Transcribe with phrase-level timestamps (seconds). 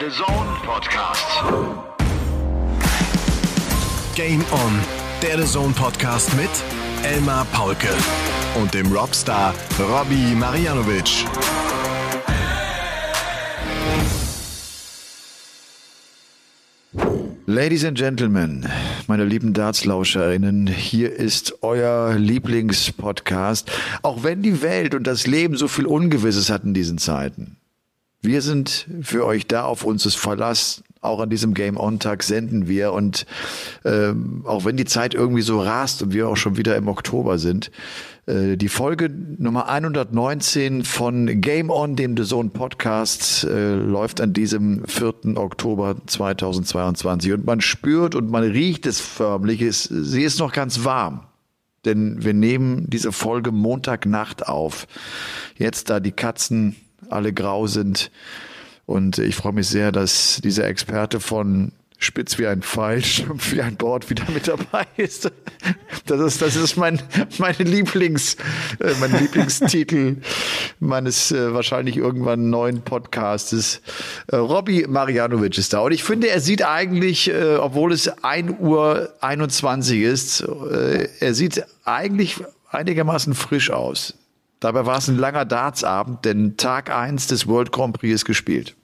[0.00, 1.26] Der The Zone Podcast.
[4.14, 4.80] Game On,
[5.20, 6.48] der The Zone Podcast mit
[7.04, 7.90] Elmar Paulke
[8.58, 11.26] und dem Robstar Robbie Marianovic.
[17.44, 18.66] Ladies and Gentlemen,
[19.08, 23.70] meine lieben Dartslauscherinnen, hier ist euer Lieblingspodcast,
[24.00, 27.58] auch wenn die Welt und das Leben so viel Ungewisses hat in diesen Zeiten.
[28.24, 30.84] Wir sind für euch da, auf uns ist Verlass.
[31.00, 33.26] Auch an diesem Game On Tag senden wir und
[33.84, 37.38] ähm, auch wenn die Zeit irgendwie so rast und wir auch schon wieder im Oktober
[37.38, 37.72] sind,
[38.26, 44.32] äh, die Folge Nummer 119 von Game On, dem The Zone Podcast, äh, läuft an
[44.32, 45.36] diesem 4.
[45.36, 50.84] Oktober 2022 und man spürt und man riecht es förmlich, es, sie ist noch ganz
[50.84, 51.26] warm.
[51.84, 54.86] Denn wir nehmen diese Folge Montagnacht auf.
[55.58, 56.76] Jetzt, da die Katzen
[57.12, 58.10] alle grau sind.
[58.86, 63.62] Und ich freue mich sehr, dass dieser Experte von spitz wie ein Pfeil, stumpf wie
[63.62, 65.30] ein Bord wieder mit dabei ist.
[66.06, 67.00] Das ist, das ist mein,
[67.38, 68.36] meine Lieblings,
[68.80, 70.16] äh, mein Lieblingstitel
[70.80, 73.80] meines äh, wahrscheinlich irgendwann neuen Podcastes.
[74.26, 75.80] Äh, Robby Marianovic ist da.
[75.80, 81.34] Und ich finde, er sieht eigentlich, äh, obwohl es 1 Uhr 21 ist, äh, er
[81.34, 82.36] sieht eigentlich
[82.70, 84.14] einigermaßen frisch aus.
[84.62, 88.76] Dabei war es ein langer Dartsabend, denn Tag eins des World Grand Prix ist gespielt.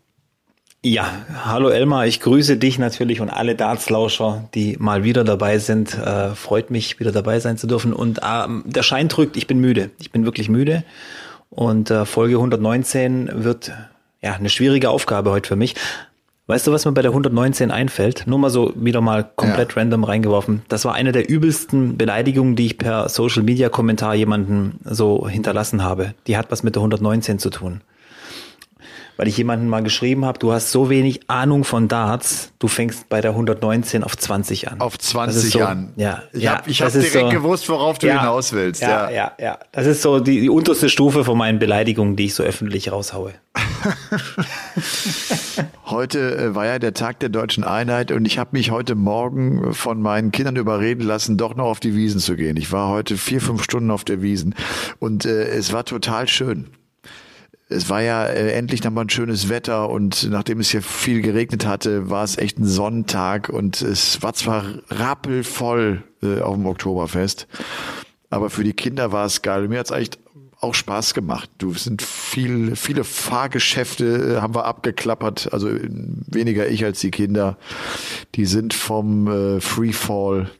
[0.83, 1.09] Ja,
[1.45, 5.95] hallo Elmar, ich grüße dich natürlich und alle Dartslauscher, die mal wieder dabei sind.
[5.95, 7.93] Äh, freut mich, wieder dabei sein zu dürfen.
[7.93, 9.91] Und äh, der Schein drückt, ich bin müde.
[10.01, 10.83] Ich bin wirklich müde.
[11.49, 13.71] Und äh, Folge 119 wird
[14.21, 15.77] ja eine schwierige Aufgabe heute für mich.
[16.49, 18.27] Weißt du, was mir bei der 119 einfällt?
[18.27, 19.83] Nur mal so wieder mal komplett ja.
[19.83, 20.63] random reingeworfen.
[20.69, 25.85] Das war eine der übelsten Beleidigungen, die ich per Social Media Kommentar jemanden so hinterlassen
[25.85, 26.15] habe.
[26.27, 27.83] Die hat was mit der 119 zu tun
[29.19, 33.09] weil ich jemanden mal geschrieben habe, du hast so wenig Ahnung von Darts, du fängst
[33.09, 34.81] bei der 119 auf 20 an.
[34.81, 35.93] Auf 20 so, an.
[35.97, 38.81] Ja, ich ja, habe hab direkt so, gewusst, worauf du ja, hinaus willst.
[38.81, 39.59] Ja, ja, ja, ja.
[39.73, 43.33] Das ist so die, die unterste Stufe von meinen Beleidigungen, die ich so öffentlich raushaue.
[45.87, 49.75] heute äh, war ja der Tag der deutschen Einheit und ich habe mich heute Morgen
[49.75, 52.57] von meinen Kindern überreden lassen, doch noch auf die Wiesen zu gehen.
[52.57, 54.55] Ich war heute vier, fünf Stunden auf der Wiesen
[55.01, 56.69] und äh, es war total schön
[57.69, 61.67] es war ja äh, endlich nochmal ein schönes Wetter und nachdem es hier viel geregnet
[61.67, 67.47] hatte, war es echt ein Sonnentag und es war zwar rappelvoll äh, auf dem Oktoberfest,
[68.31, 69.69] aber für die Kinder war es geil.
[69.69, 70.19] Mir hat's echt
[70.61, 71.51] auch Spaß gemacht.
[71.59, 77.59] Du sind viel, viele Fahrgeschäfte äh, haben wir abgeklappert, also weniger ich als die Kinder.
[78.35, 80.51] Die sind vom äh, Freefall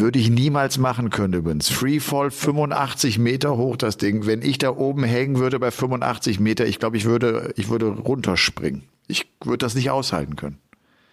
[0.00, 1.68] würde ich niemals machen können übrigens.
[1.68, 4.26] Freefall 85 Meter hoch, das Ding.
[4.26, 7.86] Wenn ich da oben hängen würde bei 85 Meter, ich glaube, ich würde, ich würde
[7.86, 8.82] runterspringen.
[9.06, 10.58] Ich würde das nicht aushalten können.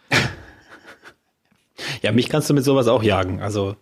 [2.02, 3.42] ja, mich kannst du mit sowas auch jagen.
[3.42, 3.76] Also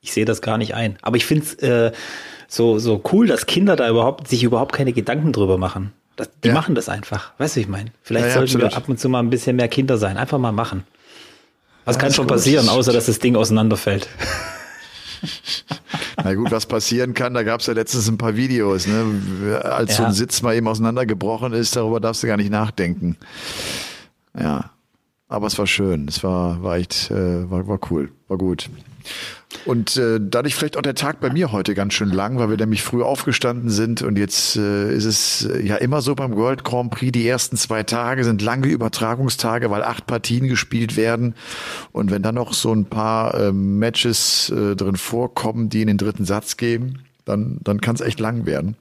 [0.00, 0.98] ich sehe das gar nicht ein.
[1.02, 1.92] Aber ich finde es äh,
[2.46, 5.92] so, so cool, dass Kinder da überhaupt sich überhaupt keine Gedanken drüber machen.
[6.16, 6.54] Das, die ja.
[6.54, 7.32] machen das einfach.
[7.38, 7.90] Weißt du, ich meine?
[8.02, 8.72] Vielleicht ja, ja, sollten absolut.
[8.72, 10.16] wir ab und zu mal ein bisschen mehr Kinder sein.
[10.16, 10.84] Einfach mal machen.
[11.84, 14.08] Was kann schon passieren, außer dass das Ding auseinanderfällt?
[16.22, 19.60] Na gut, was passieren kann, da gab es ja letztens ein paar Videos, ne?
[19.62, 19.96] Als ja.
[19.96, 23.16] so ein Sitz mal eben auseinandergebrochen ist, darüber darfst du gar nicht nachdenken.
[24.38, 24.70] Ja.
[25.34, 26.06] Aber es war schön.
[26.08, 28.70] Es war, war echt, äh, war, war cool, war gut.
[29.66, 32.56] Und äh, dadurch vielleicht auch der Tag bei mir heute ganz schön lang, weil wir
[32.56, 36.64] nämlich früh aufgestanden sind und jetzt äh, ist es äh, ja immer so beim World
[36.64, 41.34] Grand Prix, die ersten zwei Tage sind lange Übertragungstage, weil acht Partien gespielt werden
[41.92, 45.98] und wenn dann noch so ein paar äh, Matches äh, drin vorkommen, die in den
[45.98, 48.76] dritten Satz gehen, dann, dann kann es echt lang werden.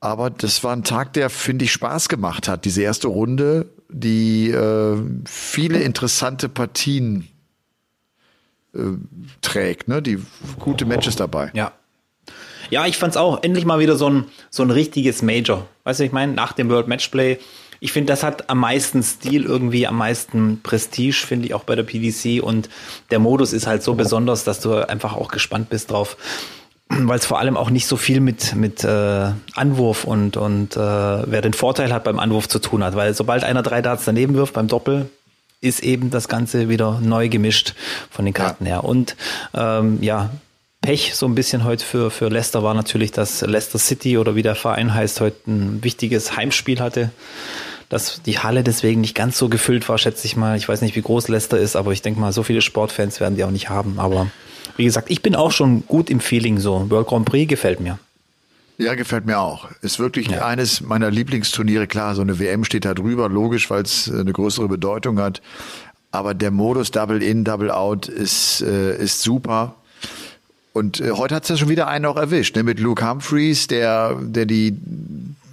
[0.00, 2.64] Aber das war ein Tag, der, finde ich, Spaß gemacht hat.
[2.64, 7.28] Diese erste Runde, die äh, viele interessante Partien
[8.74, 8.80] äh,
[9.40, 10.02] trägt, ne?
[10.02, 10.18] Die
[10.58, 11.50] gute Matches dabei.
[11.54, 11.72] Ja.
[12.68, 15.68] Ja, ich fand's auch endlich mal wieder so ein, so ein richtiges Major.
[15.84, 17.38] Weißt du, ich meine, nach dem World Matchplay,
[17.78, 21.76] ich finde, das hat am meisten Stil irgendwie, am meisten Prestige, finde ich auch bei
[21.76, 22.42] der PDC.
[22.42, 22.68] Und
[23.10, 26.16] der Modus ist halt so besonders, dass du einfach auch gespannt bist drauf.
[26.88, 30.80] Weil es vor allem auch nicht so viel mit, mit äh, Anwurf und, und äh,
[30.80, 32.94] wer den Vorteil hat beim Anwurf zu tun hat.
[32.94, 35.10] Weil sobald einer drei Darts daneben wirft beim Doppel,
[35.60, 37.74] ist eben das Ganze wieder neu gemischt
[38.10, 38.72] von den Karten ja.
[38.72, 38.84] her.
[38.84, 39.16] Und
[39.54, 40.30] ähm, ja,
[40.82, 44.42] Pech so ein bisschen heute für, für Leicester war natürlich, dass Leicester City oder wie
[44.42, 47.10] der Verein heißt, heute ein wichtiges Heimspiel hatte.
[47.88, 50.56] Dass die Halle deswegen nicht ganz so gefüllt war, schätze ich mal.
[50.56, 53.36] Ich weiß nicht, wie groß Leicester ist, aber ich denke mal, so viele Sportfans werden
[53.36, 53.98] die auch nicht haben.
[53.98, 54.28] Aber
[54.76, 56.90] wie gesagt, ich bin auch schon gut im Feeling so.
[56.90, 57.98] World Grand Prix gefällt mir.
[58.78, 59.68] Ja, gefällt mir auch.
[59.80, 60.44] Ist wirklich Ja.
[60.44, 61.86] eines meiner Lieblingsturniere.
[61.86, 65.40] Klar, so eine WM steht da drüber, logisch, weil es äh, eine größere Bedeutung hat.
[66.12, 69.74] Aber der Modus Double In, Double Out ist, äh, ist super.
[70.74, 72.62] Und äh, heute hat es ja schon wieder einen auch erwischt, ne?
[72.62, 74.76] mit Luke Humphreys, der, der die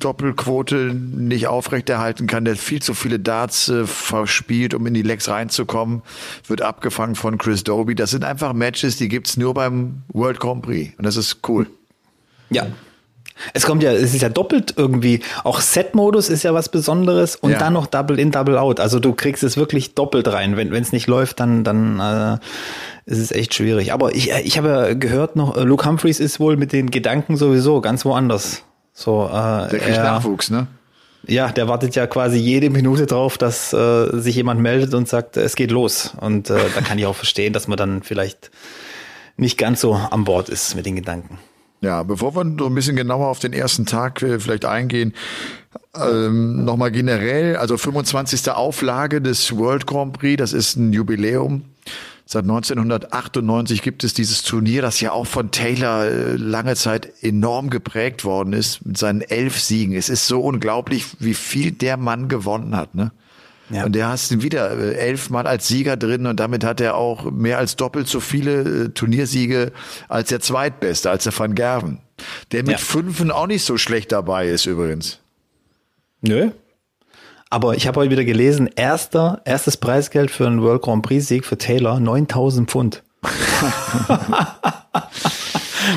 [0.03, 5.29] Doppelquote nicht aufrechterhalten kann, der viel zu viele Darts äh, verspielt, um in die Legs
[5.29, 6.01] reinzukommen,
[6.47, 7.95] wird abgefangen von Chris Doby.
[7.95, 10.93] Das sind einfach Matches, die gibt's nur beim World Grand Prix.
[10.97, 11.67] Und das ist cool.
[12.49, 12.67] Ja.
[13.53, 15.21] Es kommt ja, es ist ja doppelt irgendwie.
[15.43, 17.57] Auch Set-Modus ist ja was Besonderes und Ja.
[17.57, 18.79] dann noch Double in, Double out.
[18.79, 20.55] Also du kriegst es wirklich doppelt rein.
[20.55, 22.37] Wenn es nicht läuft, dann, dann äh,
[23.11, 23.91] ist es echt schwierig.
[23.91, 26.91] Aber ich, äh, ich habe ja gehört noch, äh, Luke Humphreys ist wohl mit den
[26.91, 28.63] Gedanken sowieso ganz woanders.
[28.93, 30.67] So, äh, Der kriegt er- Nachwuchs, ne?
[31.25, 35.37] Ja, der wartet ja quasi jede Minute drauf, dass äh, sich jemand meldet und sagt,
[35.37, 36.11] es geht los.
[36.19, 38.51] Und äh, da kann ich auch verstehen, dass man dann vielleicht
[39.37, 41.39] nicht ganz so an Bord ist mit den Gedanken.
[41.79, 45.13] Ja, bevor wir so ein bisschen genauer auf den ersten Tag äh, vielleicht eingehen,
[45.95, 48.51] ähm, nochmal generell, also 25.
[48.51, 51.63] Auflage des World Grand Prix, das ist ein Jubiläum.
[52.25, 57.69] Seit 1998 gibt es dieses Turnier, das ja auch von Taylor äh, lange Zeit enorm
[57.69, 59.93] geprägt worden ist, mit seinen elf Siegen.
[59.93, 63.11] Es ist so unglaublich, wie viel der Mann gewonnen hat, ne?
[63.69, 63.85] Ja.
[63.85, 67.31] Und der hast ihn wieder äh, elfmal als Sieger drin und damit hat er auch
[67.31, 69.71] mehr als doppelt so viele äh, Turniersiege
[70.09, 71.99] als der Zweitbeste, als der Van Gerven.
[72.51, 72.77] Der mit Ja.
[72.77, 75.19] Fünfen auch nicht so schlecht dabei ist übrigens.
[76.21, 76.51] Nö.
[77.53, 81.45] Aber ich habe heute wieder gelesen, erster, erstes Preisgeld für einen World Grand Prix Sieg
[81.45, 83.03] für Taylor, 9000 Pfund.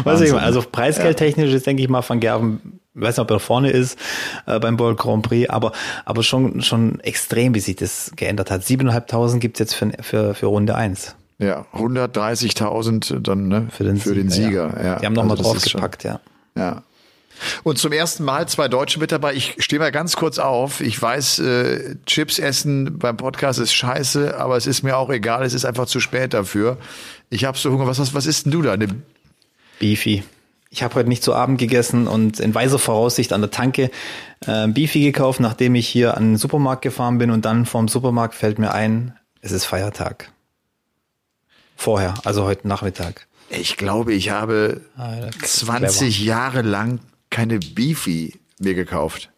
[0.05, 3.31] Weiß ich mal, also preisgeldtechnisch ist, denke ich mal, Van Gerven, ich weiß nicht, ob
[3.31, 3.99] er vorne ist
[4.44, 5.73] äh, beim World Grand Prix, aber,
[6.05, 8.61] aber schon, schon extrem, wie sich das geändert hat.
[8.61, 14.14] 7.500 gibt's jetzt für, für, für Runde eins Ja, 130.000 dann ne, für den, für
[14.14, 14.75] den Sieger.
[14.85, 14.99] Ja.
[14.99, 16.20] Die haben nochmal Also draufgepackt, ja.
[16.55, 16.82] Ja.
[17.64, 19.34] Und zum ersten Mal zwei Deutsche mit dabei.
[19.34, 20.80] Ich stehe mal ganz kurz auf.
[20.80, 25.44] Ich weiß, äh, Chips essen beim Podcast ist scheiße, aber es ist mir auch egal.
[25.44, 26.78] Es ist einfach zu spät dafür.
[27.30, 27.86] Ich habe so Hunger.
[27.86, 28.72] Was, was, was isst denn du da?
[28.72, 28.88] Eine
[29.78, 30.22] Beefy.
[30.70, 33.90] Ich habe heute nicht zu Abend gegessen und in weiser Voraussicht an der Tanke
[34.46, 38.34] äh, Beefy gekauft, nachdem ich hier an den Supermarkt gefahren bin und dann vom Supermarkt
[38.34, 40.30] fällt mir ein, es ist Feiertag.
[41.76, 43.26] Vorher, also heute Nachmittag.
[43.48, 46.98] Ich glaube, ich habe Ah, das ist 20 Jahre lang
[47.31, 49.31] keine Beefy mir gekauft.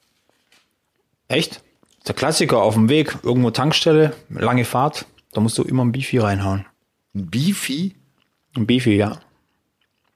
[1.28, 1.62] Echt?
[2.06, 6.18] Der Klassiker auf dem Weg, irgendwo Tankstelle, lange Fahrt, da musst du immer ein Beefy
[6.18, 6.64] reinhauen.
[7.14, 7.94] Ein Beefy?
[8.56, 9.20] Ein Beefy, ja.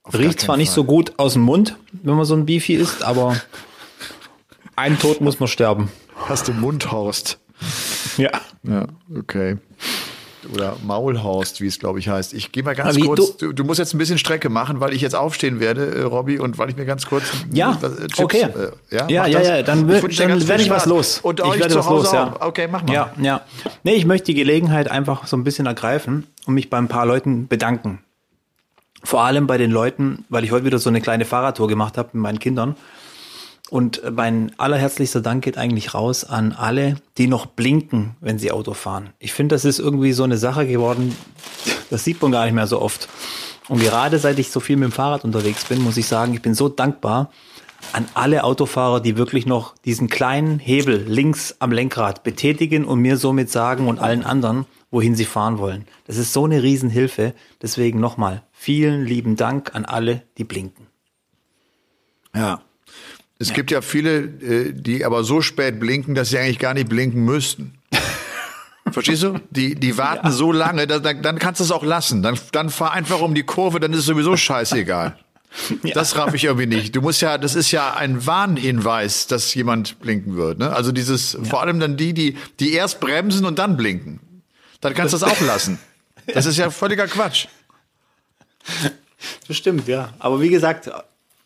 [0.04, 0.76] Auf Riecht zwar nicht Fall.
[0.76, 3.36] so gut aus dem Mund, wenn man so ein Beefy isst, aber
[4.76, 5.90] ein Tod muss man sterben.
[6.16, 7.38] Hast du Mundhorst?
[8.16, 8.30] Ja.
[8.62, 8.86] Ja,
[9.16, 9.58] okay.
[10.52, 12.34] Oder Maulhorst, wie es glaube ich heißt.
[12.34, 13.36] Ich gehe mal ganz wie, kurz.
[13.36, 16.38] Du, du musst jetzt ein bisschen Strecke machen, weil ich jetzt aufstehen werde, äh, Robby,
[16.38, 17.24] und weil ich mir ganz kurz.
[17.52, 18.42] Ja, äh, Chips, okay.
[18.42, 19.48] Äh, ja, ja, ja, das.
[19.48, 21.20] ja, dann, dann werde ich was los.
[21.22, 22.36] Und ich werde zu was Hause los, ja.
[22.40, 22.92] Okay, mach mal.
[22.92, 23.40] Ja, ja.
[23.82, 27.06] Nee, ich möchte die Gelegenheit einfach so ein bisschen ergreifen und mich bei ein paar
[27.06, 28.00] Leuten bedanken.
[29.04, 32.10] Vor allem bei den Leuten, weil ich heute wieder so eine kleine Fahrradtour gemacht habe
[32.12, 32.76] mit meinen Kindern.
[33.72, 38.74] Und mein allerherzlichster Dank geht eigentlich raus an alle, die noch blinken, wenn sie Auto
[38.74, 39.14] fahren.
[39.18, 41.16] Ich finde, das ist irgendwie so eine Sache geworden,
[41.88, 43.08] das sieht man gar nicht mehr so oft.
[43.70, 46.42] Und gerade seit ich so viel mit dem Fahrrad unterwegs bin, muss ich sagen, ich
[46.42, 47.30] bin so dankbar
[47.94, 53.16] an alle Autofahrer, die wirklich noch diesen kleinen Hebel links am Lenkrad betätigen und mir
[53.16, 55.86] somit sagen und allen anderen, wohin sie fahren wollen.
[56.06, 57.32] Das ist so eine Riesenhilfe.
[57.62, 60.88] Deswegen nochmal vielen lieben Dank an alle, die blinken.
[62.34, 62.60] Ja.
[63.42, 66.88] Es gibt ja viele, äh, die aber so spät blinken, dass sie eigentlich gar nicht
[66.88, 67.74] blinken müssten.
[68.92, 69.40] Verstehst du?
[69.50, 72.22] Die, die warten so lange, da, dann, dann kannst du es auch lassen.
[72.22, 75.16] Dann, dann fahr einfach um die Kurve, dann ist es sowieso scheißegal.
[75.92, 76.96] Das raff ich irgendwie nicht.
[76.96, 80.58] Du musst ja, das ist ja ein Warnhinweis, dass jemand blinken wird.
[80.58, 80.74] Ne?
[80.74, 84.20] Also dieses, vor allem dann die, die, die erst bremsen und dann blinken.
[84.80, 85.78] Dann kannst du es auch lassen.
[86.26, 87.48] Das ist ja völliger Quatsch.
[89.46, 90.14] Bestimmt, ja.
[90.20, 90.90] Aber wie gesagt,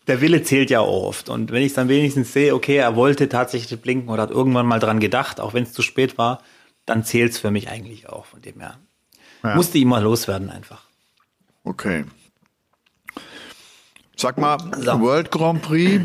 [0.07, 1.29] der Wille zählt ja auch oft.
[1.29, 4.79] Und wenn ich dann wenigstens sehe, okay, er wollte tatsächlich blinken oder hat irgendwann mal
[4.81, 6.43] dran gedacht, auch wenn es zu spät war,
[6.85, 8.27] dann zählt's für mich eigentlich auch.
[8.27, 8.79] Von dem her
[9.43, 9.55] Ja.
[9.57, 10.85] musste ich mal loswerden einfach.
[11.65, 12.05] Okay.
[14.17, 15.01] Sag mal, So.
[15.01, 16.05] World Grand Prix,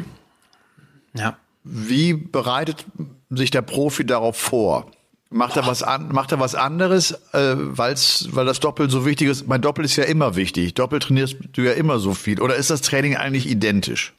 [1.14, 1.38] Ja.
[1.64, 2.86] wie bereitet
[3.30, 4.92] sich der Profi darauf vor?
[5.34, 9.30] Macht er was an, macht er was anderes, äh, weil's, weil das Doppel so wichtig
[9.30, 9.48] ist?
[9.48, 10.74] Mein Doppel ist ja immer wichtig.
[10.74, 12.42] Doppel trainierst du ja immer so viel.
[12.42, 14.12] Oder ist das Training eigentlich identisch?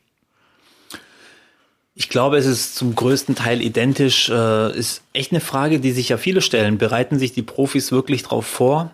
[1.94, 4.30] Ich glaube, es ist zum größten Teil identisch.
[4.30, 6.78] Äh, ist echt eine Frage, die sich ja viele stellen.
[6.78, 8.90] Bereiten sich die Profis wirklich darauf vor?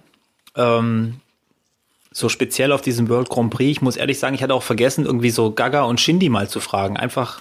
[0.56, 1.20] Ähm,
[2.10, 3.70] so speziell auf diesem World Grand Prix.
[3.70, 6.58] Ich muss ehrlich sagen, ich hatte auch vergessen, irgendwie so Gaga und Shindy mal zu
[6.58, 6.96] fragen.
[6.96, 7.40] Einfach,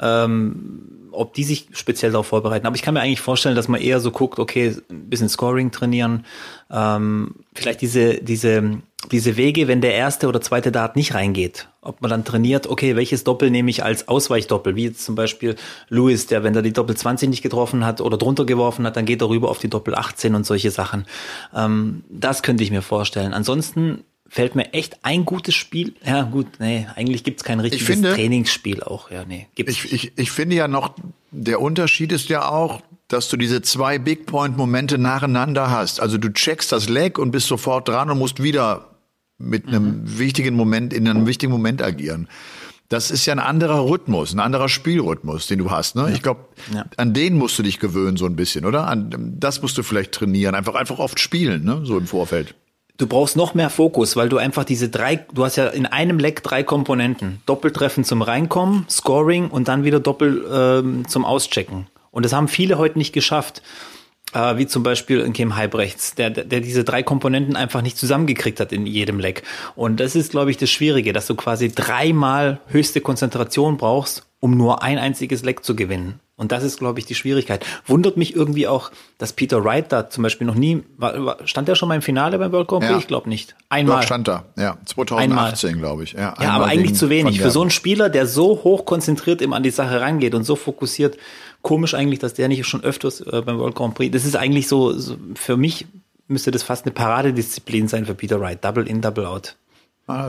[0.00, 2.66] ähm, ob die sich speziell darauf vorbereiten.
[2.66, 5.70] Aber ich kann mir eigentlich vorstellen, dass man eher so guckt, okay, ein bisschen Scoring
[5.70, 6.24] trainieren,
[6.70, 12.02] ähm, vielleicht diese, diese, diese Wege, wenn der erste oder zweite Dart nicht reingeht, ob
[12.02, 15.56] man dann trainiert, okay, welches Doppel nehme ich als Ausweichdoppel, wie jetzt zum Beispiel
[15.88, 19.06] Lewis, der, wenn er die Doppel 20 nicht getroffen hat oder drunter geworfen hat, dann
[19.06, 21.06] geht er rüber auf die Doppel 18 und solche Sachen.
[21.54, 23.32] Ähm, das könnte ich mir vorstellen.
[23.32, 25.94] Ansonsten fällt mir echt ein gutes Spiel.
[26.04, 29.10] Ja, gut, nee, eigentlich gibt's kein richtiges finde, Trainingsspiel auch.
[29.10, 30.94] Ja, nee, gibt's ich, ich, ich finde ja noch,
[31.30, 36.00] der Unterschied ist ja auch, dass du diese zwei Big Point Momente nacheinander hast.
[36.00, 38.90] Also du checkst das Leg und bist sofort dran und musst wieder
[39.38, 40.18] mit einem mhm.
[40.18, 42.28] wichtigen Moment, in einem wichtigen Moment agieren.
[42.90, 45.94] Das ist ja ein anderer Rhythmus, ein anderer Spielrhythmus, den du hast.
[45.94, 46.02] Ne?
[46.02, 46.08] Ja.
[46.08, 46.86] Ich glaube, ja.
[46.96, 48.88] an den musst du dich gewöhnen so ein bisschen, oder?
[48.88, 51.82] An das musst du vielleicht trainieren, einfach einfach oft spielen, ne?
[51.84, 52.54] So im Vorfeld.
[52.98, 56.18] Du brauchst noch mehr Fokus, weil du einfach diese drei, du hast ja in einem
[56.18, 57.40] Leck drei Komponenten.
[57.46, 61.86] Doppeltreffen zum Reinkommen, Scoring und dann wieder Doppel ähm, zum Auschecken.
[62.10, 63.62] Und das haben viele heute nicht geschafft.
[64.34, 68.58] Äh, wie zum Beispiel in Kim Halbrechts, der, der diese drei Komponenten einfach nicht zusammengekriegt
[68.58, 69.44] hat in jedem Leck.
[69.76, 74.56] Und das ist, glaube ich, das Schwierige, dass du quasi dreimal höchste Konzentration brauchst, um
[74.56, 76.20] nur ein einziges Leck zu gewinnen.
[76.38, 77.66] Und das ist, glaube ich, die Schwierigkeit.
[77.84, 81.74] Wundert mich irgendwie auch, dass Peter Wright da zum Beispiel noch nie, war, stand er
[81.74, 82.82] schon mal im Finale beim World Cup?
[82.84, 82.96] Ja.
[82.96, 83.56] Ich glaube nicht.
[83.68, 83.96] Einmal.
[83.96, 84.78] Doch, stand da, ja.
[84.86, 86.12] 2018, glaube ich.
[86.12, 87.40] Ja, ja aber eigentlich zu wenig.
[87.40, 90.54] Für so einen Spieler, der so hoch konzentriert immer an die Sache rangeht und so
[90.54, 91.18] fokussiert,
[91.62, 94.68] komisch eigentlich, dass der nicht schon öfters äh, beim World Grand Prix, das ist eigentlich
[94.68, 95.86] so, so, für mich
[96.28, 98.64] müsste das fast eine Paradedisziplin sein für Peter Wright.
[98.64, 99.56] Double in, Double out.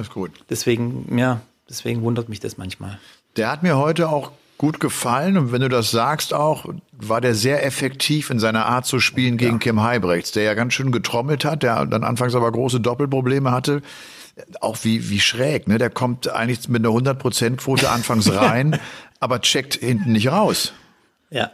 [0.01, 0.31] Ist gut.
[0.49, 2.99] Deswegen, ja, deswegen wundert mich das manchmal.
[3.37, 7.33] Der hat mir heute auch gut gefallen und wenn du das sagst auch, war der
[7.33, 9.57] sehr effektiv in seiner Art zu spielen gegen ja.
[9.57, 13.81] Kim Heibrechts, der ja ganz schön getrommelt hat, der dann anfangs aber große Doppelprobleme hatte.
[14.59, 15.77] Auch wie, wie schräg, ne?
[15.77, 18.77] Der kommt eigentlich mit einer 100%-Quote anfangs rein,
[19.21, 20.73] aber checkt hinten nicht raus.
[21.29, 21.51] Ja.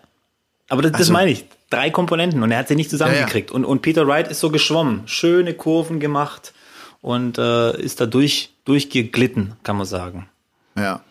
[0.68, 1.46] Aber das, das also, meine ich.
[1.70, 3.52] Drei Komponenten und er hat sie nicht zusammengekriegt.
[3.52, 3.58] Ja, ja.
[3.58, 6.54] Und, und Peter Wright ist so geschwommen, schöne Kurven gemacht
[7.02, 10.28] und äh, ist da durch, durchgeglitten, kann man sagen.
[10.76, 11.02] Ja.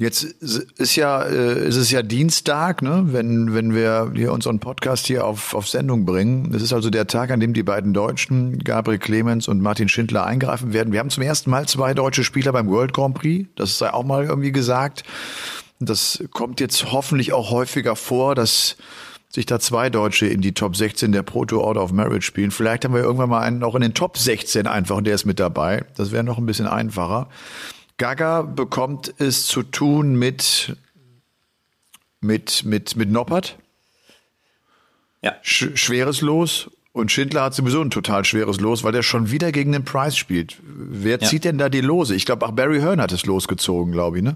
[0.00, 5.08] Jetzt ist ja, äh, ist es ja Dienstag, ne, wenn, wenn wir hier unseren Podcast
[5.08, 6.54] hier auf, auf Sendung bringen.
[6.54, 10.24] Es ist also der Tag, an dem die beiden Deutschen, Gabriel Clemens und Martin Schindler,
[10.24, 10.92] eingreifen werden.
[10.92, 13.48] Wir haben zum ersten Mal zwei deutsche Spieler beim World Grand Prix.
[13.56, 15.02] Das sei auch mal irgendwie gesagt.
[15.80, 18.76] Das kommt jetzt hoffentlich auch häufiger vor, dass
[19.30, 22.52] sich da zwei Deutsche in die Top 16 der Proto Order of Merit spielen.
[22.52, 25.24] Vielleicht haben wir irgendwann mal einen auch in den Top 16 einfach und der ist
[25.24, 25.84] mit dabei.
[25.96, 27.28] Das wäre noch ein bisschen einfacher.
[27.98, 30.76] Gaga bekommt es zu tun mit,
[32.20, 33.58] mit, mit, mit Noppert.
[35.20, 35.34] Ja.
[35.42, 36.70] Sch schweres Los.
[36.92, 40.16] Und Schindler hat sowieso ein total schweres Los, weil der schon wieder gegen den Price
[40.16, 40.56] spielt.
[40.62, 41.28] Wer ja.
[41.28, 42.14] zieht denn da die Lose?
[42.14, 44.34] Ich glaube, auch Barry Hearn hat es losgezogen, glaube ich, ne?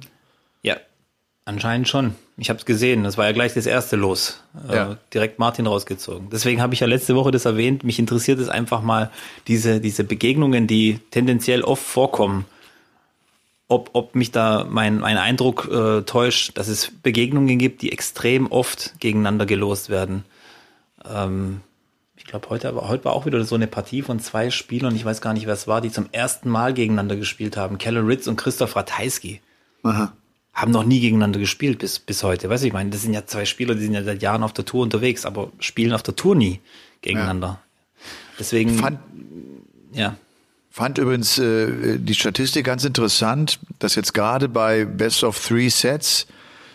[0.62, 0.76] Ja,
[1.44, 2.14] anscheinend schon.
[2.36, 3.04] Ich habe es gesehen.
[3.04, 4.42] Das war ja gleich das erste Los.
[4.68, 4.92] Äh, ja.
[4.92, 6.28] Äh, direkt Martin rausgezogen.
[6.30, 7.84] Deswegen habe ich ja letzte Woche das erwähnt.
[7.84, 9.10] Mich interessiert es einfach mal,
[9.48, 12.44] diese, diese Begegnungen, die tendenziell oft vorkommen
[13.72, 18.46] ob, ob mich da mein, mein Eindruck äh, täuscht, dass es Begegnungen gibt, die extrem
[18.50, 20.24] oft gegeneinander gelost werden.
[21.04, 21.62] Ähm,
[22.16, 25.20] ich glaube, heute, heute war auch wieder so eine Partie von zwei Spielern, ich weiß
[25.20, 27.78] gar nicht, wer es war, die zum ersten Mal gegeneinander gespielt haben.
[27.78, 29.40] Keller Ritz und Christoph Ratajski.
[29.82, 30.12] Aha.
[30.52, 32.50] Haben noch nie gegeneinander gespielt bis, bis heute.
[32.50, 34.52] Weißt du, ich meine, das sind ja zwei Spieler, die sind ja seit Jahren auf
[34.52, 36.60] der Tour unterwegs, aber spielen auf der Tour nie
[37.00, 37.46] gegeneinander.
[37.46, 37.60] Ja.
[38.38, 38.98] Deswegen, Fand,
[39.92, 40.16] ja.
[40.74, 46.26] Fand übrigens äh, die Statistik ganz interessant, dass jetzt gerade bei Best of Three Sets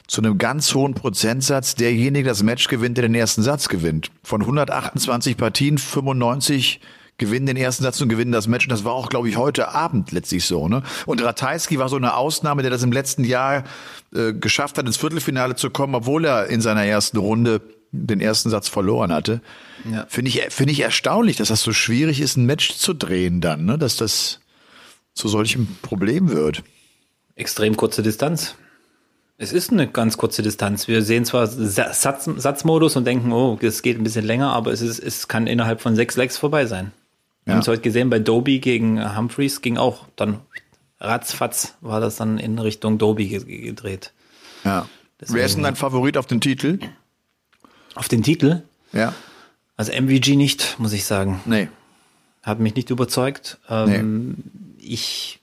[0.05, 4.11] zu einem ganz hohen Prozentsatz derjenige das Match gewinnt, der den ersten Satz gewinnt.
[4.21, 6.79] Von 128 Partien 95
[7.17, 8.67] gewinnen den ersten Satz und gewinnen das Match.
[8.67, 10.67] Und das war auch, glaube ich, heute Abend letztlich so.
[10.67, 10.83] Ne?
[11.07, 13.63] Und Ratajski war so eine Ausnahme, der das im letzten Jahr
[14.13, 18.49] äh, geschafft hat, ins Viertelfinale zu kommen, obwohl er in seiner ersten Runde den ersten
[18.49, 19.41] Satz verloren hatte.
[19.89, 20.05] Ja.
[20.09, 23.65] Finde ich, finde ich erstaunlich, dass das so schwierig ist, ein Match zu drehen dann,
[23.65, 23.77] ne?
[23.77, 24.39] dass das
[25.13, 26.63] zu solchem Problem wird.
[27.35, 28.55] Extrem kurze Distanz.
[29.37, 30.87] Es ist eine ganz kurze Distanz.
[30.87, 34.81] Wir sehen zwar Satz, Satzmodus und denken, oh, es geht ein bisschen länger, aber es,
[34.81, 36.91] ist, es kann innerhalb von sechs Legs vorbei sein.
[37.45, 37.53] Wir ja.
[37.55, 40.39] haben es heute gesehen bei Doby gegen Humphreys, ging auch dann
[40.99, 44.13] ratzfatz war das dann in Richtung Doby gedreht.
[44.63, 44.87] Ja.
[45.19, 46.79] Deswegen, Wer ist denn dein Favorit auf den Titel?
[47.97, 48.61] Auf den Titel?
[48.93, 49.13] Ja.
[49.75, 51.41] Also MVG nicht, muss ich sagen.
[51.45, 51.67] Nee.
[52.43, 53.57] Hat mich nicht überzeugt.
[53.69, 54.35] Ähm,
[54.77, 54.83] nee.
[54.93, 55.39] Ich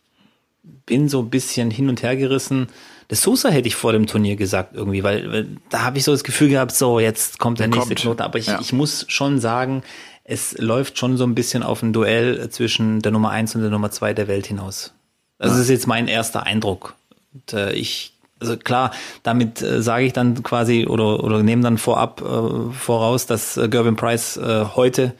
[0.87, 2.69] bin so ein bisschen hin und her gerissen.
[3.09, 6.13] Das Sosa hätte ich vor dem Turnier gesagt irgendwie, weil, weil da habe ich so
[6.13, 8.01] das Gefühl gehabt, so jetzt kommt der nächste kommt.
[8.01, 8.23] Knoten.
[8.23, 8.61] Aber ich, ja.
[8.61, 9.83] ich muss schon sagen,
[10.25, 13.71] es läuft schon so ein bisschen auf ein Duell zwischen der Nummer eins und der
[13.71, 14.95] Nummer zwei der Welt hinaus.
[15.39, 16.95] Also das ist jetzt mein erster Eindruck.
[17.35, 18.14] Und, äh, ich
[18.45, 23.27] also klar, damit äh, sage ich dann quasi oder, oder nehme dann vorab äh, voraus,
[23.27, 25.15] dass äh, Gervin Price äh, heute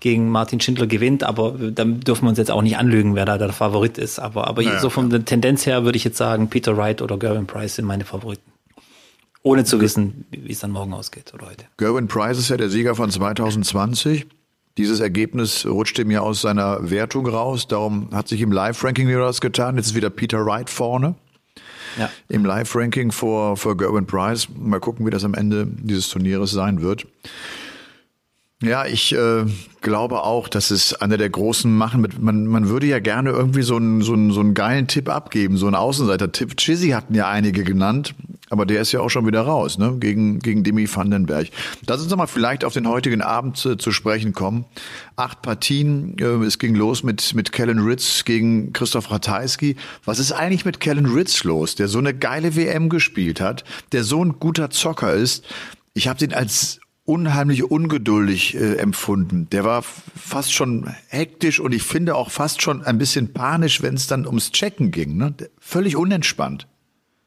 [0.00, 3.38] gegen Martin Schindler gewinnt, aber dann dürfen wir uns jetzt auch nicht anlügen, wer da
[3.38, 4.18] der Favorit ist.
[4.18, 7.16] Aber, aber naja, so von der Tendenz her würde ich jetzt sagen, Peter Wright oder
[7.18, 8.52] Gervin Price sind meine Favoriten.
[9.42, 11.66] Ohne zu wissen, wie es dann morgen ausgeht oder heute.
[11.76, 14.26] Gervin Price ist ja der Sieger von 2020.
[14.76, 17.66] Dieses Ergebnis rutscht ihm ja aus seiner Wertung raus.
[17.66, 19.76] Darum hat sich im Live-Ranking wieder was getan.
[19.76, 21.14] Jetzt ist wieder Peter Wright vorne
[21.96, 22.10] ja.
[22.28, 24.48] im Live-Ranking vor, vor Gerwin Price.
[24.56, 27.06] Mal gucken, wie das am Ende dieses Turnieres sein wird.
[28.62, 29.44] Ja, ich äh,
[29.82, 33.60] glaube auch, dass es einer der großen Machen mit, man, man würde ja gerne irgendwie
[33.60, 36.56] so einen, so, einen, so einen geilen Tipp abgeben, so einen Außenseiter-Tipp.
[36.56, 38.14] Chizzy hatten ja einige genannt,
[38.48, 41.48] aber der ist ja auch schon wieder raus, ne, gegen, gegen Demi Vandenberg.
[41.86, 44.64] Lass uns doch mal vielleicht auf den heutigen Abend zu, zu sprechen kommen.
[45.16, 49.76] Acht Partien, äh, es ging los mit, mit Kellen Ritz gegen Christoph Ratajski.
[50.06, 54.02] Was ist eigentlich mit Kellen Ritz los, der so eine geile WM gespielt hat, der
[54.02, 55.44] so ein guter Zocker ist?
[55.92, 59.48] Ich habe den als unheimlich ungeduldig äh, empfunden.
[59.50, 63.94] Der war fast schon hektisch und ich finde auch fast schon ein bisschen panisch, wenn
[63.94, 65.16] es dann ums Checken ging.
[65.16, 65.34] Ne?
[65.58, 66.66] Völlig unentspannt.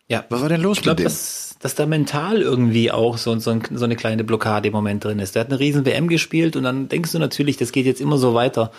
[0.10, 0.26] Ja.
[0.30, 1.04] Was war denn los ich glaub, mit dem?
[1.06, 5.04] Dass, dass da mental irgendwie auch so, so, ein, so eine kleine Blockade im Moment
[5.04, 5.36] drin ist.
[5.36, 8.18] Der hat eine riesen WM gespielt und dann denkst du natürlich, das geht jetzt immer
[8.18, 8.72] so weiter.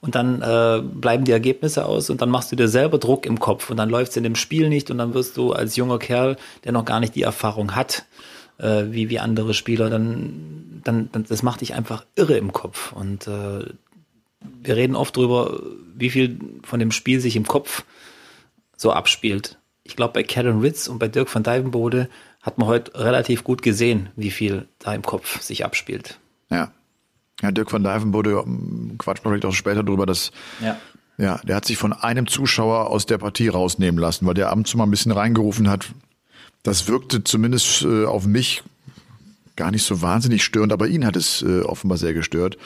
[0.00, 3.40] Und dann äh, bleiben die Ergebnisse aus und dann machst du dir selber Druck im
[3.40, 5.98] Kopf und dann läuft es in dem Spiel nicht und dann wirst du als junger
[5.98, 8.06] Kerl, der noch gar nicht die Erfahrung hat,
[8.58, 12.92] äh, wie, wie andere Spieler, dann, dann, dann, das macht dich einfach irre im Kopf.
[12.92, 13.64] Und äh,
[14.40, 15.60] wir reden oft drüber,
[15.94, 17.84] wie viel von dem Spiel sich im Kopf
[18.76, 19.58] so abspielt.
[19.82, 22.08] Ich glaube, bei Karen Ritz und bei Dirk van Dijvenbode
[22.42, 26.18] hat man heute relativ gut gesehen, wie viel da im Kopf sich abspielt.
[26.50, 26.72] Ja.
[27.42, 28.44] Ja, Dirk van Dijvenbode,
[28.98, 30.76] quatsch mal vielleicht auch später drüber, dass ja.
[31.18, 34.74] Ja, der hat sich von einem Zuschauer aus der Partie rausnehmen lassen, weil der abends
[34.74, 35.86] mal ein bisschen reingerufen hat,
[36.62, 38.62] das wirkte zumindest äh, auf mich
[39.56, 42.58] gar nicht so wahnsinnig störend, aber ihn hat es äh, offenbar sehr gestört.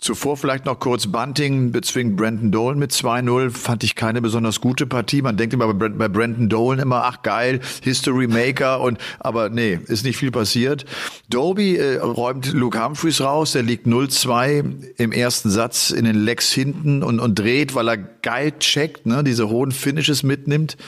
[0.00, 3.50] Zuvor vielleicht noch kurz Bunting bezwingt Brandon Dolan mit 2-0.
[3.50, 5.20] Fand ich keine besonders gute Partie.
[5.20, 10.04] Man denkt immer bei Brandon Dolan immer, ach geil, History Maker und, aber nee, ist
[10.06, 10.86] nicht viel passiert.
[11.28, 13.52] Doby äh, räumt Luke Humphreys raus.
[13.52, 17.98] Der liegt 0-2 im ersten Satz in den Lecks hinten und, und dreht, weil er
[17.98, 20.78] geil checkt, ne, diese hohen Finishes mitnimmt.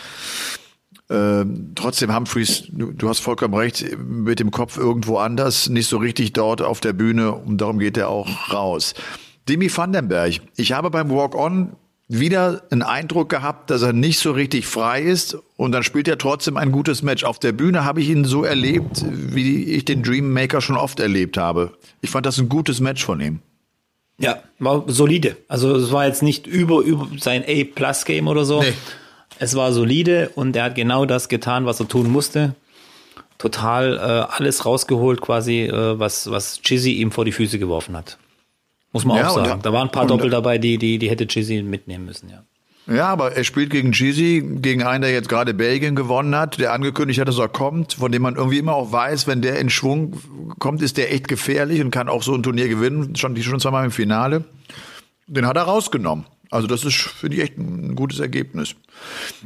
[1.12, 5.98] Ähm, trotzdem Humphreys, du, du, hast vollkommen recht, mit dem Kopf irgendwo anders, nicht so
[5.98, 8.94] richtig dort auf der Bühne und darum geht er auch raus.
[9.46, 11.76] Demi Vandenberg, ich habe beim Walk-On
[12.08, 16.16] wieder einen Eindruck gehabt, dass er nicht so richtig frei ist und dann spielt er
[16.16, 17.24] trotzdem ein gutes Match.
[17.24, 20.98] Auf der Bühne habe ich ihn so erlebt, wie ich den Dream Maker schon oft
[20.98, 21.72] erlebt habe.
[22.00, 23.40] Ich fand das ein gutes Match von ihm.
[24.18, 25.36] Ja, war solide.
[25.48, 28.62] Also es war jetzt nicht über, über sein A-Plus-Game oder so.
[28.62, 28.72] Nee.
[29.38, 32.54] Es war solide und er hat genau das getan, was er tun musste.
[33.38, 34.00] Total äh,
[34.36, 38.18] alles rausgeholt, quasi, äh, was, was Chizzy ihm vor die Füße geworfen hat.
[38.92, 39.62] Muss man ja, auch sagen.
[39.62, 42.44] Da waren ein paar Doppel dabei, die, die, die hätte Chizzy mitnehmen müssen, ja.
[42.86, 46.72] Ja, aber er spielt gegen Chizzy, gegen einen, der jetzt gerade Belgien gewonnen hat, der
[46.72, 49.70] angekündigt hat, dass er kommt, von dem man irgendwie immer auch weiß, wenn der in
[49.70, 50.20] Schwung
[50.58, 53.14] kommt, ist der echt gefährlich und kann auch so ein Turnier gewinnen.
[53.14, 54.44] Schon, schon zweimal im Finale.
[55.28, 56.26] Den hat er rausgenommen.
[56.52, 58.74] Also das ist, finde ich, echt ein gutes Ergebnis.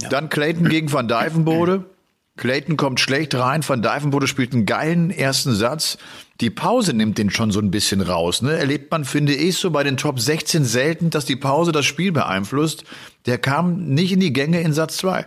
[0.02, 0.08] Ja.
[0.08, 1.84] Dann Clayton gegen Van Dijvenbode.
[2.36, 5.96] Clayton kommt schlecht rein, Van Dijvenbode spielt einen geilen ersten Satz.
[6.42, 8.42] Die Pause nimmt den schon so ein bisschen raus.
[8.42, 8.58] Ne?
[8.58, 12.12] Erlebt man, finde ich, so bei den Top 16 selten, dass die Pause das Spiel
[12.12, 12.84] beeinflusst.
[13.24, 15.26] Der kam nicht in die Gänge in Satz 2.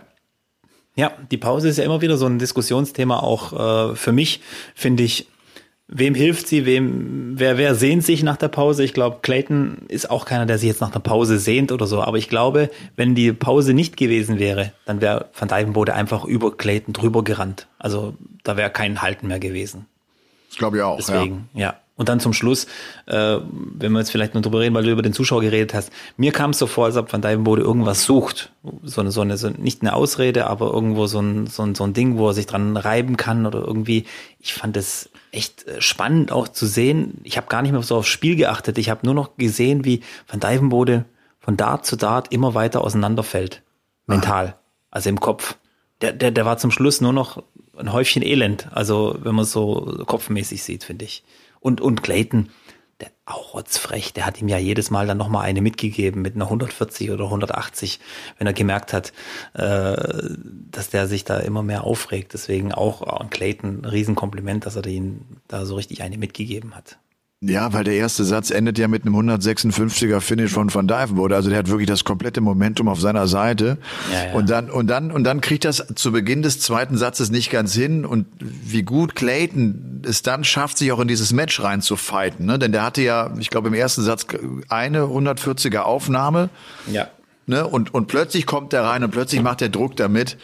[0.94, 4.40] Ja, die Pause ist ja immer wieder so ein Diskussionsthema, auch äh, für mich,
[4.74, 5.26] finde ich,
[5.92, 8.84] wem hilft sie, wem, wer, wer sehnt sich nach der Pause?
[8.84, 12.00] Ich glaube, Clayton ist auch keiner, der sich jetzt nach der Pause sehnt oder so.
[12.02, 16.56] Aber ich glaube, wenn die Pause nicht gewesen wäre, dann wäre Van Dijvenbode einfach über
[16.56, 17.66] Clayton drüber gerannt.
[17.78, 19.86] Also da wäre kein Halten mehr gewesen.
[20.48, 20.96] Das glaube ich auch.
[20.96, 21.60] Deswegen, ja.
[21.60, 21.74] ja.
[21.96, 22.66] Und dann zum Schluss,
[23.06, 25.92] äh, wenn wir jetzt vielleicht noch drüber reden, weil du über den Zuschauer geredet hast,
[26.16, 28.52] mir kam es so vor, als ob Van Dijvenbode irgendwas sucht.
[28.82, 31.84] So eine, so eine, so nicht eine Ausrede, aber irgendwo so ein, so ein, so
[31.84, 34.06] ein Ding, wo er sich dran reiben kann oder irgendwie.
[34.38, 37.20] Ich fand es echt äh, spannend auch zu sehen.
[37.24, 38.78] Ich habe gar nicht mehr so aufs Spiel geachtet.
[38.78, 41.04] Ich habe nur noch gesehen, wie Van Dijvenbode
[41.38, 43.62] von Dart zu Dart immer weiter auseinanderfällt.
[44.06, 44.46] Mental.
[44.46, 44.58] Aha.
[44.90, 45.56] Also im Kopf.
[46.00, 47.42] Der, der, der war zum Schluss nur noch
[47.76, 48.68] ein Häufchen Elend.
[48.72, 51.22] Also wenn man so kopfmäßig sieht, finde ich.
[51.60, 52.50] Und, und Clayton,
[53.30, 57.10] auch rotzfrech, der hat ihm ja jedes Mal dann nochmal eine mitgegeben mit einer 140
[57.10, 58.00] oder 180,
[58.38, 59.12] wenn er gemerkt hat,
[59.54, 59.96] äh,
[60.70, 62.32] dass der sich da immer mehr aufregt.
[62.34, 66.98] Deswegen auch an Clayton ein Riesenkompliment, dass er den da so richtig eine mitgegeben hat.
[67.42, 71.34] Ja, weil der erste Satz endet ja mit einem 156er Finish von Van Dijvenbode.
[71.34, 73.78] Also der hat wirklich das komplette Momentum auf seiner Seite.
[74.12, 74.32] Ja, ja.
[74.34, 77.72] Und dann, und dann, und dann kriegt das zu Beginn des zweiten Satzes nicht ganz
[77.72, 78.04] hin.
[78.04, 82.58] Und wie gut Clayton es dann schafft, sich auch in dieses Match reinzufighten, ne?
[82.58, 84.26] Denn der hatte ja, ich glaube, im ersten Satz
[84.68, 86.50] eine 140er Aufnahme.
[86.92, 87.08] Ja.
[87.46, 87.66] Ne?
[87.66, 90.36] Und, und plötzlich kommt der rein und plötzlich macht der Druck damit.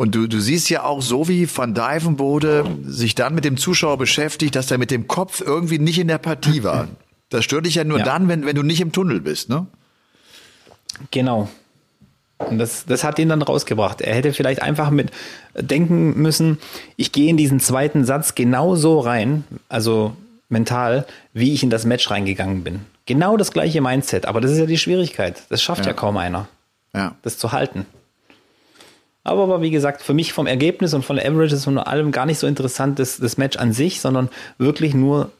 [0.00, 3.98] Und du, du siehst ja auch so, wie Van Dijvenbode sich dann mit dem Zuschauer
[3.98, 6.88] beschäftigt, dass er mit dem Kopf irgendwie nicht in der Partie war.
[7.28, 8.06] Das stört dich ja nur ja.
[8.06, 9.66] dann, wenn, wenn du nicht im Tunnel bist, ne?
[11.10, 11.50] Genau.
[12.38, 14.00] Und das, das hat ihn dann rausgebracht.
[14.00, 15.10] Er hätte vielleicht einfach mit
[15.54, 16.56] denken müssen,
[16.96, 20.16] ich gehe in diesen zweiten Satz genauso rein, also
[20.48, 22.86] mental, wie ich in das Match reingegangen bin.
[23.04, 24.24] Genau das gleiche Mindset.
[24.24, 25.42] Aber das ist ja die Schwierigkeit.
[25.50, 26.48] Das schafft ja, ja kaum einer.
[26.94, 27.16] Ja.
[27.20, 27.84] Das zu halten.
[29.22, 32.26] Aber, aber wie gesagt, für mich vom Ergebnis und von der Averages und allem gar
[32.26, 35.30] nicht so interessant das, das Match an sich, sondern wirklich nur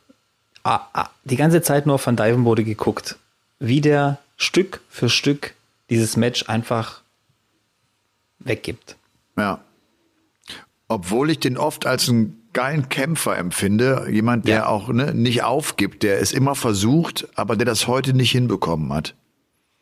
[0.64, 3.16] ah, ah, die ganze Zeit nur von Divenbode geguckt,
[3.58, 5.54] wie der Stück für Stück
[5.88, 7.00] dieses Match einfach
[8.38, 8.96] weggibt.
[9.36, 9.60] Ja.
[10.88, 14.66] Obwohl ich den oft als einen geilen Kämpfer empfinde, jemand, der ja.
[14.66, 19.14] auch ne, nicht aufgibt, der es immer versucht, aber der das heute nicht hinbekommen hat.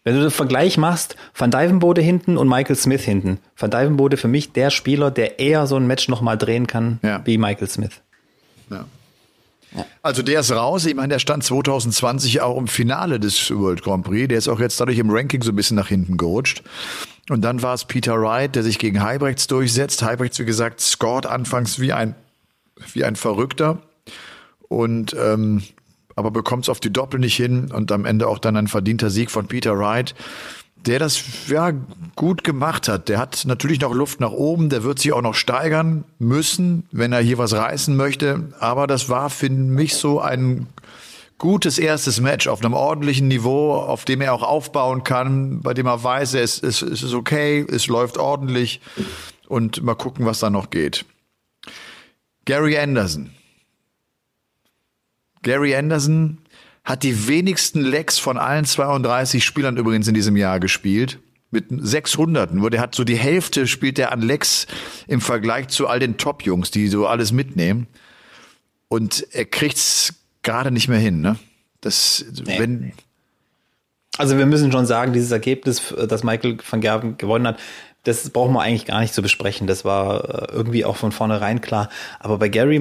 [0.09, 3.41] Wenn du den Vergleich machst, Van Dijvenbode hinten und Michael Smith hinten.
[3.59, 7.21] Van Dijvenbode für mich der Spieler, der eher so ein Match nochmal drehen kann ja.
[7.27, 8.01] wie Michael Smith.
[8.71, 8.87] Ja.
[10.01, 10.87] Also der ist raus.
[10.87, 14.29] Ich meine, der stand 2020 auch im Finale des World Grand Prix.
[14.29, 16.63] Der ist auch jetzt dadurch im Ranking so ein bisschen nach hinten gerutscht.
[17.29, 20.03] Und dann war es Peter Wright, der sich gegen Heibrechts durchsetzt.
[20.03, 22.15] Heibrechts, wie gesagt, scored anfangs wie ein,
[22.95, 23.83] wie ein Verrückter.
[24.69, 25.65] Und ähm,
[26.19, 29.09] aber bekommt es auf die Doppel nicht hin und am Ende auch dann ein verdienter
[29.09, 30.15] Sieg von Peter Wright,
[30.87, 31.73] der das ja
[32.17, 33.09] gut gemacht hat.
[33.09, 37.13] Der hat natürlich noch Luft nach oben, der wird sich auch noch steigern müssen, wenn
[37.13, 38.53] er hier was reißen möchte.
[38.59, 40.67] Aber das war für mich so ein
[41.39, 45.87] gutes erstes Match auf einem ordentlichen Niveau, auf dem er auch aufbauen kann, bei dem
[45.87, 48.81] er weiß, es, es, es ist okay, es läuft ordentlich
[49.47, 51.05] und mal gucken, was da noch geht.
[52.45, 53.31] Gary Anderson,
[55.49, 56.37] Gary Anderson
[56.85, 61.21] hat die wenigsten Lecks von allen 32 Spielern übrigens in diesem Jahr gespielt.
[61.51, 64.67] Mit 600, wo der hat so die Hälfte spielt er an Lecks
[65.07, 67.87] im Vergleich zu all den Top-Jungs, die so alles mitnehmen.
[68.89, 71.39] Und er kriegt's gerade nicht mehr hin, ne?
[71.81, 72.59] Das, nee.
[72.59, 72.93] wenn.
[74.19, 77.59] Also wir müssen schon sagen, dieses Ergebnis, das Michael van Gerven gewonnen hat,
[78.05, 79.67] das brauchen wir eigentlich gar nicht zu besprechen.
[79.67, 81.89] Das war äh, irgendwie auch von vornherein klar.
[82.21, 82.81] Aber bei Gary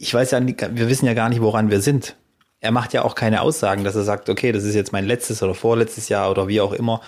[0.00, 2.16] ich weiß ja, wir wissen ja gar nicht, woran wir sind.
[2.60, 5.42] Er macht ja auch keine Aussagen, dass er sagt, okay, das ist jetzt mein letztes
[5.42, 7.02] oder vorletztes Jahr oder wie auch immer.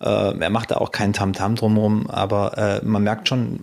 [0.00, 3.60] Äh, er macht da auch keinen Tamtam drumherum, aber äh, man merkt schon,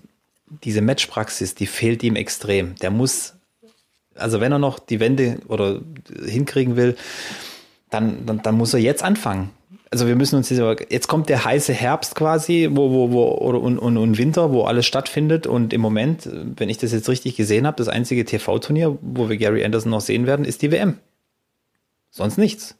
[0.63, 2.75] diese Matchpraxis, die fehlt ihm extrem.
[2.75, 3.35] Der muss,
[4.15, 5.81] also wenn er noch die Wende oder
[6.25, 6.95] hinkriegen will,
[7.89, 9.49] dann, dann, dann muss er jetzt anfangen
[9.91, 13.79] also wir müssen uns jetzt, jetzt kommt der heiße Herbst quasi, wo, wo, wo, und,
[13.79, 15.47] und, und Winter, wo alles stattfindet.
[15.47, 19.37] Und im Moment, wenn ich das jetzt richtig gesehen habe, das einzige TV-Turnier, wo wir
[19.37, 20.97] Gary Anderson noch sehen werden, ist die WM.
[22.11, 22.75] Sonst nichts.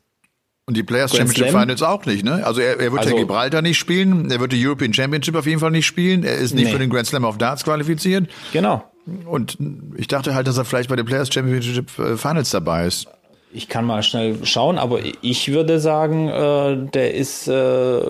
[0.65, 1.61] Und die Players Grand Championship Slam.
[1.61, 2.45] Finals auch nicht, ne?
[2.45, 5.47] Also er, er wird also, ja Gibraltar nicht spielen, er wird die European Championship auf
[5.47, 6.71] jeden Fall nicht spielen, er ist nicht nee.
[6.71, 8.29] für den Grand Slam of Darts qualifiziert.
[8.53, 8.83] Genau.
[9.25, 9.57] Und
[9.97, 13.07] ich dachte halt, dass er vielleicht bei den Players Championship äh, Finals dabei ist.
[13.51, 18.01] Ich kann mal schnell schauen, aber ich würde sagen, äh, der ist, äh,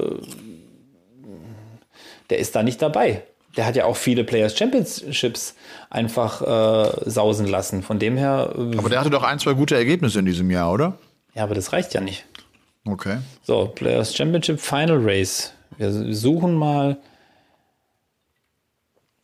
[2.29, 3.23] der ist da nicht dabei.
[3.55, 5.55] Der hat ja auch viele Players Championships
[5.89, 7.83] einfach äh, sausen lassen.
[7.83, 8.53] Von dem her.
[8.77, 10.97] Aber der hatte doch ein, zwei gute Ergebnisse in diesem Jahr, oder?
[11.33, 12.25] Ja, aber das reicht ja nicht.
[12.85, 13.17] Okay.
[13.43, 15.53] So, Players Championship Final Race.
[15.77, 16.97] Wir suchen mal.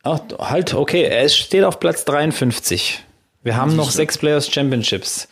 [0.04, 3.04] Ach, halt, okay, er steht auf Platz 53.
[3.44, 5.28] Wir haben noch sechs Players Championships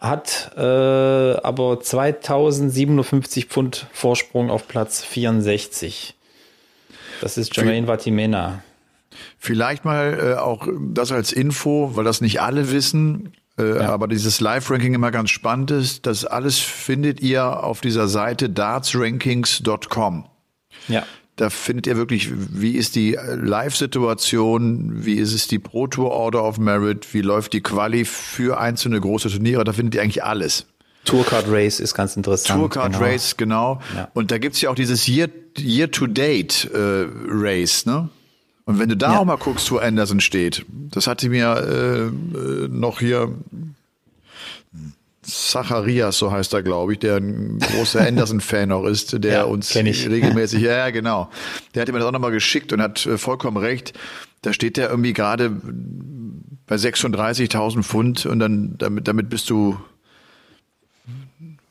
[0.00, 6.14] hat äh, aber 2057 Pfund Vorsprung auf Platz 64.
[7.20, 8.62] Das ist Jermaine Vatimena.
[9.38, 13.90] Vielleicht mal äh, auch das als Info, weil das nicht alle wissen, äh, ja.
[13.90, 16.06] aber dieses Live-Ranking immer ganz spannend ist.
[16.06, 20.26] Das alles findet ihr auf dieser Seite dartsrankings.com.
[20.88, 21.04] Ja.
[21.36, 26.44] Da findet ihr wirklich, wie ist die Live-Situation, wie ist es die Pro Tour Order
[26.44, 29.64] of Merit, wie läuft die Quali für einzelne große Turniere.
[29.64, 30.66] Da findet ihr eigentlich alles.
[31.04, 32.60] Tourcard Race ist ganz interessant.
[32.60, 33.04] Tourcard genau.
[33.04, 33.80] Race, genau.
[33.96, 34.08] Ja.
[34.12, 38.08] Und da gibt's ja auch dieses Year-to-Date äh, Race, ne?
[38.66, 39.18] Und wenn du da ja.
[39.18, 43.34] auch mal guckst, wo Anderson steht, das hatte mir äh, äh noch hier
[45.30, 49.74] Zacharias, so heißt er, glaube ich, der ein großer Anderson-Fan auch ist, der ja, uns
[49.74, 51.30] regelmäßig, ja, ja, genau.
[51.74, 53.92] Der hat mir das auch nochmal geschickt und hat äh, vollkommen recht.
[54.42, 55.50] Da steht der irgendwie gerade
[56.66, 59.78] bei 36.000 Pfund und dann damit, damit bist du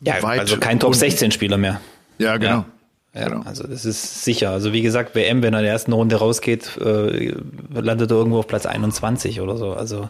[0.01, 1.81] ja, weit also kein Top 16 Spieler mehr.
[2.17, 2.51] Ja, genau.
[2.51, 2.65] Ja.
[3.13, 3.41] Ja, genau.
[3.43, 4.51] also das ist sicher.
[4.51, 7.33] Also wie gesagt, WM, wenn er in der ersten Runde rausgeht, äh,
[7.73, 9.73] landet er irgendwo auf Platz 21 oder so.
[9.73, 10.09] Also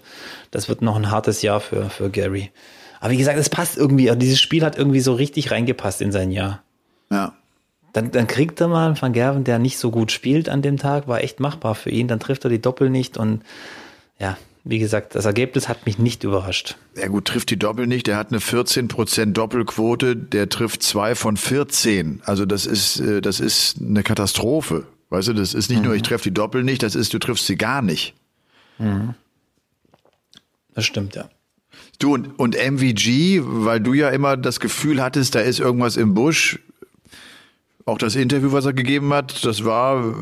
[0.51, 2.51] das wird noch ein hartes Jahr für, für Gary.
[2.99, 4.12] Aber wie gesagt, es passt irgendwie.
[4.17, 6.63] Dieses Spiel hat irgendwie so richtig reingepasst in sein Jahr.
[7.09, 7.33] Ja.
[7.93, 10.77] Dann, dann kriegt er mal einen Van Gerven, der nicht so gut spielt an dem
[10.77, 12.07] Tag, war echt machbar für ihn.
[12.07, 13.41] Dann trifft er die Doppel nicht und
[14.19, 16.75] ja, wie gesagt, das Ergebnis hat mich nicht überrascht.
[16.95, 18.05] Ja gut, trifft die Doppel nicht.
[18.07, 20.15] Der hat eine 14% Doppelquote.
[20.15, 22.21] Der trifft zwei von 14.
[22.25, 24.85] Also das ist, äh, das ist eine Katastrophe.
[25.09, 25.85] Weißt du, das ist nicht mhm.
[25.85, 28.13] nur, ich treffe die Doppel nicht, das ist, du triffst sie gar nicht.
[28.77, 29.15] Mhm.
[30.75, 31.29] Das stimmt, ja.
[31.99, 36.13] Du und, und MVG, weil du ja immer das Gefühl hattest, da ist irgendwas im
[36.13, 36.59] Busch.
[37.85, 40.15] Auch das Interview, was er gegeben hat, das war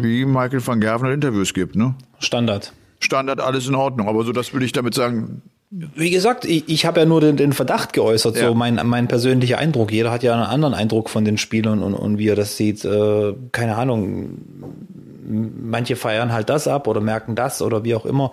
[0.00, 1.94] wie Michael van Gerven Interviews gibt, ne?
[2.20, 2.72] Standard.
[3.00, 4.08] Standard, alles in Ordnung.
[4.08, 5.42] Aber so, das würde ich damit sagen.
[5.76, 8.46] Wie gesagt, ich, ich habe ja nur den, den Verdacht geäußert, ja.
[8.46, 9.90] so mein, mein persönlicher Eindruck.
[9.90, 12.84] Jeder hat ja einen anderen Eindruck von den Spielern und, und wie er das sieht.
[12.84, 14.38] Äh, keine Ahnung.
[15.26, 18.30] Manche feiern halt das ab oder merken das oder wie auch immer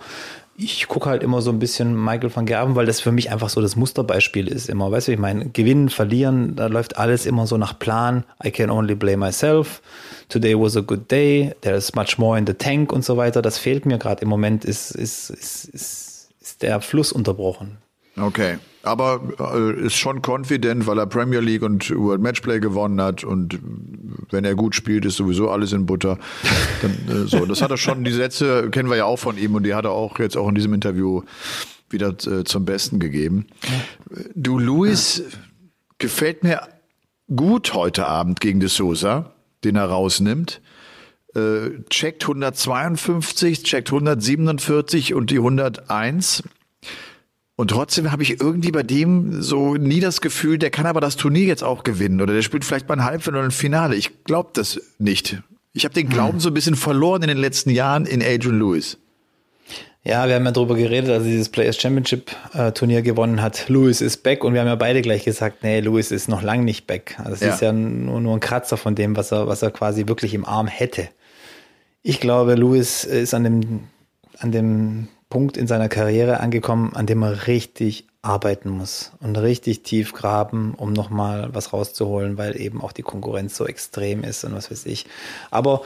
[0.56, 3.48] ich gucke halt immer so ein bisschen Michael van Gerben, weil das für mich einfach
[3.48, 4.90] so das Musterbeispiel ist immer.
[4.90, 8.24] Weißt du, ich meine, gewinnen, verlieren, da läuft alles immer so nach Plan.
[8.44, 9.80] I can only blame myself.
[10.28, 11.54] Today was a good day.
[11.62, 13.40] There's much more in the tank und so weiter.
[13.40, 14.64] Das fehlt mir gerade im Moment.
[14.64, 16.11] Ist, ist, ist, ist, ist
[16.62, 17.78] der Fluss unterbrochen.
[18.16, 18.58] Okay.
[18.82, 23.58] Aber äh, ist schon confident, weil er Premier League und World Matchplay gewonnen hat und
[24.30, 26.18] wenn er gut spielt, ist sowieso alles in Butter.
[26.82, 28.02] Dann, äh, so, das hat er schon.
[28.02, 30.48] Die Sätze kennen wir ja auch von ihm und die hat er auch jetzt auch
[30.48, 31.22] in diesem Interview
[31.90, 33.46] wieder äh, zum Besten gegeben.
[34.34, 35.22] Du, Luis,
[35.98, 36.62] gefällt mir
[37.34, 40.60] gut heute Abend gegen De Sosa, den er rausnimmt.
[41.34, 46.42] Äh, checkt 152, checkt 147 und die 101
[47.62, 51.16] und trotzdem habe ich irgendwie bei dem so nie das Gefühl, der kann aber das
[51.16, 53.94] Turnier jetzt auch gewinnen oder der spielt vielleicht mal ein Halbfinale oder ein Finale.
[53.94, 55.42] Ich glaube das nicht.
[55.72, 56.40] Ich habe den Glauben hm.
[56.40, 58.98] so ein bisschen verloren in den letzten Jahren in Adrian Lewis.
[60.04, 63.68] Ja, wir haben ja darüber geredet, als er dieses Players Championship äh, Turnier gewonnen hat.
[63.68, 66.64] Lewis ist back und wir haben ja beide gleich gesagt, nee, Lewis ist noch lang
[66.64, 67.14] nicht back.
[67.18, 67.54] Also das ja.
[67.54, 70.44] ist ja nur, nur ein Kratzer von dem, was er, was er quasi wirklich im
[70.44, 71.08] Arm hätte.
[72.02, 73.88] Ich glaube, Lewis ist an dem,
[74.38, 79.82] an dem Punkt in seiner Karriere angekommen, an dem er richtig arbeiten muss und richtig
[79.82, 84.54] tief graben, um nochmal was rauszuholen, weil eben auch die Konkurrenz so extrem ist und
[84.54, 85.06] was weiß ich.
[85.50, 85.82] Aber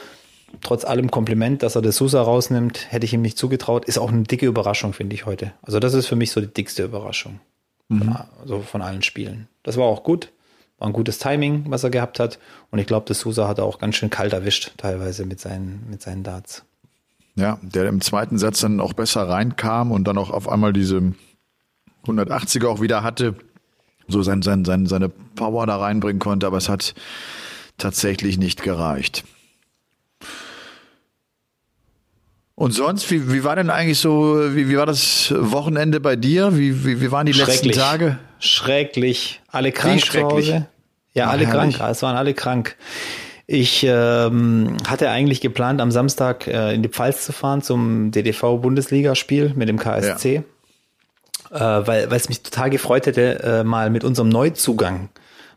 [0.61, 3.87] trotz allem Kompliment, dass er das Sousa rausnimmt, hätte ich ihm nicht zugetraut.
[3.87, 5.53] Ist auch eine dicke Überraschung, finde ich heute.
[5.63, 7.41] Also das ist für mich so die dickste Überraschung.
[7.89, 7.99] Mhm.
[7.99, 9.49] Von, also von allen Spielen.
[9.63, 10.31] Das war auch gut.
[10.79, 12.39] War ein gutes Timing, was er gehabt hat.
[12.71, 15.87] Und ich glaube, das Sousa hat er auch ganz schön kalt erwischt, teilweise mit seinen,
[15.89, 16.65] mit seinen Darts.
[17.35, 21.15] Ja, der im zweiten Satz dann auch besser reinkam und dann auch auf einmal diese
[22.07, 23.35] 180er auch wieder hatte,
[24.09, 26.95] so sein, sein, sein, seine Power da reinbringen konnte, aber es hat
[27.79, 29.25] tatsächlich nicht gereicht.
[32.55, 36.57] Und sonst, wie, wie war denn eigentlich so, wie, wie war das Wochenende bei dir?
[36.57, 38.19] Wie, wie, wie waren die letzten Tage?
[38.39, 39.41] Schrecklich.
[39.51, 40.49] Alle krank schrecklich.
[40.49, 40.67] Ja,
[41.15, 41.77] ja, alle herrlich.
[41.79, 41.91] krank.
[41.91, 42.77] Es waren alle krank.
[43.47, 49.53] Ich ähm, hatte eigentlich geplant, am Samstag äh, in die Pfalz zu fahren zum DDV-Bundesligaspiel
[49.55, 50.43] mit dem KSC,
[51.53, 51.81] ja.
[51.81, 55.11] äh, weil es mich total gefreut hätte, äh, mal mit unserem Neuzugang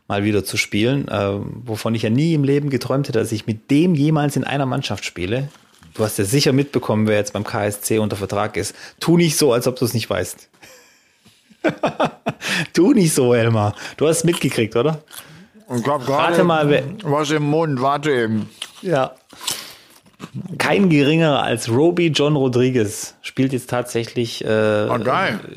[0.06, 1.32] mal wieder zu spielen, äh,
[1.64, 4.66] wovon ich ja nie im Leben geträumt hätte, dass ich mit dem jemals in einer
[4.66, 5.48] Mannschaft spiele.
[5.94, 8.74] Du hast ja sicher mitbekommen, wer jetzt beim KSC unter Vertrag ist.
[9.00, 10.48] Tu nicht so, als ob du es nicht weißt.
[12.72, 13.74] tu nicht so, Elmar.
[13.96, 15.02] Du hast es mitgekriegt, oder?
[15.76, 18.50] Ich hab Warte mal, was im Mund, warte eben.
[18.82, 19.12] Ja.
[20.58, 24.98] Kein geringerer als Roby John Rodriguez spielt jetzt tatsächlich äh, oh,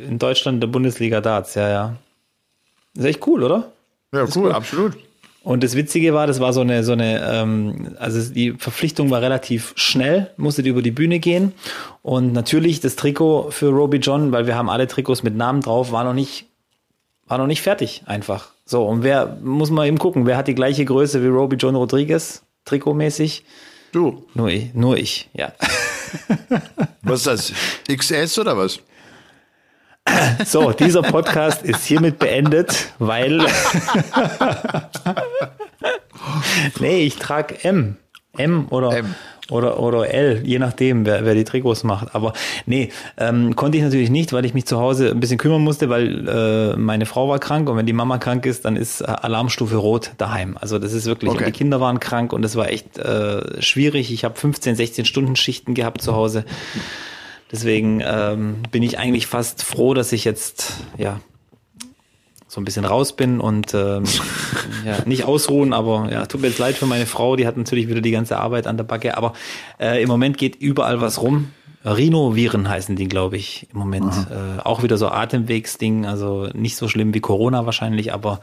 [0.08, 1.56] in Deutschland der Bundesliga Darts.
[1.56, 1.96] Ja, ja.
[2.96, 3.72] Ist echt cool, oder?
[4.14, 4.98] Ja, cool, cool, absolut.
[5.44, 9.22] Und das Witzige war, das war so eine, so eine, ähm, also die Verpflichtung war
[9.22, 11.52] relativ schnell, musste die über die Bühne gehen.
[12.02, 15.92] Und natürlich das Trikot für Roby John, weil wir haben alle Trikots mit Namen drauf,
[15.92, 16.46] war noch nicht,
[17.28, 18.52] war noch nicht fertig einfach.
[18.66, 21.76] So, und wer, muss man eben gucken, wer hat die gleiche Größe wie Roby John
[21.76, 23.44] Rodriguez, trikotmäßig?
[23.92, 24.26] Du.
[24.34, 25.52] Nur ich, nur ich, ja.
[27.02, 27.54] Was ist das?
[27.94, 28.80] XS oder was?
[30.46, 33.40] So, dieser Podcast ist hiermit beendet, weil.
[36.80, 37.98] nee, ich trage M.
[38.38, 38.98] M oder.
[38.98, 39.16] M
[39.50, 42.16] oder, oder L, je nachdem, wer, wer die Trikots macht.
[42.16, 42.34] Aber
[42.66, 45.90] nee, ähm, konnte ich natürlich nicht, weil ich mich zu Hause ein bisschen kümmern musste,
[45.90, 49.76] weil äh, meine Frau war krank und wenn die Mama krank ist, dann ist Alarmstufe
[49.76, 50.58] rot daheim.
[50.60, 51.46] Also das ist wirklich, okay.
[51.46, 54.12] die Kinder waren krank und das war echt äh, schwierig.
[54.14, 56.46] Ich habe 15, 16 Stunden Schichten gehabt zu Hause.
[57.54, 61.22] Deswegen ähm, bin ich eigentlich fast froh, dass ich jetzt ja
[62.48, 64.04] so ein bisschen raus bin und ähm,
[64.86, 67.88] ja, nicht ausruhen, aber ja, tut mir jetzt leid für meine Frau, die hat natürlich
[67.88, 69.34] wieder die ganze Arbeit an der Backe, aber
[69.80, 71.52] äh, im Moment geht überall was rum.
[71.86, 74.14] Rhinoviren heißen die, glaube ich, im Moment.
[74.32, 78.40] Äh, auch wieder so Atemwegsding, also nicht so schlimm wie Corona wahrscheinlich, aber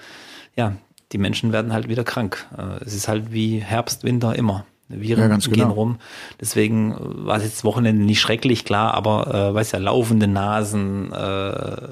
[0.56, 0.76] ja,
[1.10, 2.46] die Menschen werden halt wieder krank.
[2.56, 4.66] Äh, es ist halt wie Herbst, Winter immer.
[4.90, 5.72] Viren Ja, ganz gehen genau.
[5.72, 5.96] rum.
[6.40, 11.88] Deswegen war es jetzt Wochenende nicht schrecklich, klar, aber äh, weiß ja, laufende Nasen, äh,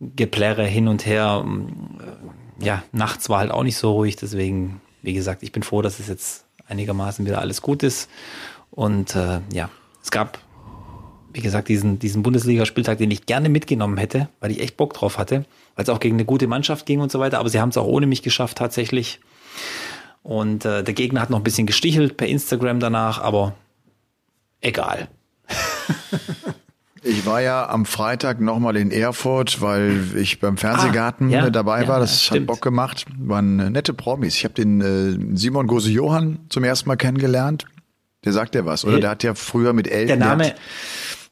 [0.00, 1.44] Geplärre hin und her.
[2.60, 5.82] äh, Ja, nachts war halt auch nicht so ruhig, deswegen, wie gesagt, ich bin froh,
[5.82, 8.08] dass es jetzt einigermaßen wieder alles gut ist.
[8.70, 9.68] Und äh, ja,
[10.02, 10.38] es gab,
[11.32, 15.18] wie gesagt, diesen, diesen Bundesligaspieltag, den ich gerne mitgenommen hätte, weil ich echt Bock drauf
[15.18, 15.44] hatte,
[15.76, 17.76] weil es auch gegen eine gute Mannschaft ging und so weiter, aber sie haben es
[17.76, 19.20] auch ohne mich geschafft tatsächlich.
[20.24, 23.54] Und äh, der Gegner hat noch ein bisschen gestichelt per Instagram danach, aber
[24.62, 25.06] egal.
[27.02, 31.82] Ich war ja am Freitag nochmal in Erfurt, weil ich beim Fernsehgarten Ah, ja, dabei
[31.82, 31.96] ja, war.
[31.96, 32.46] ja, Das hat stimmt.
[32.46, 33.04] Bock gemacht.
[33.18, 34.34] Waren äh, nette Promis.
[34.36, 37.66] Ich habe den äh, Simon Gose Johann zum ersten Mal kennengelernt.
[38.24, 39.00] Der sagt ja was, oder?
[39.00, 40.06] Der hat ja früher mit Elton.
[40.06, 40.54] Der Name, hat,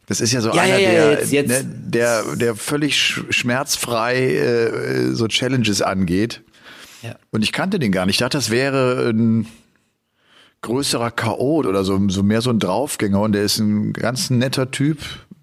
[0.05, 2.95] das ist ja so Ja, einer, ja, ja, der, jetzt- jetzt- Ne, der, der völlig
[3.01, 6.43] sch schmerzfrei äh, so Challenges angeht.
[7.03, 7.17] Ja.
[7.31, 8.15] Und ich kannte den gar nicht.
[8.15, 9.47] Ich dachte, das wäre ein
[10.63, 13.21] größerer Chaot oder so, so mehr so ein Draufgänger.
[13.21, 14.99] Und der ist ein ganz netter Typ,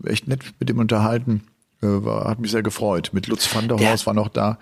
[0.06, 1.44] echt nett mit dem unterhalten.
[1.82, 3.10] Äh, war, hat mich sehr gefreut.
[3.14, 4.58] Mit Lutz van der Horst war noch da.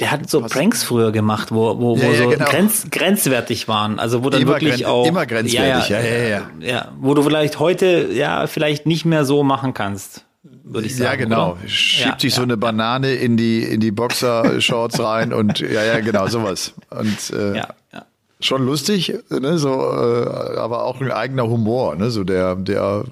[0.00, 2.44] der hat so Pranks früher gemacht, wo, wo, wo Ja, ja, so genau.
[2.46, 4.00] grenz, grenzwertig waren.
[4.00, 5.06] Also wo dann Immer wirklich auch.
[5.06, 6.42] immer grenzwertig, ja, ja, ja.
[6.60, 6.92] ja.
[7.00, 10.23] Wo du vielleicht heute ja vielleicht nicht mehr so machen kannst,
[10.64, 11.04] würde ich sagen.
[11.04, 11.52] ja, genau.
[11.52, 11.68] Oder?
[11.68, 12.44] Schiebt Ja, sich so ja.
[12.44, 16.74] eine Banane in die, in die Boxershorts rein und ja, ja, genau, sowas.
[16.90, 18.04] Und äh, Ja, ja.
[18.40, 23.04] schon lustig, ne, so, äh, aber auch ein eigener Humor, ne, so der, der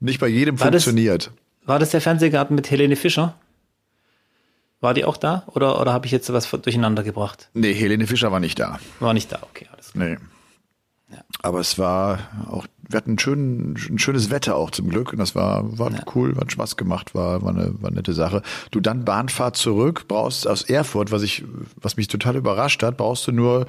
[0.00, 1.30] nicht bei jedem War das- funktioniert.
[1.64, 3.34] War das der Fernsehgarten mit Helene Fischer?
[4.80, 5.42] War die auch da?
[5.48, 7.48] Oder, oder habe ich jetzt was durcheinander gebracht?
[7.52, 8.78] Nee, Helene Fischer war nicht da.
[9.00, 10.04] War nicht da, okay, alles klar.
[10.06, 10.16] Nee.
[11.42, 12.18] Aber es war
[12.50, 15.92] auch, wir hatten ein, schön, ein schönes Wetter auch zum Glück und das war, war
[16.14, 18.42] cool, hat Spaß gemacht, war, war, eine, war eine nette Sache.
[18.70, 21.44] Du dann Bahnfahrt zurück, brauchst aus Erfurt, was ich,
[21.76, 23.66] was mich total überrascht hat, brauchst du nur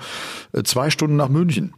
[0.54, 1.74] äh, zwei Stunden nach München.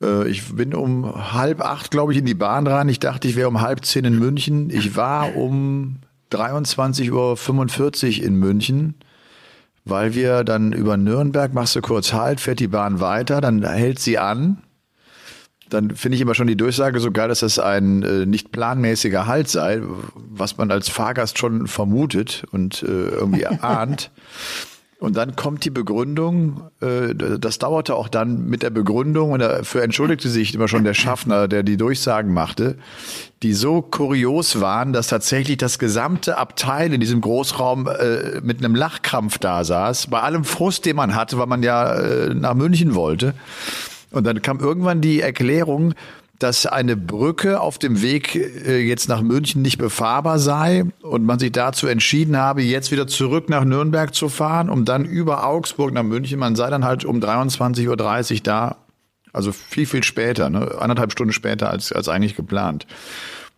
[0.00, 2.88] Äh, Ich bin um halb acht, glaube ich, in die Bahn rein.
[2.88, 4.70] Ich dachte, ich wäre um halb zehn in München.
[4.70, 5.96] Ich war um
[6.30, 7.10] 23.45
[8.20, 8.94] Uhr in München
[9.84, 13.98] weil wir dann über Nürnberg machst du kurz Halt, fährt die Bahn weiter, dann hält
[13.98, 14.62] sie an.
[15.70, 19.26] Dann finde ich immer schon die Durchsage so geil, dass das ein äh, nicht planmäßiger
[19.26, 19.80] Halt sei,
[20.14, 24.10] was man als Fahrgast schon vermutet und äh, irgendwie ahnt.
[25.04, 29.82] Und dann kommt die Begründung, äh, das dauerte auch dann mit der Begründung und dafür
[29.82, 32.78] entschuldigte sich immer schon der Schaffner, der die Durchsagen machte,
[33.42, 38.74] die so kurios waren, dass tatsächlich das gesamte Abteil in diesem Großraum äh, mit einem
[38.74, 42.94] Lachkrampf da saß, bei allem Frust, den man hatte, weil man ja äh, nach München
[42.94, 43.34] wollte.
[44.14, 45.94] Und dann kam irgendwann die Erklärung,
[46.38, 51.38] dass eine Brücke auf dem Weg äh, jetzt nach München nicht befahrbar sei und man
[51.38, 55.92] sich dazu entschieden habe, jetzt wieder zurück nach Nürnberg zu fahren, um dann über Augsburg
[55.92, 57.88] nach München, man sei dann halt um 23.30
[58.36, 58.76] Uhr da,
[59.32, 60.76] also viel, viel später, ne?
[60.78, 62.86] anderthalb Stunden später als, als eigentlich geplant.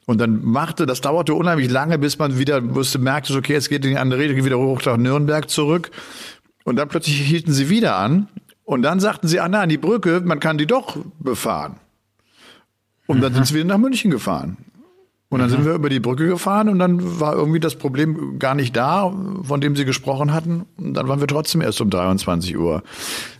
[0.07, 3.85] Und dann machte, das dauerte unheimlich lange, bis man wieder wusste, merkte, okay, jetzt geht
[3.85, 5.91] die andere Rede wieder hoch nach Nürnberg zurück.
[6.65, 8.29] Und dann plötzlich hielten sie wieder an.
[8.67, 11.77] Und dann sagten sie, ah nein, die Brücke, man kann die doch befahren.
[13.07, 14.57] Und dann sind sie wieder nach München gefahren.
[15.29, 18.55] Und dann sind wir über die Brücke gefahren und dann war irgendwie das Problem gar
[18.55, 19.13] nicht da,
[19.43, 20.67] von dem sie gesprochen hatten.
[20.79, 22.85] Und dann waren wir trotzdem erst um 23 Uhr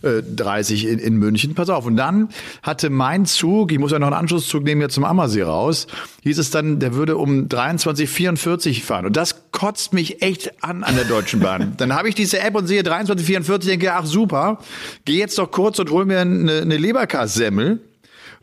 [0.01, 1.55] äh, 30 in, in München.
[1.55, 1.85] Pass auf.
[1.85, 2.27] Und dann
[2.61, 5.87] hatte mein Zug, ich muss ja noch einen Anschlusszug nehmen jetzt zum Ammersee raus,
[6.23, 9.05] hieß es dann, der würde um 23.44 fahren.
[9.05, 11.75] Und das kotzt mich echt an an der Deutschen Bahn.
[11.77, 14.59] dann habe ich diese App und sehe 23.44, denke, ach super,
[15.05, 17.79] geh jetzt doch kurz und hol mir eine, eine Leberkassemmel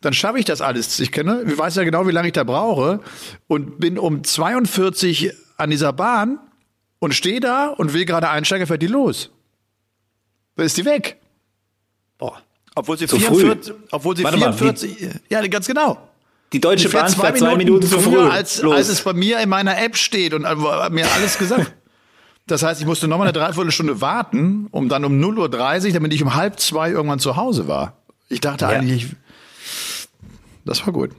[0.05, 0.99] dann schaffe ich das alles.
[1.01, 3.01] Ich kenne, ich weiß ja genau, wie lange ich da brauche
[3.47, 6.38] und bin um 42 an dieser Bahn
[6.99, 9.31] und stehe da und will gerade einsteigen, fährt die los.
[10.57, 11.17] Da ist die weg.
[12.19, 12.40] Boah.
[12.75, 15.98] Obwohl sie Zu 44, obwohl sie Warte mal, 44, ja, ganz genau.
[16.52, 18.19] Die Deutsche Die fährt Bahn fährt zwei Minuten zu früh.
[18.19, 18.75] als, los.
[18.75, 20.55] als es bei mir in meiner App steht und äh,
[20.90, 21.73] mir alles gesagt.
[22.46, 26.23] Das heißt, ich musste nochmal eine Dreiviertelstunde warten, um dann um 0.30 Uhr, damit ich
[26.23, 27.96] um halb zwei irgendwann zu Hause war.
[28.29, 28.71] Ich dachte Ja.
[28.73, 29.07] eigentlich,
[30.65, 31.10] das war gut.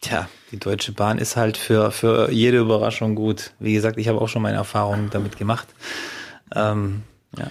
[0.00, 3.52] Tja, die Deutsche Bahn ist halt für, für jede Überraschung gut.
[3.58, 5.68] Wie gesagt, ich habe auch schon meine Erfahrungen damit gemacht.
[6.54, 7.02] Ähm,
[7.36, 7.50] ja.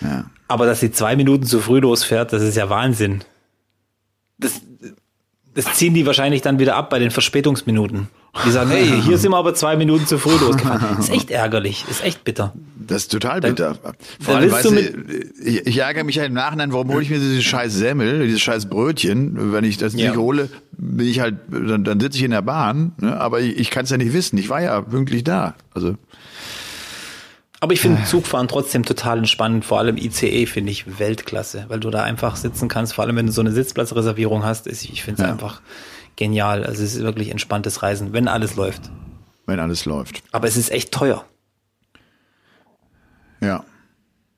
[0.00, 0.24] Ja.
[0.48, 3.22] Aber dass sie zwei Minuten zu früh losfährt, das ist ja Wahnsinn.
[4.38, 4.60] Das,
[5.54, 8.08] das ziehen die wahrscheinlich dann wieder ab bei den Verspätungsminuten.
[8.46, 10.98] Die sagen, hey, hier sind wir aber zwei Minuten zu früh losgefahren.
[10.98, 12.54] Ist echt ärgerlich, ist echt bitter.
[12.86, 13.76] Das ist total bitter.
[14.20, 14.76] Vor allem, weißt du,
[15.44, 18.40] ich, ich ärgere mich ja im Nachhinein, warum hole ich mir diese scheiß Semmel, dieses
[18.40, 19.52] scheiß Brötchen?
[19.52, 20.08] Wenn ich das ja.
[20.08, 23.20] nicht hole, bin ich halt, dann, dann sitze ich in der Bahn, ne?
[23.20, 24.38] aber ich, ich kann es ja nicht wissen.
[24.38, 25.54] Ich war ja pünktlich da.
[25.74, 25.96] Also.
[27.60, 31.90] Aber ich finde Zugfahren trotzdem total entspannend, vor allem ICE finde ich Weltklasse, weil du
[31.90, 34.66] da einfach sitzen kannst, vor allem wenn du so eine Sitzplatzreservierung hast.
[34.66, 35.32] Ich finde es ja.
[35.32, 35.60] einfach
[36.16, 36.64] genial.
[36.64, 38.90] Also es ist wirklich entspanntes Reisen, wenn alles läuft.
[39.46, 40.22] Wenn alles läuft.
[40.32, 41.24] Aber es ist echt teuer.
[43.40, 43.64] Ja.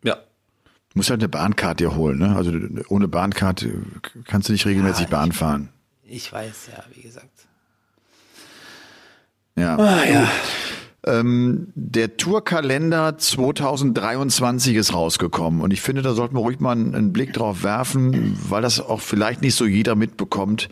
[0.03, 0.15] Ja.
[0.15, 0.21] Du
[0.95, 2.37] musst halt eine Bahnkarte dir holen, ne?
[2.37, 2.53] Also
[2.89, 3.83] ohne Bahnkarte
[4.27, 5.69] kannst du nicht regelmäßig ja, Bahn fahren.
[6.05, 7.47] Ich weiß, ja, wie gesagt.
[9.57, 9.77] Ja.
[9.77, 10.29] Ah, ja.
[11.07, 16.95] Ähm, der Tourkalender 2023 ist rausgekommen und ich finde, da sollten wir ruhig mal einen,
[16.95, 20.71] einen Blick drauf werfen, weil das auch vielleicht nicht so jeder mitbekommt.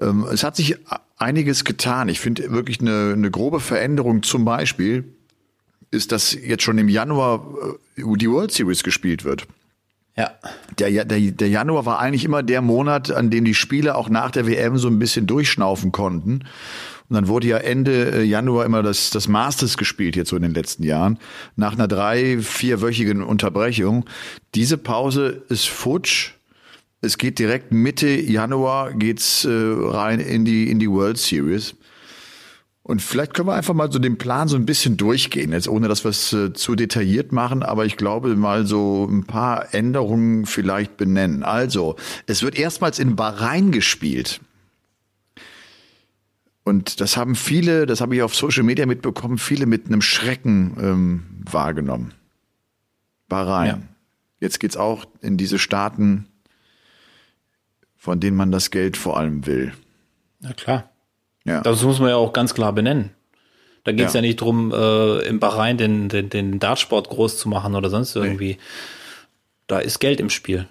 [0.00, 0.76] Ähm, es hat sich
[1.16, 2.08] einiges getan.
[2.08, 5.04] Ich finde wirklich eine, eine grobe Veränderung zum Beispiel
[5.90, 7.46] ist, dass jetzt schon im Januar
[7.96, 9.46] äh, die World Series gespielt wird.
[10.16, 10.32] Ja.
[10.78, 14.30] Der, der, der Januar war eigentlich immer der Monat, an dem die Spiele auch nach
[14.30, 16.44] der WM so ein bisschen durchschnaufen konnten.
[17.08, 20.42] Und dann wurde ja Ende äh, Januar immer das, das Masters gespielt, jetzt so in
[20.42, 21.18] den letzten Jahren,
[21.56, 24.04] nach einer drei-, vierwöchigen Unterbrechung.
[24.54, 26.32] Diese Pause ist futsch.
[27.00, 31.74] Es geht direkt Mitte Januar geht's äh, rein in die in die World Series.
[32.82, 35.88] Und vielleicht können wir einfach mal so den Plan so ein bisschen durchgehen, jetzt ohne
[35.88, 40.46] dass wir es äh, zu detailliert machen, aber ich glaube mal so ein paar Änderungen
[40.46, 41.42] vielleicht benennen.
[41.42, 41.96] Also,
[42.26, 44.40] es wird erstmals in Bahrain gespielt.
[46.64, 50.76] Und das haben viele, das habe ich auf Social Media mitbekommen, viele mit einem Schrecken
[50.80, 52.14] ähm, wahrgenommen.
[53.28, 53.66] Bahrain.
[53.66, 53.78] Ja.
[54.40, 56.27] Jetzt geht's auch in diese Staaten,
[58.08, 59.74] von denen man das Geld vor allem will.
[60.40, 60.88] Na klar.
[61.44, 61.60] Ja.
[61.60, 63.10] Das muss man ja auch ganz klar benennen.
[63.84, 64.22] Da geht es ja.
[64.22, 64.26] ja.
[64.26, 68.52] nicht drum, äh, im Bahrain den, den, den Dartsport groß zu machen oder sonst irgendwie.
[68.52, 68.58] Nee.
[69.66, 70.68] Da ist Geld im Spiel.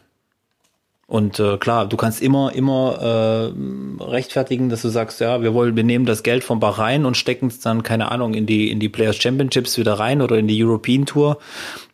[1.05, 3.53] Und äh, klar, du kannst immer, immer
[4.01, 7.17] äh, rechtfertigen, dass du sagst, ja, wir wollen, wir nehmen das Geld von Bahrain und
[7.17, 10.47] stecken es dann, keine Ahnung, in die, in die Players Championships wieder rein oder in
[10.47, 11.37] die European Tour.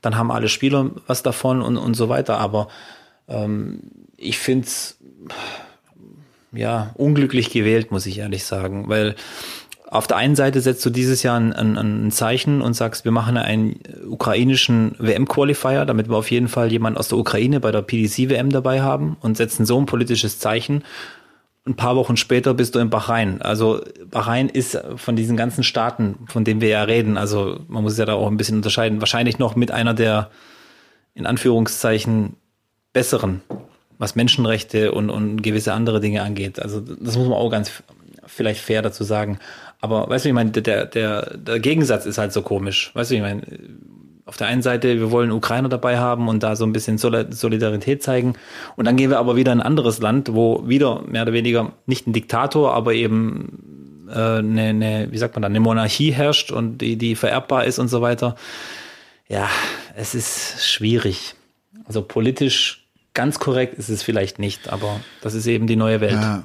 [0.02, 2.38] Dann haben alle Spieler was davon und, und so weiter.
[2.38, 2.70] Aber
[3.28, 3.82] ähm,
[4.16, 4.98] ich find's
[6.52, 9.16] ja unglücklich gewählt, muss ich ehrlich sagen, weil
[9.94, 13.12] auf der einen Seite setzt du dieses Jahr ein, ein, ein Zeichen und sagst, wir
[13.12, 17.84] machen einen ukrainischen WM-Qualifier, damit wir auf jeden Fall jemanden aus der Ukraine bei der
[17.84, 20.84] PDC-WM dabei haben und setzen so ein politisches Zeichen.
[21.68, 23.44] Ein paar Wochen später bist du in Bahrain.
[23.44, 27.98] Also Bahrain ist von diesen ganzen Staaten, von denen wir ja reden, also man muss
[27.98, 30.32] ja da auch ein bisschen unterscheiden, wahrscheinlich noch mit einer der
[31.14, 32.36] in Anführungszeichen
[32.94, 33.44] besseren
[33.98, 36.62] was Menschenrechte und, und gewisse andere Dinge angeht.
[36.62, 37.84] Also das muss man auch ganz
[38.26, 39.40] vielleicht fair dazu sagen.
[39.82, 42.92] Aber weißt du, ich meine, der, der, der Gegensatz ist halt so komisch.
[42.94, 43.42] Weißt du, ich meine,
[44.26, 48.02] auf der einen Seite, wir wollen Ukrainer dabei haben und da so ein bisschen Solidarität
[48.02, 48.36] zeigen.
[48.78, 51.74] Und dann gehen wir aber wieder in ein anderes Land, wo wieder mehr oder weniger
[51.86, 56.52] nicht ein Diktator, aber eben äh, eine, eine, wie sagt man da, eine Monarchie herrscht
[56.52, 58.36] und die, die vererbbar ist und so weiter.
[59.28, 59.50] Ja,
[59.96, 61.36] es ist schwierig.
[61.86, 62.83] Also politisch
[63.14, 66.14] Ganz korrekt ist es vielleicht nicht, aber das ist eben die neue Welt.
[66.14, 66.44] Ja.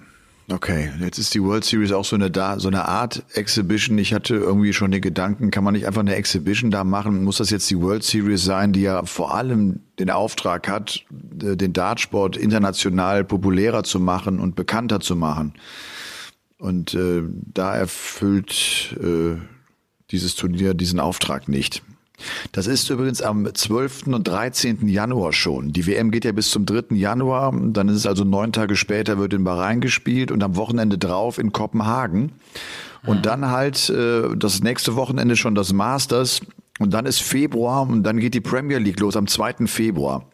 [0.51, 3.99] Okay, jetzt ist die World Series auch so eine da so eine Art Exhibition.
[3.99, 7.23] Ich hatte irgendwie schon den Gedanken, kann man nicht einfach eine Exhibition da machen?
[7.23, 11.05] Muss das jetzt die World Series sein, die ja vor allem den Auftrag hat,
[11.43, 15.53] äh, den Dartsport international populärer zu machen und bekannter zu machen?
[16.59, 19.37] Und äh, da erfüllt äh,
[20.11, 21.83] dieses Turnier diesen Auftrag nicht.
[22.53, 24.09] Das ist übrigens am 12.
[24.09, 24.89] und 13.
[24.89, 25.73] Januar schon.
[25.73, 26.97] Die WM geht ja bis zum 3.
[26.97, 27.53] Januar.
[27.53, 31.39] Dann ist es also neun Tage später, wird in Bahrain gespielt und am Wochenende drauf
[31.39, 32.33] in Kopenhagen.
[33.07, 36.41] Und dann halt äh, das nächste Wochenende schon das Masters.
[36.79, 39.67] Und dann ist Februar und dann geht die Premier League los am 2.
[39.67, 40.27] Februar.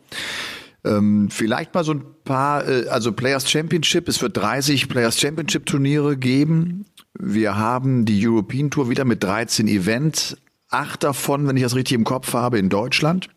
[0.85, 5.65] Ähm, vielleicht mal so ein paar, äh, also Players Championship, es wird 30 Players Championship
[5.65, 6.85] Turniere geben.
[7.19, 10.37] Wir haben die European Tour wieder mit 13 Events
[10.75, 13.29] acht davon, wenn ich das richtig im Kopf habe, in Deutschland.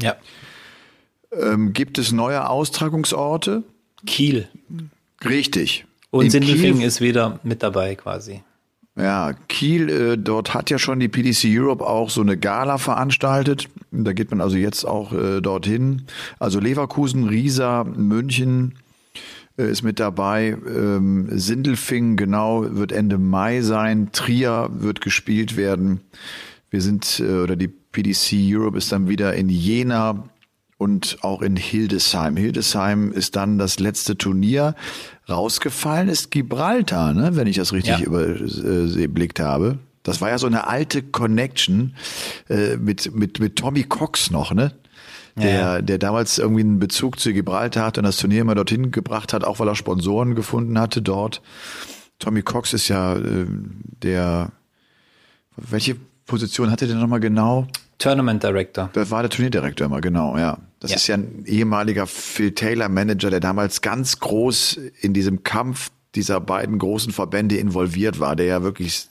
[0.00, 0.16] Ja.
[1.32, 3.64] Ähm, gibt es neue Austragungsorte?
[4.06, 4.48] Kiel.
[5.24, 5.84] Richtig.
[6.10, 8.42] Und Sindelfingen ist wieder mit dabei quasi.
[8.98, 13.68] Ja, Kiel, äh, dort hat ja schon die PDC Europe auch so eine Gala veranstaltet.
[13.90, 16.06] Da geht man also jetzt auch äh, dorthin.
[16.38, 18.78] Also Leverkusen, Riesa, München
[19.58, 20.56] äh, ist mit dabei.
[20.66, 24.12] Ähm, Sindelfingen, genau, wird Ende Mai sein.
[24.12, 26.00] Trier wird gespielt werden.
[26.76, 30.28] Wir sind, äh, oder die PDC Europe ist dann wieder in Jena
[30.76, 32.36] und auch in Hildesheim.
[32.36, 34.74] Hildesheim ist dann das letzte Turnier.
[35.26, 38.04] Rausgefallen ist Gibraltar, ne, wenn ich das richtig ja.
[38.04, 39.78] überblickt habe.
[40.02, 41.94] Das war ja so eine alte Connection
[42.50, 44.74] äh, mit, mit, mit Tommy Cox noch, ne?
[45.34, 45.80] Der, ja.
[45.80, 49.44] der damals irgendwie einen Bezug zu Gibraltar hat und das Turnier immer dorthin gebracht hat,
[49.44, 51.40] auch weil er Sponsoren gefunden hatte dort.
[52.18, 53.46] Tommy Cox ist ja äh,
[54.02, 54.52] der,
[55.56, 55.96] welche
[56.26, 57.66] Position hatte der nochmal genau?
[57.98, 58.90] Tournament Director.
[58.92, 60.58] Das war der Turnierdirektor immer, genau, ja.
[60.80, 60.96] Das ja.
[60.96, 66.40] ist ja ein ehemaliger Phil Taylor Manager, der damals ganz groß in diesem Kampf dieser
[66.40, 69.06] beiden großen Verbände involviert war, der ja wirklich.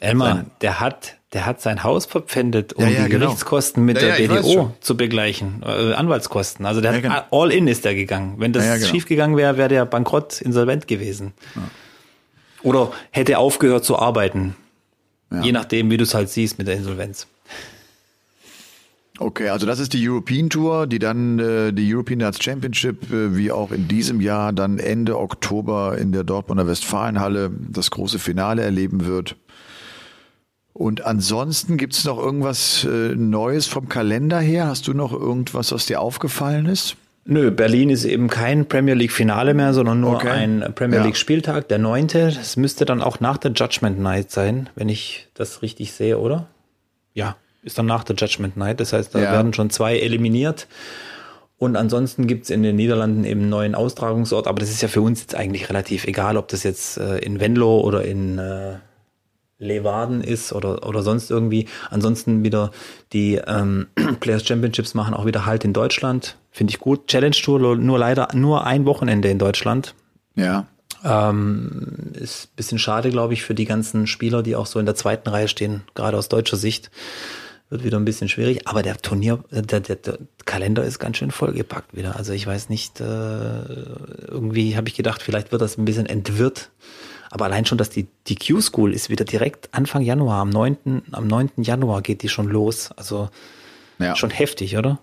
[0.00, 3.26] Elmar, der hat, der hat sein Haus verpfändet, um ja, ja, die genau.
[3.26, 6.64] Gerichtskosten mit ja, der BDO zu begleichen, äh, Anwaltskosten.
[6.64, 7.22] Also der genau.
[7.30, 8.34] all in ist der gegangen.
[8.38, 8.86] Wenn das genau.
[8.86, 11.32] schief gegangen wäre, wäre der bankrott, insolvent gewesen.
[12.62, 14.54] Oder hätte aufgehört zu arbeiten.
[15.40, 17.26] Je nachdem, wie du es halt siehst mit der Insolvenz.
[19.18, 23.36] Okay, also das ist die European Tour, die dann äh, die European Darts Championship, äh,
[23.36, 28.62] wie auch in diesem Jahr, dann Ende Oktober in der Dortmunder Westfalenhalle das große Finale
[28.62, 29.36] erleben wird.
[30.72, 34.66] Und ansonsten gibt es noch irgendwas äh, Neues vom Kalender her?
[34.66, 36.96] Hast du noch irgendwas, was dir aufgefallen ist?
[37.24, 40.30] Nö, Berlin ist eben kein Premier League Finale mehr, sondern nur okay.
[40.30, 41.04] ein Premier ja.
[41.04, 42.32] League Spieltag, der neunte.
[42.32, 46.48] Das müsste dann auch nach der Judgment Night sein, wenn ich das richtig sehe, oder?
[47.14, 48.80] Ja, ist dann nach der Judgment Night.
[48.80, 49.32] Das heißt, da ja.
[49.32, 50.66] werden schon zwei eliminiert.
[51.58, 54.48] Und ansonsten gibt's in den Niederlanden eben einen neuen Austragungsort.
[54.48, 57.38] Aber das ist ja für uns jetzt eigentlich relativ egal, ob das jetzt äh, in
[57.38, 58.78] Venlo oder in äh,
[59.58, 61.68] Leeuwarden ist oder, oder sonst irgendwie.
[61.88, 62.72] Ansonsten wieder
[63.12, 63.86] die ähm,
[64.18, 66.36] Players Championships machen auch wieder Halt in Deutschland.
[66.52, 67.08] Finde ich gut.
[67.08, 69.94] Challenge Tour nur leider nur ein Wochenende in Deutschland.
[70.36, 70.66] Ja.
[71.04, 74.94] Ähm, ist bisschen schade, glaube ich, für die ganzen Spieler, die auch so in der
[74.94, 76.90] zweiten Reihe stehen, gerade aus deutscher Sicht
[77.72, 78.68] wird wieder ein bisschen schwierig.
[78.68, 82.16] Aber der Turnier, der, der, der Kalender ist ganz schön vollgepackt wieder.
[82.16, 86.70] Also ich weiß nicht, äh, irgendwie habe ich gedacht, vielleicht wird das ein bisschen entwirrt.
[87.30, 91.02] Aber allein schon, dass die, die Q-School ist wieder direkt Anfang Januar, am 9.
[91.12, 91.50] am 9.
[91.56, 92.90] Januar geht die schon los.
[92.92, 93.30] Also
[93.98, 94.14] ja.
[94.16, 94.98] schon heftig, oder?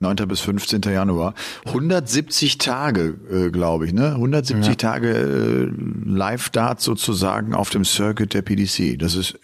[0.00, 0.16] 9.
[0.26, 0.80] bis 15.
[0.82, 1.34] Januar.
[1.66, 4.12] 170 Tage, äh, glaube ich, ne?
[4.12, 4.74] 170 ja.
[4.74, 5.68] Tage äh,
[6.06, 8.98] Live-Dart sozusagen auf dem Circuit der PDC.
[8.98, 9.38] Das ist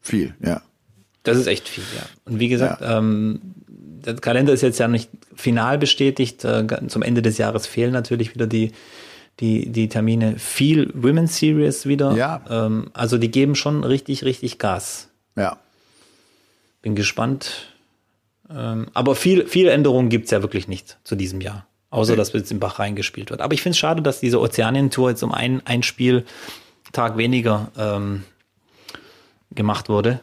[0.00, 0.62] viel, ja.
[1.24, 2.06] Das ist echt viel, ja.
[2.24, 2.98] Und wie gesagt, ja.
[2.98, 6.42] ähm, der Kalender ist jetzt ja nicht final bestätigt.
[6.44, 8.72] Äh, zum Ende des Jahres fehlen natürlich wieder die,
[9.40, 10.38] die, die Termine.
[10.38, 12.16] Viel Women's Series wieder.
[12.16, 12.42] Ja.
[12.48, 15.10] Ähm, also die geben schon richtig, richtig Gas.
[15.36, 15.58] Ja.
[16.80, 17.71] Bin gespannt.
[18.54, 21.66] Ähm, aber viel, viel Änderungen gibt's ja wirklich nicht zu diesem Jahr.
[21.90, 22.18] Außer, okay.
[22.18, 23.42] dass jetzt im Bach reingespielt wird.
[23.42, 28.24] Aber ich finde es schade, dass diese Ozeanien-Tour jetzt um ein, ein Spieltag weniger ähm,
[29.54, 30.20] gemacht wurde.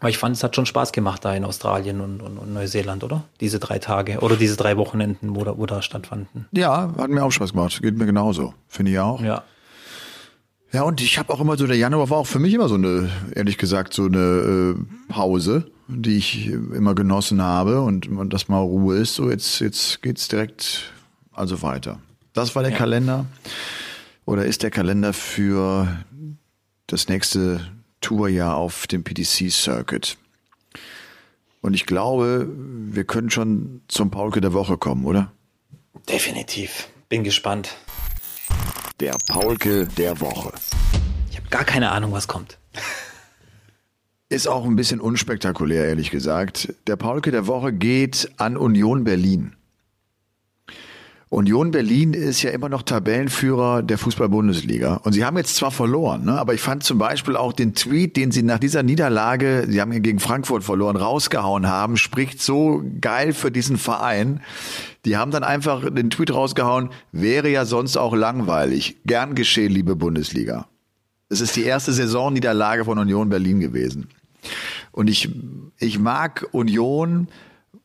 [0.00, 3.02] Aber ich fand, es hat schon Spaß gemacht da in Australien und, und, und, Neuseeland,
[3.02, 3.24] oder?
[3.40, 6.46] Diese drei Tage oder diese drei Wochenenden, wo da, wo da stattfanden.
[6.52, 7.80] Ja, hat mir auch Spaß gemacht.
[7.82, 8.54] Geht mir genauso.
[8.68, 9.20] Finde ich auch.
[9.20, 9.42] Ja.
[10.70, 12.74] Ja, und ich habe auch immer so, der Januar war auch für mich immer so
[12.74, 18.48] eine, ehrlich gesagt, so eine äh, Pause, die ich immer genossen habe und, und dass
[18.48, 19.14] mal Ruhe ist.
[19.14, 20.92] So, jetzt, jetzt geht's direkt
[21.32, 21.98] also weiter.
[22.34, 22.78] Das war der ja.
[22.78, 23.26] Kalender.
[24.24, 25.88] Oder ist der Kalender für
[26.86, 27.66] das nächste
[28.00, 30.16] Tourjahr auf dem PDC Circuit.
[31.60, 35.32] Und ich glaube, wir können schon zum Paulke der Woche kommen, oder?
[36.08, 36.88] Definitiv.
[37.08, 37.76] Bin gespannt.
[39.00, 40.52] Der Paulke der Woche.
[41.30, 42.58] Ich habe gar keine Ahnung, was kommt.
[44.30, 46.74] Ist auch ein bisschen unspektakulär, ehrlich gesagt.
[46.86, 49.54] Der Paulke der Woche geht an Union Berlin.
[51.30, 54.96] Union Berlin ist ja immer noch Tabellenführer der Fußball-Bundesliga.
[54.96, 58.16] Und sie haben jetzt zwar verloren, ne, aber ich fand zum Beispiel auch den Tweet,
[58.16, 63.32] den sie nach dieser Niederlage, sie haben gegen Frankfurt verloren, rausgehauen haben, spricht so geil
[63.32, 64.40] für diesen Verein.
[65.06, 68.98] Die haben dann einfach den Tweet rausgehauen, wäre ja sonst auch langweilig.
[69.04, 70.66] Gern geschehen, liebe Bundesliga.
[71.30, 74.08] Es ist die erste Saisonniederlage von Union Berlin gewesen.
[74.92, 75.30] Und ich,
[75.78, 77.28] ich mag Union,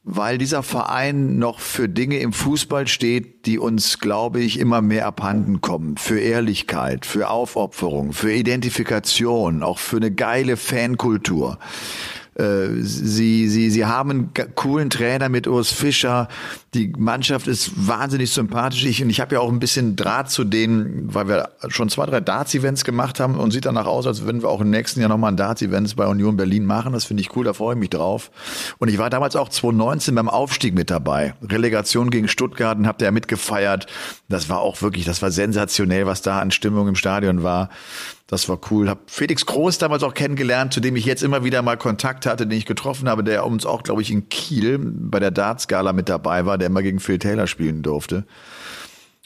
[0.03, 5.07] weil dieser Verein noch für Dinge im Fußball steht, die uns, glaube ich, immer mehr
[5.07, 5.95] abhanden kommen.
[5.97, 11.57] Für Ehrlichkeit, für Aufopferung, für Identifikation, auch für eine geile Fankultur.
[12.35, 16.27] Äh, sie, sie, sie haben einen coolen Trainer mit Urs Fischer.
[16.73, 18.85] Die Mannschaft ist wahnsinnig sympathisch.
[18.85, 22.05] Ich, und ich habe ja auch ein bisschen Draht zu denen, weil wir schon zwei,
[22.05, 25.09] drei Darts-Events gemacht haben und sieht danach aus, als würden wir auch im nächsten Jahr
[25.09, 26.93] nochmal ein Darts-Event bei Union Berlin machen.
[26.93, 28.31] Das finde ich cool, da freue ich mich drauf.
[28.79, 31.35] Und ich war damals auch 2019 beim Aufstieg mit dabei.
[31.43, 33.87] Relegation gegen Stuttgart und habt ihr ja mitgefeiert.
[34.29, 37.69] Das war auch wirklich, das war sensationell, was da an Stimmung im Stadion war.
[38.33, 38.89] Das war cool.
[38.89, 42.47] Hab Felix Groß damals auch kennengelernt, zu dem ich jetzt immer wieder mal Kontakt hatte,
[42.47, 46.09] den ich getroffen habe, der uns auch, glaube ich, in Kiel bei der Darts-Gala mit
[46.09, 48.25] dabei war, der immer gegen Phil Taylor spielen durfte.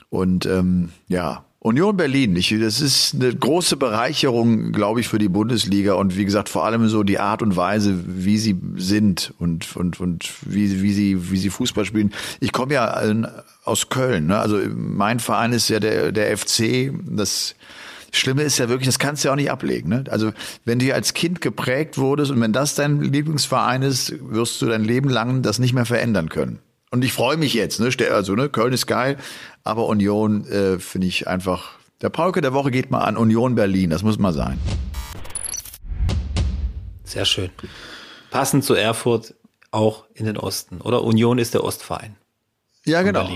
[0.10, 5.30] Und ähm, ja, Union Berlin, ich, das ist eine große Bereicherung, glaube ich, für die
[5.30, 9.74] Bundesliga und wie gesagt, vor allem so die Art und Weise, wie sie sind und,
[9.78, 12.12] und, und wie, wie, sie, wie sie Fußball spielen.
[12.42, 13.02] Ich komme ja
[13.64, 14.38] aus Köln, ne?
[14.38, 17.56] also mein Verein ist ja der, der FC, das
[18.12, 19.90] Schlimme ist ja wirklich, das kannst du ja auch nicht ablegen.
[19.90, 20.04] Ne?
[20.10, 20.32] Also
[20.66, 24.84] wenn du als Kind geprägt wurdest und wenn das dein Lieblingsverein ist, wirst du dein
[24.84, 26.60] Leben lang das nicht mehr verändern können.
[26.90, 27.90] Und ich freue mich jetzt, ne?
[28.12, 29.18] Also, ne, Köln ist geil,
[29.64, 31.72] aber Union äh, finde ich einfach.
[32.02, 34.58] Der Pauke der Woche geht mal an Union Berlin, das muss mal sein.
[37.04, 37.50] Sehr schön.
[38.30, 39.34] Passend zu Erfurt
[39.72, 41.04] auch in den Osten, oder?
[41.04, 42.16] Union ist der Ostverein.
[42.86, 43.30] Ja, genau.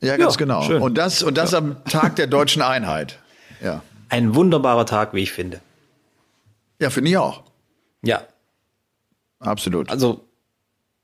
[0.00, 0.62] Ja, ganz ja, genau.
[0.62, 0.82] Schön.
[0.82, 1.58] Und das, und das ja.
[1.58, 3.20] am Tag der deutschen Einheit.
[3.62, 3.82] Ja.
[4.08, 5.60] Ein wunderbarer Tag, wie ich finde.
[6.80, 7.42] Ja, finde ich auch.
[8.02, 8.22] Ja.
[9.38, 9.90] Absolut.
[9.90, 10.24] Also,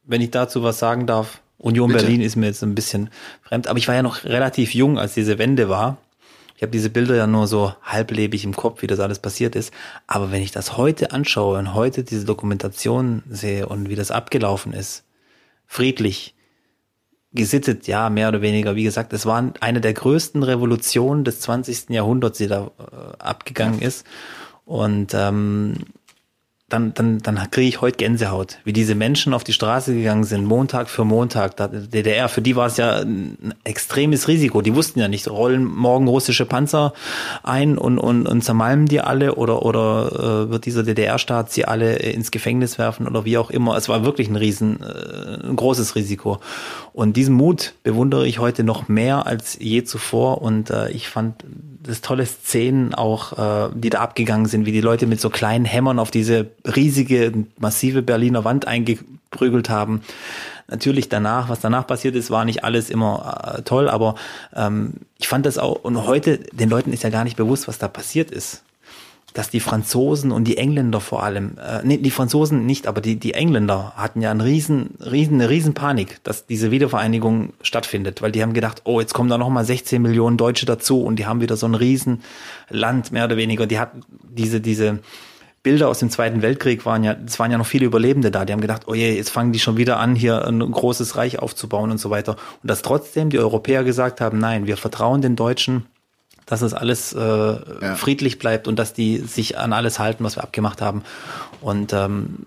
[0.05, 2.05] wenn ich dazu was sagen darf, Union Bitte?
[2.05, 3.11] Berlin ist mir jetzt ein bisschen
[3.43, 5.99] fremd, aber ich war ja noch relativ jung, als diese Wende war.
[6.57, 9.73] Ich habe diese Bilder ja nur so halblebig im Kopf, wie das alles passiert ist.
[10.07, 14.73] Aber wenn ich das heute anschaue und heute diese Dokumentation sehe und wie das abgelaufen
[14.73, 15.05] ist,
[15.67, 16.35] friedlich,
[17.35, 18.77] gesittet, ja, mehr oder weniger.
[18.77, 21.91] Wie gesagt, es war eine der größten Revolutionen des 20.
[21.91, 24.07] Jahrhunderts, die da äh, abgegangen ist.
[24.65, 25.75] Und ähm,
[26.73, 30.45] dann, dann, dann kriege ich heute Gänsehaut, wie diese Menschen auf die Straße gegangen sind,
[30.45, 31.57] Montag für Montag.
[31.57, 34.63] DDR, für die war es ja ein extremes Risiko.
[34.63, 36.95] Die wussten ja nicht, rollen morgen russische Panzer
[37.43, 41.97] ein und, und, und zermalmen die alle oder, oder äh, wird dieser DDR-Staat sie alle
[41.97, 43.77] ins Gefängnis werfen oder wie auch immer.
[43.77, 46.39] Es war wirklich ein riesen, äh, ein großes Risiko.
[46.93, 51.45] Und diesen Mut bewundere ich heute noch mehr als je zuvor und äh, ich fand
[51.83, 55.65] das tolle Szenen auch, äh, die da abgegangen sind, wie die Leute mit so kleinen
[55.65, 60.03] Hämmern auf diese riesige, massive Berliner Wand eingeprügelt haben.
[60.69, 64.15] Natürlich danach, was danach passiert ist, war nicht alles immer äh, toll, aber
[64.55, 67.79] ähm, ich fand das auch, und heute, den Leuten ist ja gar nicht bewusst, was
[67.79, 68.63] da passiert ist
[69.35, 73.17] dass die Franzosen und die Engländer vor allem, äh, nee, die Franzosen nicht, aber die,
[73.17, 78.33] die Engländer hatten ja einen riesen, riesen, eine riesen Panik, dass diese Wiedervereinigung stattfindet, weil
[78.33, 81.41] die haben gedacht, oh, jetzt kommen da nochmal 16 Millionen Deutsche dazu und die haben
[81.41, 82.23] wieder so ein riesen
[82.69, 83.67] Land, mehr oder weniger.
[83.67, 85.01] Die hatten diese, diese
[85.63, 88.53] Bilder aus dem Zweiten Weltkrieg waren ja, es waren ja noch viele Überlebende da, die
[88.53, 91.93] haben gedacht, oh je, jetzt fangen die schon wieder an, hier ein großes Reich aufzubauen
[91.93, 92.33] und so weiter.
[92.63, 95.87] Und dass trotzdem die Europäer gesagt haben, nein, wir vertrauen den Deutschen,
[96.53, 97.95] dass es alles äh, ja.
[97.95, 101.03] friedlich bleibt und dass die sich an alles halten, was wir abgemacht haben.
[101.63, 102.41] Und ähm,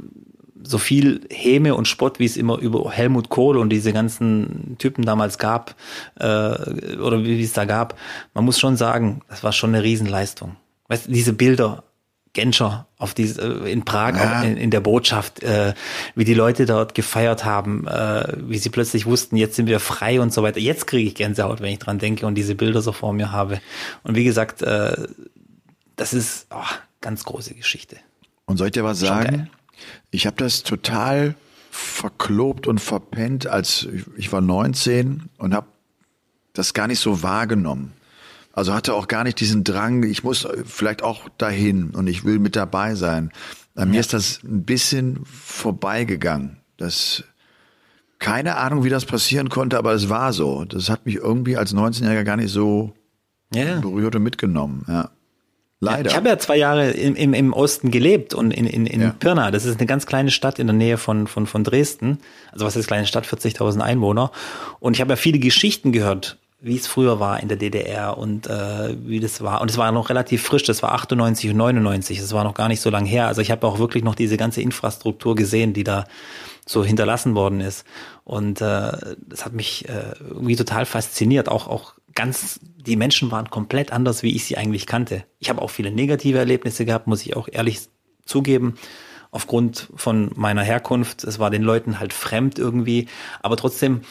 [0.61, 5.05] so viel Häme und Spott, wie es immer über Helmut Kohl und diese ganzen Typen
[5.05, 5.73] damals gab,
[6.19, 7.97] äh, oder wie es da gab,
[8.35, 10.55] man muss schon sagen, das war schon eine Riesenleistung.
[10.87, 11.84] Weißt du, diese Bilder
[12.35, 14.43] Genscher auf diese, äh, in Prag ja.
[14.43, 15.73] in, in, der Botschaft, äh,
[16.13, 20.21] wie die Leute dort gefeiert haben, äh, wie sie plötzlich wussten, jetzt sind wir frei
[20.21, 20.59] und so weiter.
[20.59, 23.59] Jetzt kriege ich Gänsehaut, wenn ich dran denke und diese Bilder so vor mir habe.
[24.03, 25.07] Und wie gesagt, äh,
[25.95, 27.97] das ist oh, ganz große Geschichte.
[28.45, 29.49] Und soll ich dir was sagen?
[30.11, 31.35] Ich habe das total
[31.71, 35.67] verklobt und verpennt, als ich war 19 und habe
[36.53, 37.93] das gar nicht so wahrgenommen.
[38.55, 42.39] Also hatte auch gar nicht diesen Drang, ich muss vielleicht auch dahin und ich will
[42.39, 43.31] mit dabei sein.
[43.75, 43.93] An ja.
[43.95, 46.55] mir ist das ein bisschen vorbeigegangen.
[46.77, 47.25] Das,
[48.17, 50.63] keine Ahnung, wie das passieren konnte, aber es war so.
[50.63, 52.93] Das hat mich irgendwie als 19-Jähriger gar nicht so
[53.53, 53.81] ja.
[53.81, 54.85] berührt und mitgenommen.
[54.87, 55.09] Ja.
[55.81, 56.09] Leider.
[56.09, 59.09] Ich habe ja zwei Jahre im, im, im Osten gelebt und in, in, in ja.
[59.19, 59.51] Pirna.
[59.51, 62.19] Das ist eine ganz kleine Stadt in der Nähe von, von, von Dresden.
[62.53, 64.31] Also was ist kleine Stadt, 40.000 Einwohner.
[64.79, 68.47] Und ich habe ja viele Geschichten gehört wie es früher war in der DDR und
[68.47, 69.61] äh, wie das war.
[69.61, 72.69] Und es war noch relativ frisch, das war 98 und 99, das war noch gar
[72.69, 73.27] nicht so lang her.
[73.27, 76.05] Also ich habe auch wirklich noch diese ganze Infrastruktur gesehen, die da
[76.65, 77.85] so hinterlassen worden ist.
[78.23, 78.91] Und äh,
[79.27, 81.49] das hat mich äh, irgendwie total fasziniert.
[81.49, 85.23] Auch, auch ganz, die Menschen waren komplett anders, wie ich sie eigentlich kannte.
[85.37, 87.81] Ich habe auch viele negative Erlebnisse gehabt, muss ich auch ehrlich
[88.25, 88.73] zugeben
[89.29, 91.25] aufgrund von meiner Herkunft.
[91.25, 93.07] Es war den Leuten halt fremd irgendwie.
[93.43, 94.01] Aber trotzdem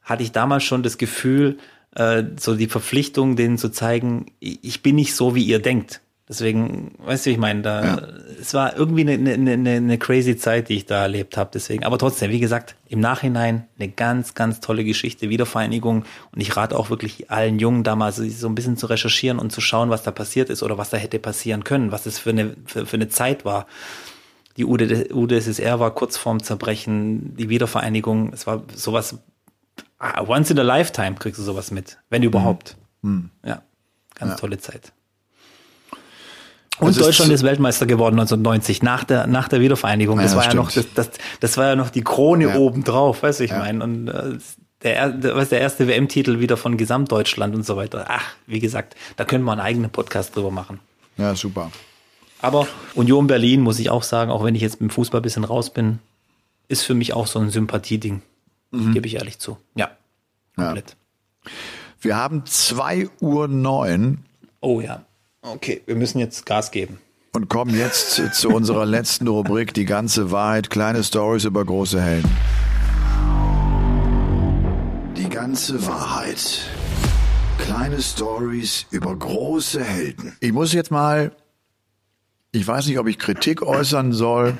[0.00, 1.58] hatte ich damals schon das Gefühl,
[1.94, 6.00] äh, so die Verpflichtung, denen zu zeigen, ich bin nicht so, wie ihr denkt.
[6.28, 8.08] Deswegen, weißt du, ich meine, da ja.
[8.40, 11.50] es war irgendwie eine, eine, eine, eine crazy Zeit, die ich da erlebt habe.
[11.52, 16.04] Deswegen, aber trotzdem, wie gesagt, im Nachhinein eine ganz, ganz tolle Geschichte, Wiedervereinigung.
[16.32, 19.60] Und ich rate auch wirklich allen Jungen damals, so ein bisschen zu recherchieren und zu
[19.60, 22.56] schauen, was da passiert ist oder was da hätte passieren können, was es für eine
[22.64, 23.66] für, für eine Zeit war.
[24.56, 29.18] Die UdSSR war kurz vorm Zerbrechen, die Wiedervereinigung, es war sowas
[30.04, 32.76] Ah, once in a lifetime kriegst du sowas mit, wenn überhaupt.
[33.02, 33.30] Mhm.
[33.44, 33.62] Ja,
[34.16, 34.36] ganz ja.
[34.36, 34.92] tolle Zeit.
[36.78, 40.16] Und Es ist Deutschland ist, Weltmeister geworden 1990, nach der, nach der Wiedervereinigung.
[40.18, 42.56] Ja, Das das war ja noch, das, das, das war ja noch die Krone Ja.
[42.56, 43.84] obendrauf, weißt du, ich meine.
[43.84, 44.38] Und äh,
[44.82, 48.06] der, er- der, was der erste WM-Titel wieder von Gesamtdeutschland und so weiter.
[48.08, 50.80] Ach, wie gesagt, da können wir einen eigenen Podcast drüber machen.
[51.18, 51.70] Ja, super.
[52.40, 55.22] Aber Union Berlin, muss ich auch sagen, auch wenn ich jetzt mit dem Fußball ein
[55.22, 56.00] bisschen raus bin,
[56.66, 58.22] ist für mich auch so ein Sympathieding.
[58.72, 59.58] Gebe ich ehrlich zu.
[59.74, 59.90] Ja.
[60.56, 60.64] Ja.
[60.64, 60.96] Komplett.
[62.00, 64.24] Wir haben 2 Uhr neun
[64.60, 65.04] Oh ja.
[65.42, 66.98] Okay, wir müssen jetzt Gas geben.
[67.32, 72.30] und kommen jetzt zu unserer letzten Rubrik, die ganze Wahrheit, kleine Stories über große Helden.
[75.16, 76.60] Die ganze Wahrheit.
[77.58, 80.36] Kleine Stories über große Helden.
[80.40, 81.32] Ich muss jetzt mal,
[82.52, 84.56] ich weiß nicht, ob ich Kritik äußern soll.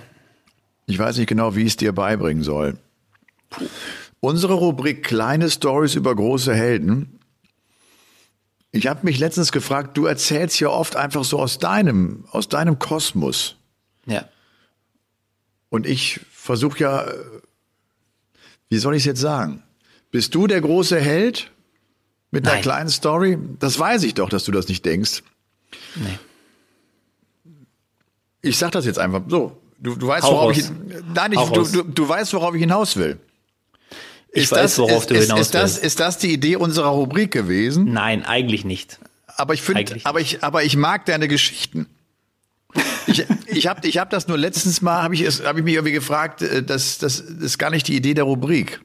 [0.86, 2.76] Ich weiß nicht genau, wie ich es dir beibringen soll.
[4.25, 7.18] Unsere Rubrik Kleine Stories über große Helden
[8.75, 12.79] ich habe mich letztens gefragt, du erzählst ja oft einfach so aus deinem, aus deinem
[12.79, 13.57] Kosmos.
[14.07, 14.27] Ja.
[15.68, 17.07] Und ich versuche ja,
[18.70, 19.62] wie soll ich es jetzt sagen?
[20.11, 21.51] Bist du der große Held
[22.31, 22.62] mit der Nein.
[22.62, 23.39] kleinen Story?
[23.59, 25.23] Das weiß ich doch, dass du das nicht denkst.
[25.95, 26.18] Nee.
[28.41, 29.61] Ich sag das jetzt einfach so.
[29.79, 30.59] Du, du weißt, Hau worauf raus.
[30.59, 30.70] ich,
[31.14, 33.18] nein, ich, du, du, du weißt, worauf ich hinaus will.
[34.35, 35.85] Ich Ist weiß, das, worauf ist, du hinaus ist das, willst.
[35.85, 37.93] ist das die Idee unserer Rubrik gewesen?
[37.93, 38.99] Nein, eigentlich nicht.
[39.37, 41.87] Aber ich finde, aber ich, aber ich mag deine Geschichten.
[43.07, 45.74] Ich, ich habe ich hab das nur letztens mal, habe ich, es- hab ich mich
[45.74, 48.80] irgendwie gefragt, äh, das, das ist gar nicht die Idee der Rubrik.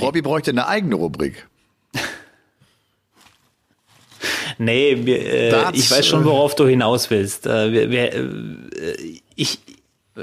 [0.00, 1.48] Robby bräuchte eine eigene Rubrik.
[4.58, 7.46] Nee, wir, äh, ich weiß schon, äh, worauf du hinaus willst.
[7.46, 9.58] Äh, wir, wir, äh, ich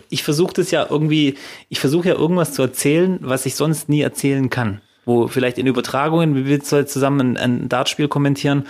[0.09, 1.35] ich versuche das ja irgendwie,
[1.69, 4.81] ich versuche ja irgendwas zu erzählen, was ich sonst nie erzählen kann.
[5.05, 8.65] Wo vielleicht in Übertragungen, wie wir jetzt heute zusammen ein, ein Dartspiel kommentieren,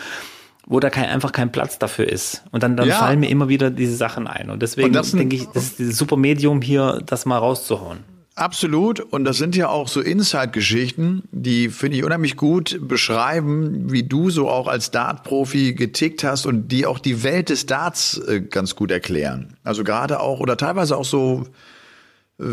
[0.67, 2.43] wo da kein, einfach kein Platz dafür ist.
[2.51, 2.95] Und dann, dann Ja.
[2.95, 4.49] fallen mir immer wieder diese Sachen ein.
[4.49, 7.99] Und deswegen Und denke ich, das ist dieses super Medium hier, das mal rauszuhauen.
[8.35, 8.99] Absolut.
[8.99, 14.29] Und das sind ja auch so Inside-Geschichten, die finde ich unheimlich gut beschreiben, wie du
[14.29, 18.75] so auch als Dart-Profi getickt hast und die auch die Welt des Darts äh, ganz
[18.75, 19.55] gut erklären.
[19.63, 21.45] Also gerade auch oder teilweise auch so,
[22.37, 22.43] äh,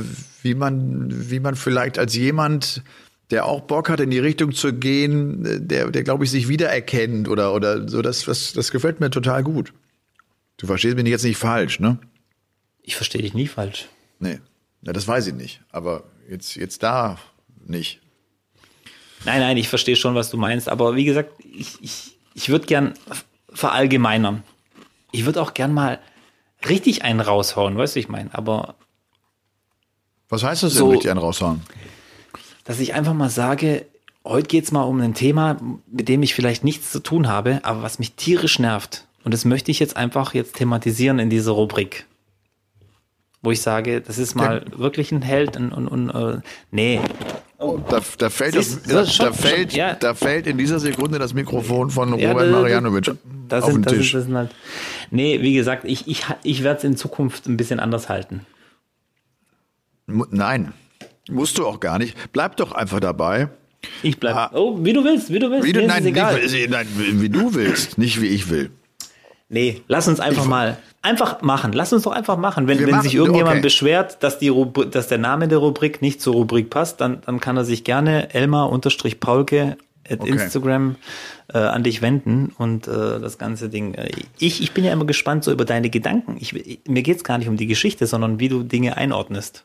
[0.42, 2.84] wie man, wie man vielleicht als jemand,
[3.32, 6.46] der auch Bock hat, in die Richtung zu gehen, äh, der, der glaube ich sich
[6.46, 9.72] wiedererkennt oder, oder so, das, das, das gefällt mir total gut.
[10.58, 11.98] Du verstehst mich jetzt nicht falsch, ne?
[12.82, 13.88] Ich verstehe dich nie falsch.
[14.20, 14.38] Nee.
[14.82, 15.60] Ja, das weiß ich nicht.
[15.70, 17.18] Aber jetzt, jetzt da
[17.66, 18.00] nicht.
[19.24, 20.68] Nein, nein, ich verstehe schon, was du meinst.
[20.68, 22.94] Aber wie gesagt, ich, ich, ich würde gern
[23.52, 24.42] verallgemeinern.
[25.12, 26.00] Ich würde auch gern mal
[26.68, 28.34] richtig einen raushauen, weißt du, ich meine.
[28.34, 28.74] Aber
[30.28, 31.62] Was heißt das So- denn, richtig einen raushauen?
[32.64, 33.86] dass ich einfach mal sage,
[34.24, 35.56] heute geht's mal um ein Thema,
[35.90, 39.06] mit dem ich vielleicht nichts zu tun habe, aber was mich tierisch nervt.
[39.24, 42.06] Und das möchte ich jetzt einfach jetzt thematisieren in dieser Rubrik.
[43.42, 46.40] Wo ich sage, das ist mal wirklich ein Held und, und, und äh,
[46.70, 47.00] nee,
[47.58, 49.94] Da, da, fällt das, Siehst- da, so, schon- da, fällt, schon, ja.
[49.94, 53.10] da fällt in dieser Sekunde das Mikrofon von Ja, Robert da- da- Marianovic
[53.48, 54.12] da auf den sind, das Tisch.
[54.12, 54.50] sind, das halt,
[55.10, 58.46] nee, wie gesagt, ich, ich, ich werde es in Zukunft ein bisschen anders halten.
[60.06, 60.72] Nein,
[61.30, 62.16] musst du auch gar nicht.
[62.32, 63.48] Bleib doch einfach dabei.
[64.02, 64.36] Ich bleib.
[64.36, 64.50] Ah.
[64.54, 65.66] Oh, wie du willst, wie du willst.
[65.66, 68.70] Wie du, ist nein, wie, nein, wie du willst, nicht wie ich will.
[69.52, 71.72] Nee, lass uns einfach Ich- mal einfach machen.
[71.72, 72.66] Lass uns doch einfach machen.
[72.68, 73.62] Wenn, wenn machen- sich irgendjemand okay.
[73.62, 77.38] beschwert, dass die Rubri dass der Name der Rubrik nicht zur Rubrik passt, dann, dann
[77.40, 79.76] kann er sich gerne Elmar-Paulke
[80.08, 80.30] at Okay.
[80.30, 80.96] Instagram
[81.54, 83.94] äh, an dich wenden und äh, das ganze Ding.
[83.94, 86.36] Äh, ich, ich bin ja immer gespannt so über deine Gedanken.
[86.40, 89.64] Ich, ich- mir geht's gar nicht um die Geschichte, sondern wie du Dinge einordnest.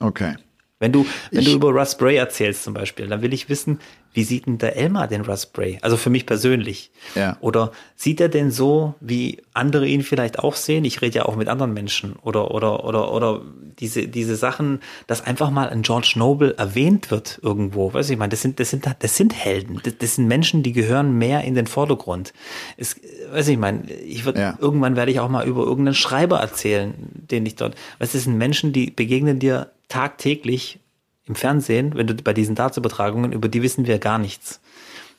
[0.00, 0.34] Okay.
[0.80, 3.80] Wenn du, wenn Ich- du über Russ Bray erzählst zum Beispiel, dann will ich wissen,
[4.12, 5.78] wie sieht denn der Elmar den Russ Bray?
[5.82, 6.90] Also für mich persönlich.
[7.14, 7.36] Ja.
[7.40, 10.84] Oder sieht er denn so, wie andere ihn vielleicht auch sehen?
[10.84, 12.16] Ich rede ja auch mit anderen Menschen.
[12.22, 13.42] Oder, oder, oder, oder
[13.78, 17.92] diese, diese Sachen, dass einfach mal ein George Noble erwähnt wird irgendwo.
[17.92, 19.80] Weißt du, ich meine, das sind, das sind, das sind Helden.
[19.84, 22.32] Das, das sind Menschen, die gehören mehr in den Vordergrund.
[22.76, 22.96] Es,
[23.30, 24.58] weiß ich meine, ich würde, Ja.
[24.60, 28.24] irgendwann werde ich auch mal über irgendeinen Schreiber erzählen, den ich dort, weißt du, das
[28.24, 30.80] sind Menschen, die begegnen dir tagtäglich
[31.28, 34.60] im Fernsehen, wenn du bei diesen Dartsübertragungen, über die wissen wir gar nichts.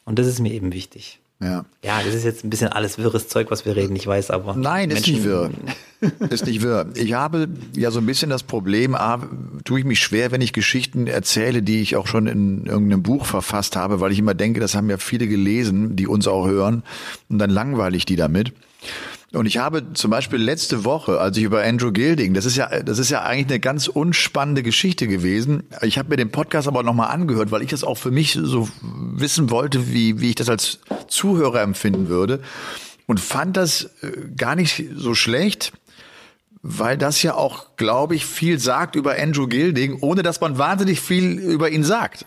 [0.05, 1.19] Und das ist mir eben wichtig.
[1.41, 1.63] Ja.
[1.85, 4.55] Ja, das ist jetzt ein bisschen alles wirres Zeug, was wir reden, ich weiß, aber.
[4.55, 5.51] Nein, ist Menschen- nicht wirr.
[6.29, 6.87] Ist nicht wirr.
[6.95, 9.21] Ich habe ja so ein bisschen das Problem, A,
[9.65, 13.25] tue ich mich schwer, wenn ich Geschichten erzähle, die ich auch schon in irgendeinem Buch
[13.25, 16.83] verfasst habe, weil ich immer denke, das haben ja viele gelesen, die uns auch hören,
[17.27, 18.53] und dann langweile ich die damit.
[19.31, 22.81] Und ich habe zum Beispiel letzte Woche, als ich über Andrew Gilding, das ist ja,
[22.81, 25.63] das ist ja eigentlich eine ganz unspannende Geschichte gewesen.
[25.83, 28.67] Ich habe mir den Podcast aber nochmal angehört, weil ich das auch für mich so
[28.81, 32.41] wissen wollte, wie, wie ich das als Zuhörer empfinden würde.
[33.05, 35.73] und fand das äh, gar nicht so schlecht,
[36.61, 41.01] weil das ja auch, glaube ich, viel sagt über Andrew Gilding, ohne dass man wahnsinnig
[41.01, 42.25] viel über ihn sagt.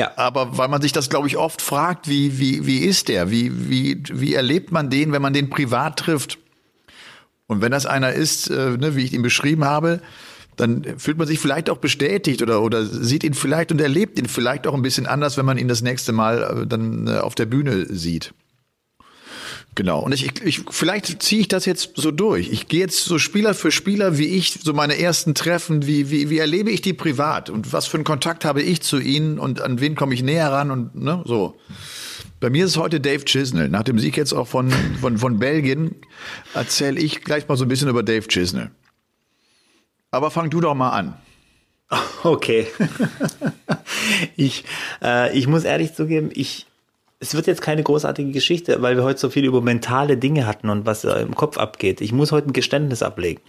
[0.00, 0.12] Ja.
[0.16, 3.30] Aber weil man sich das, glaube ich, oft fragt, wie, wie, wie ist der?
[3.30, 6.38] Wie, wie, wie erlebt man den, wenn man den privat trifft?
[7.46, 10.00] Und wenn das einer ist, äh, ne, wie ich ihn beschrieben habe,
[10.56, 14.26] dann fühlt man sich vielleicht auch bestätigt oder, oder sieht ihn vielleicht und erlebt ihn
[14.26, 17.34] vielleicht auch ein bisschen anders, wenn man ihn das nächste Mal äh, dann äh, auf
[17.34, 18.32] der Bühne sieht.
[19.76, 20.00] Genau.
[20.00, 22.50] Und ich, ich vielleicht ziehe ich das jetzt so durch.
[22.50, 26.28] Ich gehe jetzt so Spieler für Spieler, wie ich so meine ersten Treffen, wie, wie,
[26.28, 29.60] wie erlebe ich die privat und was für einen Kontakt habe ich zu ihnen und
[29.60, 31.56] an wen komme ich näher ran und ne, so.
[32.40, 33.68] Bei mir ist es heute Dave Chisnell.
[33.68, 35.96] Nach dem Sieg jetzt auch von, von, von Belgien
[36.54, 38.70] erzähle ich gleich mal so ein bisschen über Dave Chisnell.
[40.10, 41.14] Aber fang du doch mal an.
[42.22, 42.66] Okay.
[44.36, 44.64] ich,
[45.02, 46.66] äh, ich muss ehrlich zugeben, ich,
[47.20, 50.70] es wird jetzt keine großartige Geschichte, weil wir heute so viel über mentale Dinge hatten
[50.70, 52.00] und was im Kopf abgeht.
[52.00, 53.42] Ich muss heute ein Geständnis ablegen.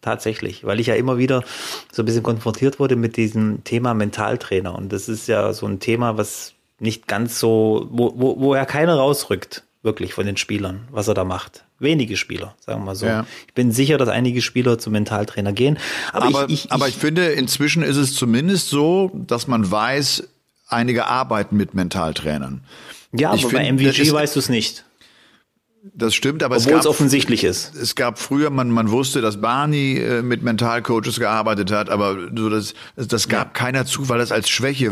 [0.00, 1.42] Tatsächlich, weil ich ja immer wieder
[1.90, 4.76] so ein bisschen konfrontiert wurde mit diesem Thema Mentaltrainer.
[4.76, 8.66] Und das ist ja so ein Thema, was nicht ganz so, wo, wo, wo er
[8.66, 11.64] keiner rausrückt, wirklich von den Spielern, was er da macht.
[11.80, 13.06] Wenige Spieler, sagen wir mal so.
[13.06, 13.26] Ja.
[13.48, 15.78] Ich bin sicher, dass einige Spieler zum Mentaltrainer gehen.
[16.12, 20.28] Aber, aber, ich, ich, aber ich finde, inzwischen ist es zumindest so, dass man weiß,
[20.68, 22.62] einige arbeiten mit Mentaltrainern.
[23.18, 24.84] Ja, aber bei MVG weißt du es nicht.
[25.94, 27.74] Das stimmt, aber Obwohl es, gab, es offensichtlich ist.
[27.76, 32.50] Es gab früher, man, man wusste, dass Barney äh, mit Mentalcoaches gearbeitet hat, aber so
[32.50, 33.52] das, das gab ja.
[33.52, 34.90] keiner zu, weil das als Schwäche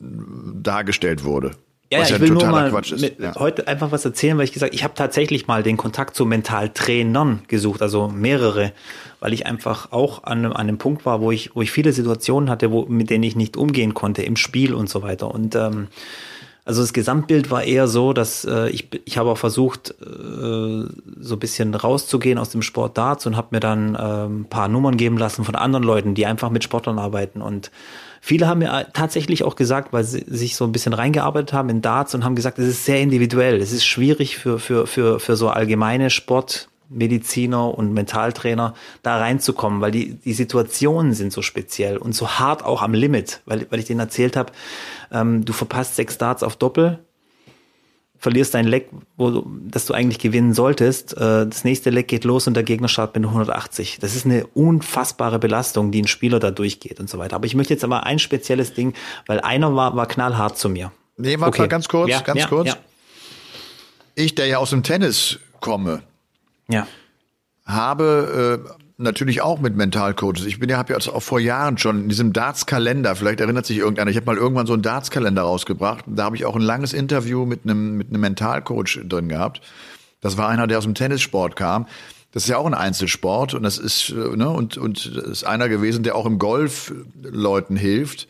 [0.00, 1.52] dargestellt wurde.
[1.92, 3.34] Ja, was ja, ich will nur mal mit, ja.
[3.36, 7.42] heute einfach was erzählen, weil ich gesagt, ich habe tatsächlich mal den Kontakt zu Mentaltrainern
[7.46, 8.72] gesucht, also mehrere,
[9.20, 12.50] weil ich einfach auch an, an einem Punkt war, wo ich, wo ich viele Situationen
[12.50, 15.32] hatte, wo, mit denen ich nicht umgehen konnte im Spiel und so weiter.
[15.32, 15.88] Und ähm,
[16.66, 21.34] also das Gesamtbild war eher so, dass äh, ich, ich habe auch versucht, äh, so
[21.34, 24.96] ein bisschen rauszugehen aus dem Sport Darts und habe mir dann äh, ein paar Nummern
[24.96, 27.42] geben lassen von anderen Leuten, die einfach mit Sportlern arbeiten.
[27.42, 27.70] Und
[28.22, 31.82] viele haben mir tatsächlich auch gesagt, weil sie sich so ein bisschen reingearbeitet haben in
[31.82, 33.60] Darts und haben gesagt, es ist sehr individuell.
[33.60, 36.70] Es ist schwierig für, für, für, für so allgemeine Sport.
[36.88, 42.64] Mediziner und Mentaltrainer da reinzukommen, weil die, die Situationen sind so speziell und so hart
[42.64, 44.52] auch am Limit, weil, weil ich denen erzählt habe,
[45.12, 47.00] ähm, du verpasst sechs Starts auf Doppel,
[48.24, 51.12] verlierst dein Leck, wo du, das du eigentlich gewinnen solltest.
[51.12, 53.98] Äh, das nächste Leck geht los und der Gegner startet mit 180.
[54.00, 57.36] Das ist eine unfassbare Belastung, die ein Spieler da durchgeht und so weiter.
[57.36, 58.94] Aber ich möchte jetzt aber ein spezielles Ding,
[59.26, 60.90] weil einer war, war knallhart zu mir.
[61.18, 61.62] Nee, warte okay.
[61.62, 62.68] mal ganz kurz, ja, ganz ja, kurz.
[62.68, 62.76] Ja.
[64.14, 66.02] Ich, der ja aus dem Tennis komme,
[66.68, 66.86] ja.
[67.64, 70.44] habe äh, natürlich auch mit Mentalcoaches.
[70.44, 73.78] Ich bin ja, habe ja auch vor Jahren schon in diesem Darts-Kalender, vielleicht erinnert sich
[73.78, 76.04] irgendeiner, ich habe mal irgendwann so einen Darts-Kalender rausgebracht.
[76.06, 79.60] Da habe ich auch ein langes Interview mit einem, mit einem Mentalcoach drin gehabt.
[80.20, 81.86] Das war einer, der aus dem Tennissport kam.
[82.32, 85.68] Das ist ja auch ein Einzelsport und das ist, äh, ne, und, und ist einer
[85.68, 86.92] gewesen, der auch im Golf
[87.22, 88.28] Leuten hilft.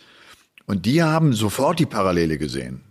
[0.66, 2.82] Und die haben sofort die Parallele gesehen.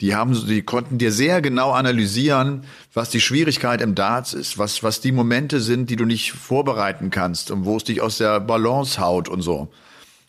[0.00, 4.82] Die haben, die konnten dir sehr genau analysieren, was die Schwierigkeit im Darts ist, was,
[4.82, 8.40] was die Momente sind, die du nicht vorbereiten kannst und wo es dich aus der
[8.40, 9.68] Balance haut und so.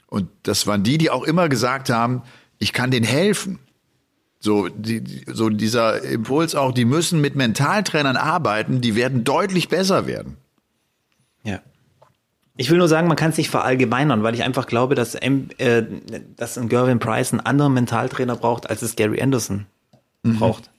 [0.07, 2.23] Und das waren die, die auch immer gesagt haben,
[2.59, 3.59] ich kann denen helfen.
[4.39, 10.05] So, die, so dieser Impuls auch, die müssen mit Mentaltrainern arbeiten, die werden deutlich besser
[10.07, 10.37] werden.
[11.43, 11.61] Ja.
[12.57, 15.83] Ich will nur sagen, man kann es nicht verallgemeinern, weil ich einfach glaube, dass, äh,
[16.35, 19.65] dass ein Gervin Price einen anderen Mentaltrainer braucht, als es Gary Anderson
[20.23, 20.37] mhm.
[20.37, 20.71] braucht.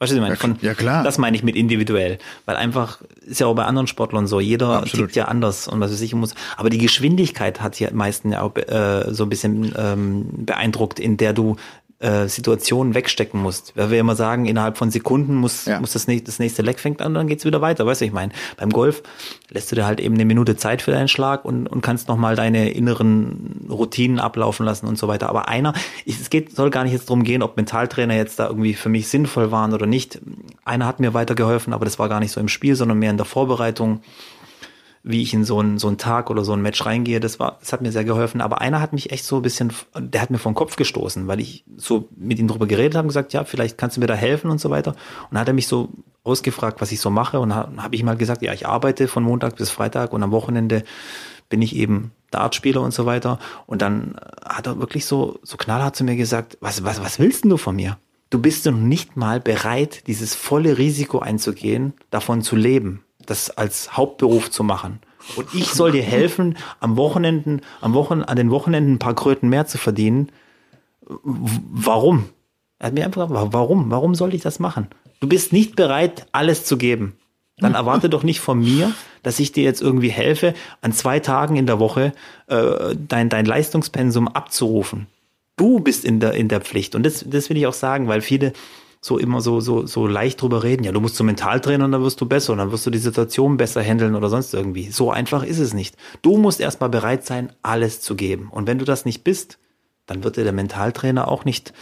[0.00, 0.36] Weißt du, was ich meine?
[0.36, 1.04] Von, ja, klar.
[1.04, 2.18] Das meine ich mit individuell.
[2.46, 5.08] Weil einfach, ist ja auch bei anderen Sportlern so, jeder Absolut.
[5.08, 6.34] tickt ja anders und was weiß ich muss.
[6.56, 11.18] Aber die Geschwindigkeit hat ja meisten ja auch äh, so ein bisschen ähm, beeindruckt, in
[11.18, 11.56] der du
[12.00, 13.76] äh, Situationen wegstecken musst.
[13.76, 15.80] Weil wir immer sagen, innerhalb von Sekunden muss, ja.
[15.80, 17.84] muss das, nächste, das nächste Leck fängt an, dann geht's wieder weiter.
[17.84, 19.02] Weißt du, ich meine, beim Golf
[19.50, 22.36] lässt du dir halt eben eine Minute Zeit für deinen Schlag und, und kannst nochmal
[22.36, 25.28] deine inneren Routinen ablaufen lassen und so weiter.
[25.28, 25.74] Aber einer,
[26.06, 29.08] es geht, soll gar nicht jetzt drum gehen, ob Mentaltrainer jetzt da irgendwie für mich
[29.08, 30.20] sinnvoll waren oder nicht.
[30.64, 33.18] Einer hat mir weitergeholfen, aber das war gar nicht so im Spiel, sondern mehr in
[33.18, 34.00] der Vorbereitung
[35.02, 37.56] wie ich in so einen, so einen Tag oder so ein Match reingehe, das war,
[37.60, 38.40] das hat mir sehr geholfen.
[38.40, 41.26] Aber einer hat mich echt so ein bisschen, der hat mir vor den Kopf gestoßen,
[41.26, 44.06] weil ich so mit ihm drüber geredet habe und gesagt, ja, vielleicht kannst du mir
[44.06, 44.90] da helfen und so weiter.
[44.90, 45.88] Und dann hat er mich so
[46.22, 47.40] ausgefragt, was ich so mache.
[47.40, 50.84] Und habe ich mal gesagt, ja, ich arbeite von Montag bis Freitag und am Wochenende
[51.48, 53.38] bin ich eben Dartspieler und so weiter.
[53.66, 57.44] Und dann hat er wirklich so, so knallhart zu mir gesagt, was, was, was willst
[57.44, 57.98] denn du von mir?
[58.28, 63.96] Du bist noch nicht mal bereit, dieses volle Risiko einzugehen, davon zu leben das als
[63.96, 64.98] Hauptberuf zu machen.
[65.36, 69.48] Und ich soll dir helfen, am Wochenenden, am Wochen, an den Wochenenden ein paar Kröten
[69.48, 70.30] mehr zu verdienen.
[71.06, 72.28] Warum?
[72.78, 73.90] Er hat mir einfach gesagt, warum?
[73.90, 74.88] Warum soll ich das machen?
[75.20, 77.16] Du bist nicht bereit, alles zu geben.
[77.58, 81.56] Dann erwarte doch nicht von mir, dass ich dir jetzt irgendwie helfe, an zwei Tagen
[81.56, 82.12] in der Woche
[82.46, 85.06] äh, dein, dein Leistungspensum abzurufen.
[85.56, 86.94] Du bist in der, in der Pflicht.
[86.94, 88.54] Und das, das will ich auch sagen, weil viele
[89.00, 90.84] so immer so, so, so leicht drüber reden.
[90.84, 92.98] Ja, du musst zum Mentaltrainer und dann wirst du besser und dann wirst du die
[92.98, 94.90] Situation besser handeln oder sonst irgendwie.
[94.90, 95.96] So einfach ist es nicht.
[96.22, 98.48] Du musst erstmal bereit sein, alles zu geben.
[98.50, 99.58] Und wenn du das nicht bist,
[100.06, 101.72] dann wird dir der Mentaltrainer auch nicht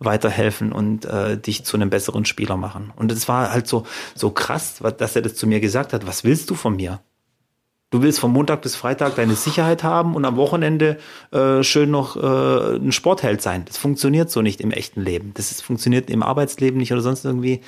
[0.00, 2.92] weiterhelfen und äh, dich zu einem besseren Spieler machen.
[2.96, 6.06] Und es war halt so, so krass, dass er das zu mir gesagt hat.
[6.06, 7.00] Was willst du von mir?
[7.96, 10.98] Du willst von Montag bis Freitag deine Sicherheit haben und am Wochenende
[11.32, 13.64] äh, schön noch äh, ein Sportheld sein.
[13.64, 15.32] Das funktioniert so nicht im echten Leben.
[15.32, 17.62] Das ist, funktioniert im Arbeitsleben nicht oder sonst irgendwie.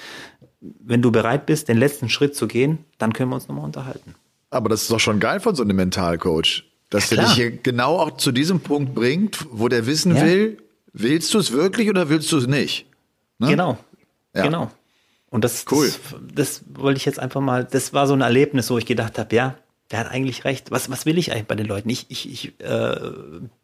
[0.60, 4.16] Wenn du bereit bist, den letzten Schritt zu gehen, dann können wir uns nochmal unterhalten.
[4.50, 7.50] Aber das ist doch schon geil von so einem Mentalcoach, dass Ja, der dich hier
[7.50, 10.26] genau auch zu diesem Punkt bringt, wo der wissen Ja.
[10.26, 10.58] will,
[10.92, 12.84] willst du es wirklich oder willst du es nicht?
[13.38, 13.48] Ne?
[13.48, 13.78] Genau.
[14.36, 14.42] Ja.
[14.42, 14.70] Genau.
[15.30, 15.86] Und das, Cool.
[15.86, 15.98] das,
[16.34, 19.34] das wollte ich jetzt einfach mal, das war so ein Erlebnis, wo ich gedacht habe,
[19.34, 19.54] ja,
[19.90, 20.70] der hat eigentlich recht.
[20.70, 21.88] Was, was will ich eigentlich bei den Leuten?
[21.88, 22.96] Ich, ich, ich äh,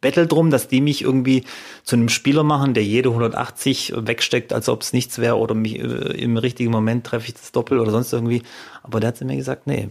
[0.01, 1.43] bettel drum, dass die mich irgendwie
[1.83, 5.79] zu einem Spieler machen, der jede 180 wegsteckt, als ob es nichts wäre oder mich
[5.79, 8.41] äh, im richtigen Moment treffe ich das Doppel oder sonst irgendwie.
[8.81, 9.89] Aber der hat mir gesagt, nee,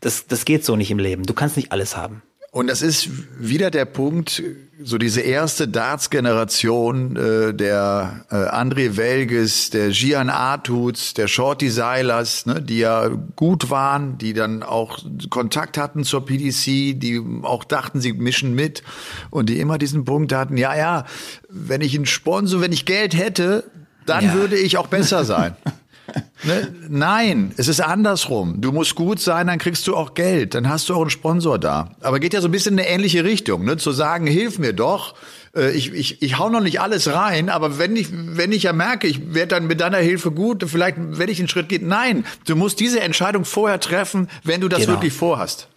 [0.00, 1.24] das, das geht so nicht im Leben.
[1.24, 2.22] Du kannst nicht alles haben.
[2.54, 4.40] Und das ist wieder der Punkt,
[4.80, 12.46] so diese erste Darts-Generation, äh, der äh, André Welges, der Gian Artuts, der Shorty Seilers,
[12.46, 15.00] ne, die ja gut waren, die dann auch
[15.30, 18.84] Kontakt hatten zur PDC, die auch dachten, sie mischen mit
[19.30, 21.06] und die immer diesen Punkt hatten, ja, ja,
[21.48, 23.64] wenn ich einen Sponsor, wenn ich Geld hätte,
[24.06, 24.34] dann Ja.
[24.34, 25.56] würde ich auch besser sein.
[26.44, 26.74] Ne?
[26.90, 28.60] Nein, es ist andersrum.
[28.60, 31.58] Du musst gut sein, dann kriegst du auch Geld, dann hast du auch einen Sponsor
[31.58, 31.92] da.
[32.02, 33.78] Aber geht ja so ein bisschen in eine ähnliche Richtung, ne?
[33.78, 35.14] zu sagen, hilf mir doch.
[35.56, 38.74] Äh, Ich, ich, ich hau noch nicht alles rein, aber wenn ich, wenn ich ja
[38.74, 41.88] merke, ich werde dann mit deiner Hilfe gut, vielleicht werde ich einen Schritt gehen.
[41.88, 44.92] Nein, du musst diese Entscheidung vorher treffen, wenn du das Genau.
[44.92, 45.68] wirklich vorhast.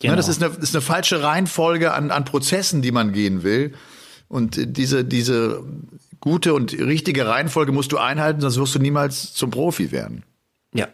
[0.00, 0.12] Genau.
[0.12, 3.72] Ne, das ist eine, ist eine falsche Reihenfolge an, an Prozessen, die man gehen will.
[4.28, 5.62] Und diese, diese
[6.24, 10.22] gute und richtige Reihenfolge musst du einhalten, sonst wirst du niemals zum Profi werden.
[10.72, 10.88] Ja.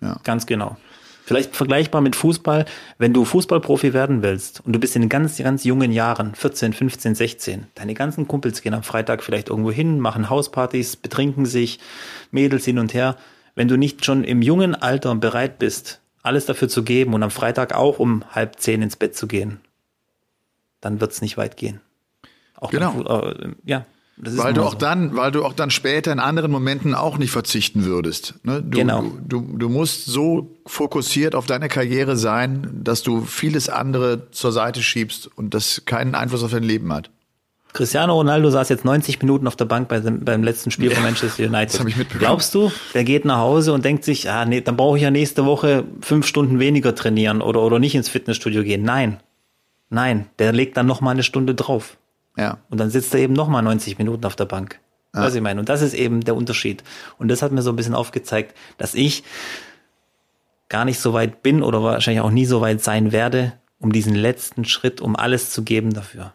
[0.00, 0.18] Ja.
[0.24, 0.76] Ganz genau.
[1.24, 2.66] Vielleicht vergleichbar mit Fußball,
[2.98, 6.72] wenn du Fußballprofi werden willst und du bist in den ganz, ganz jungen Jahren, 14,
[6.72, 11.78] 15, 16, deine ganzen Kumpels gehen am Freitag vielleicht irgendwo hin, machen Hauspartys, betrinken sich,
[12.32, 13.16] Mädels hin und her.
[13.54, 17.30] Wenn du nicht schon im jungen Alter bereit bist, alles dafür zu geben und am
[17.30, 19.60] Freitag auch um halb zehn ins Bett zu gehen,
[20.80, 21.80] dann wird's nicht weit gehen.
[22.56, 22.90] Auch Genau.
[22.92, 23.86] Fu- äh, ja,
[24.16, 24.78] Weil du mal auch so.
[24.78, 28.34] dann, weil du auch dann später in anderen Momenten auch nicht verzichten würdest.
[28.44, 28.62] Ne?
[28.62, 29.02] Du, Genau.
[29.02, 34.52] du, du, du musst so fokussiert auf deine Karriere sein, dass du vieles andere zur
[34.52, 37.10] Seite schiebst und das keinen Einfluss auf dein Leben hat.
[37.72, 41.02] Cristiano Ronaldo saß jetzt 90 Minuten auf der Bank bei dem, beim letzten Spiel von
[41.02, 41.74] Manchester United.
[41.80, 42.20] das ich mitbekommen.
[42.20, 45.10] Glaubst du, der geht nach Hause und denkt sich, ah, nee, dann brauche ich ja
[45.10, 48.84] nächste Woche fünf Stunden weniger trainieren oder, oder nicht ins Fitnessstudio gehen?
[48.84, 49.18] Nein.
[49.90, 51.96] Nein, der legt dann noch mal eine Stunde drauf.
[52.36, 52.58] Ja.
[52.68, 54.80] Und dann sitzt er eben noch mal 90 Minuten auf der Bank.
[55.16, 55.60] Was ich meine.
[55.60, 56.82] Und das ist eben der Unterschied.
[57.18, 59.22] Und das hat mir so ein bisschen aufgezeigt, dass ich
[60.68, 64.16] gar nicht so weit bin oder wahrscheinlich auch nie so weit sein werde, um diesen
[64.16, 66.32] letzten Schritt, um alles zu geben dafür.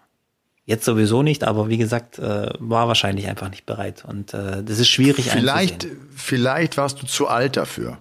[0.65, 4.05] Jetzt sowieso nicht, aber wie gesagt, äh, war wahrscheinlich einfach nicht bereit.
[4.07, 7.97] Und äh, das ist schwierig Vielleicht, vielleicht warst du zu alt dafür.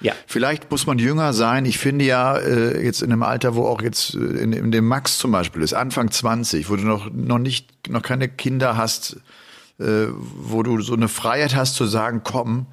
[0.00, 1.64] Ja, Vielleicht muss man jünger sein.
[1.64, 4.86] Ich finde ja äh, jetzt in einem Alter, wo auch jetzt äh, in, in dem
[4.86, 9.16] Max zum Beispiel ist, Anfang 20, wo du noch noch nicht noch keine Kinder hast,
[9.78, 12.66] äh, wo du so eine Freiheit hast zu sagen, komm,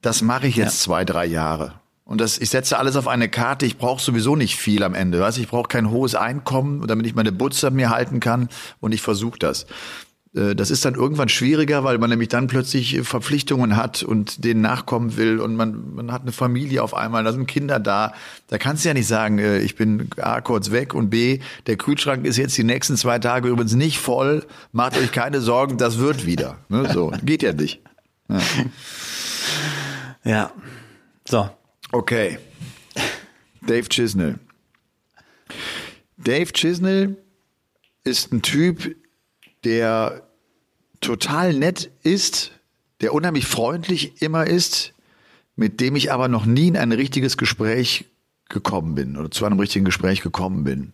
[0.00, 1.74] das mache ich jetzt zwei drei Jahre.
[2.10, 3.66] Und das, ich setze alles auf eine Karte.
[3.66, 5.20] Ich brauche sowieso nicht viel am Ende.
[5.20, 5.38] Weißt?
[5.38, 8.48] Ich brauche kein hohes Einkommen, damit ich meine Butze mir halten kann.
[8.80, 9.66] Und ich versuche das.
[10.34, 14.44] Äh, Das ist dann irgendwann schwieriger, weil man nämlich dann plötzlich äh, Verpflichtungen hat und
[14.44, 18.12] denen nachkommen will und man, man hat eine Familie auf einmal, da sind Kinder da.
[18.48, 21.76] Da kannst du ja nicht sagen, äh, ich bin A kurz weg und B, der
[21.76, 24.46] Kühlschrank ist jetzt die nächsten zwei Tage übrigens nicht voll.
[24.72, 26.58] Macht euch keine Sorgen, das wird wieder.
[26.68, 26.90] Ne?
[26.92, 27.80] So, geht ja nicht.
[30.24, 30.52] ja.
[31.28, 31.50] So,
[31.92, 32.38] Okay.
[33.66, 34.38] Dave Chisnell.
[36.16, 37.16] Dave Chisnell
[38.04, 38.94] ist ein Typ,
[39.64, 40.22] der
[41.00, 42.52] total nett ist,
[43.00, 44.92] der unheimlich freundlich immer ist,
[45.56, 48.06] mit dem ich aber noch nie in ein richtiges Gespräch
[48.48, 50.92] gekommen bin oder zu einem richtigen Gespräch gekommen bin.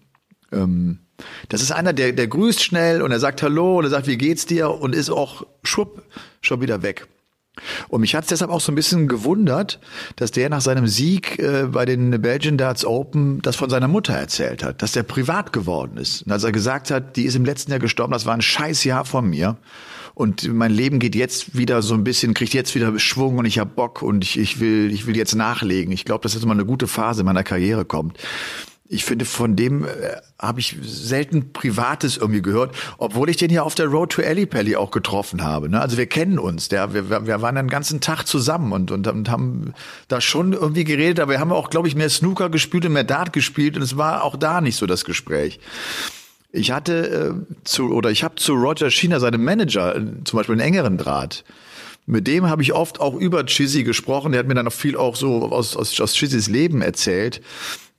[0.52, 1.00] Ähm,
[1.48, 4.18] das ist einer, der, der grüßt schnell und er sagt Hallo und er sagt, wie
[4.18, 6.02] geht's dir und ist auch schwupp
[6.42, 7.06] schon wieder weg.
[7.88, 9.80] Und mich hat es deshalb auch so ein bisschen gewundert,
[10.16, 14.14] dass der nach seinem Sieg äh, bei den Belgian Darts Open das von seiner Mutter
[14.14, 16.22] erzählt hat, dass der privat geworden ist.
[16.22, 18.84] Und als er gesagt hat, die ist im letzten Jahr gestorben, das war ein scheiß
[18.84, 19.56] Jahr von mir.
[20.14, 23.58] und mein Leben geht jetzt wieder so ein bisschen, kriegt jetzt wieder Schwung und ich
[23.58, 25.92] habe Bock und ich, ich will, ich will jetzt nachlegen.
[25.92, 28.18] Ich glaube, dass jetzt mal eine gute Phase meiner Karriere kommt
[28.88, 29.88] ich finde, von dem äh,
[30.38, 34.76] habe ich selten Privates irgendwie gehört, obwohl ich den ja auf der Road to Ellipelli
[34.76, 35.68] auch getroffen habe.
[35.68, 35.80] Ne?
[35.80, 39.28] Also wir kennen uns, der, wir, wir waren den ganzen Tag zusammen und, und, und
[39.28, 39.74] haben
[40.08, 43.04] da schon irgendwie geredet, aber wir haben auch, glaube ich, mehr Snooker gespielt und mehr
[43.04, 45.58] Dart gespielt und es war auch da nicht so das Gespräch.
[46.52, 50.54] Ich hatte äh, zu, oder ich habe zu Roger China, seinem Manager, äh, zum Beispiel
[50.54, 51.44] einen engeren Draht.
[52.08, 54.30] Mit dem habe ich oft auch über Chizzy gesprochen.
[54.30, 57.40] Der hat mir dann noch viel auch so aus, aus, aus Chizzys Leben erzählt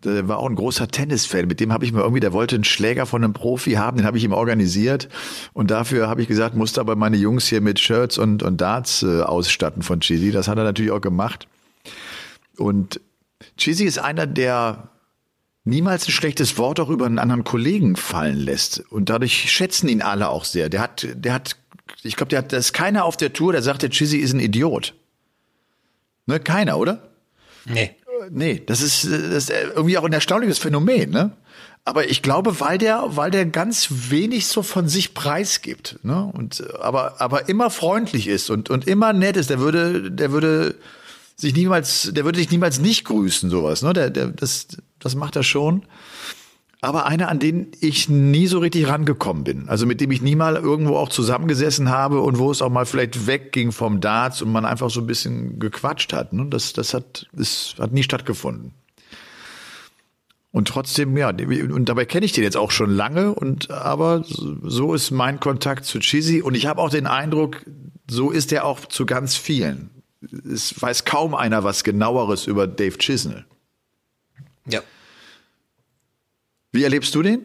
[0.03, 1.47] der war auch ein großer Tennisfan.
[1.47, 4.05] Mit dem habe ich mir irgendwie, der wollte einen Schläger von einem Profi haben, den
[4.05, 5.09] habe ich ihm organisiert.
[5.53, 9.01] Und dafür habe ich gesagt, musste aber meine Jungs hier mit Shirts und, und Darts
[9.01, 10.31] äh, ausstatten von Cheesy.
[10.31, 11.47] Das hat er natürlich auch gemacht.
[12.57, 13.01] Und
[13.57, 14.89] Cheesy ist einer, der
[15.63, 18.83] niemals ein schlechtes Wort auch über einen anderen Kollegen fallen lässt.
[18.91, 20.69] Und dadurch schätzen ihn alle auch sehr.
[20.69, 21.57] Der hat, der hat,
[22.03, 24.33] ich glaube, der hat, da ist keiner auf der Tour, der sagt, der Chizzy ist
[24.33, 24.93] ein Idiot.
[26.27, 27.09] Ne, keiner, oder?
[27.65, 27.96] Nee
[28.29, 31.31] nee, das ist, das ist irgendwie auch ein erstaunliches Phänomen, ne?
[31.85, 36.29] Aber ich glaube, weil der, weil der ganz wenig so von sich preisgibt, ne?
[36.33, 39.49] Und aber, aber immer freundlich ist und und immer nett ist.
[39.49, 40.75] Der würde, der würde
[41.37, 43.93] sich niemals, der würde dich niemals nicht grüßen, sowas, ne?
[43.93, 44.67] Der, der, das,
[44.99, 45.83] das macht er schon
[46.81, 49.67] aber einer, an den ich nie so richtig rangekommen bin.
[49.67, 52.85] Also mit dem ich nie mal irgendwo auch zusammengesessen habe und wo es auch mal
[52.85, 56.33] vielleicht wegging vom Darts und man einfach so ein bisschen gequatscht hat.
[56.33, 56.45] Ne?
[56.49, 58.73] Das, das hat, das hat nie stattgefunden.
[60.51, 64.93] Und trotzdem, ja, und dabei kenne ich den jetzt auch schon lange und aber so
[64.93, 67.65] ist mein Kontakt zu Chizzy und ich habe auch den Eindruck,
[68.09, 69.89] so ist er auch zu ganz vielen.
[70.49, 73.45] Es weiß kaum einer was genaueres über Dave Chisnell.
[74.65, 74.81] Ja.
[76.77, 77.43] Wie erlebst du den?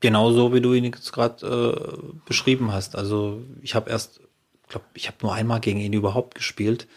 [0.00, 2.96] Genauso wie du ihn jetzt gerade äh, beschrieben hast.
[2.96, 4.22] Also ich habe erst,
[4.66, 6.88] glaube, ich habe nur einmal gegen ihn überhaupt gespielt.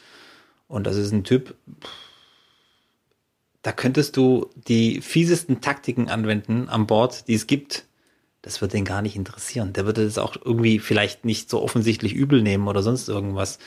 [0.69, 1.53] Und das ist ein Typ,
[3.61, 7.83] da könntest du die fiesesten Taktiken anwenden an Bord, die es gibt.
[8.41, 9.73] Das wird den gar nicht interessieren.
[9.73, 13.59] Der würde es auch irgendwie vielleicht nicht so offensichtlich übel nehmen oder sonst irgendwas.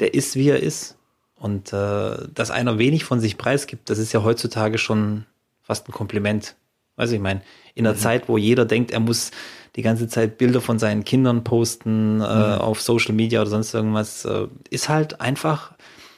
[0.00, 0.96] Der ist, wie er ist.
[1.36, 5.26] Und äh, dass einer wenig von sich preisgibt, das ist ja heutzutage schon
[5.62, 6.56] fast ein Kompliment.
[6.96, 7.42] Weiß ich meine,
[7.74, 7.98] in der mhm.
[7.98, 9.30] Zeit, wo jeder denkt, er muss
[9.76, 12.60] die ganze Zeit Bilder von seinen Kindern posten äh, mhm.
[12.60, 15.72] auf Social Media oder sonst irgendwas, äh, ist halt einfach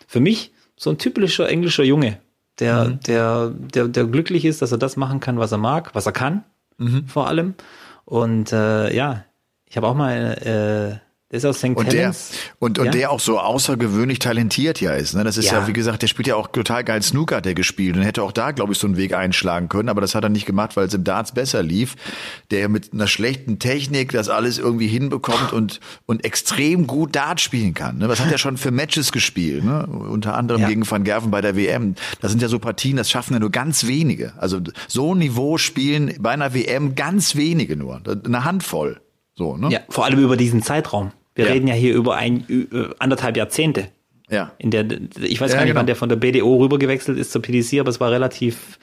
[0.07, 2.18] für mich so ein typischer englischer Junge,
[2.59, 3.01] der, mhm.
[3.01, 6.12] der, der, der glücklich ist, dass er das machen kann, was er mag, was er
[6.12, 6.45] kann,
[6.77, 7.07] mhm.
[7.07, 7.55] vor allem.
[8.05, 9.24] Und äh, ja,
[9.64, 11.06] ich habe auch mal äh,
[11.37, 11.76] der ist aus St.
[11.76, 12.14] Und der,
[12.59, 12.91] und, und ja?
[12.91, 15.14] der auch so außergewöhnlich talentiert ja ist.
[15.14, 15.24] Ne?
[15.24, 15.61] Das ist ja.
[15.61, 15.68] ja.
[15.68, 18.53] wie gesagt, der spielt ja auch total geil Snooker, der gespielt und hätte auch da,
[18.53, 20.95] glaube ich, so einen Weg einschlagen können, aber das hat er nicht gemacht, weil es
[20.95, 21.97] im Darts besser lief.
[22.51, 27.74] Der mit einer schlechten Technik das alles irgendwie hinbekommt und, und extrem gut Dart spielen
[27.74, 27.99] kann.
[27.99, 28.09] Ne?
[28.09, 29.64] Was hat er schon für Matches gespielt?
[29.64, 29.87] Ne?
[29.87, 30.68] Unter anderem ja.
[30.68, 31.97] gegen Van Gerven bei der WM.
[32.20, 34.32] Das sind ja so Partien, das schaffen ja nur ganz wenige.
[34.39, 38.01] Also so ein Niveau spielen bei einer WM ganz wenige nur.
[38.24, 39.01] Eine Handvoll.
[39.34, 39.68] So, ne?
[39.70, 41.12] Ja, vor allem über diesen Zeitraum.
[41.37, 41.53] Wir ja.
[41.53, 43.89] reden ja hier über ein äh, anderthalb Jahrzehnte.
[44.28, 44.53] Ja.
[44.59, 44.87] In der,
[45.20, 45.80] ich weiß ja, gar nicht, genau.
[45.80, 48.78] wann der von der BDO rübergewechselt ist zur PDC, aber es war relativ.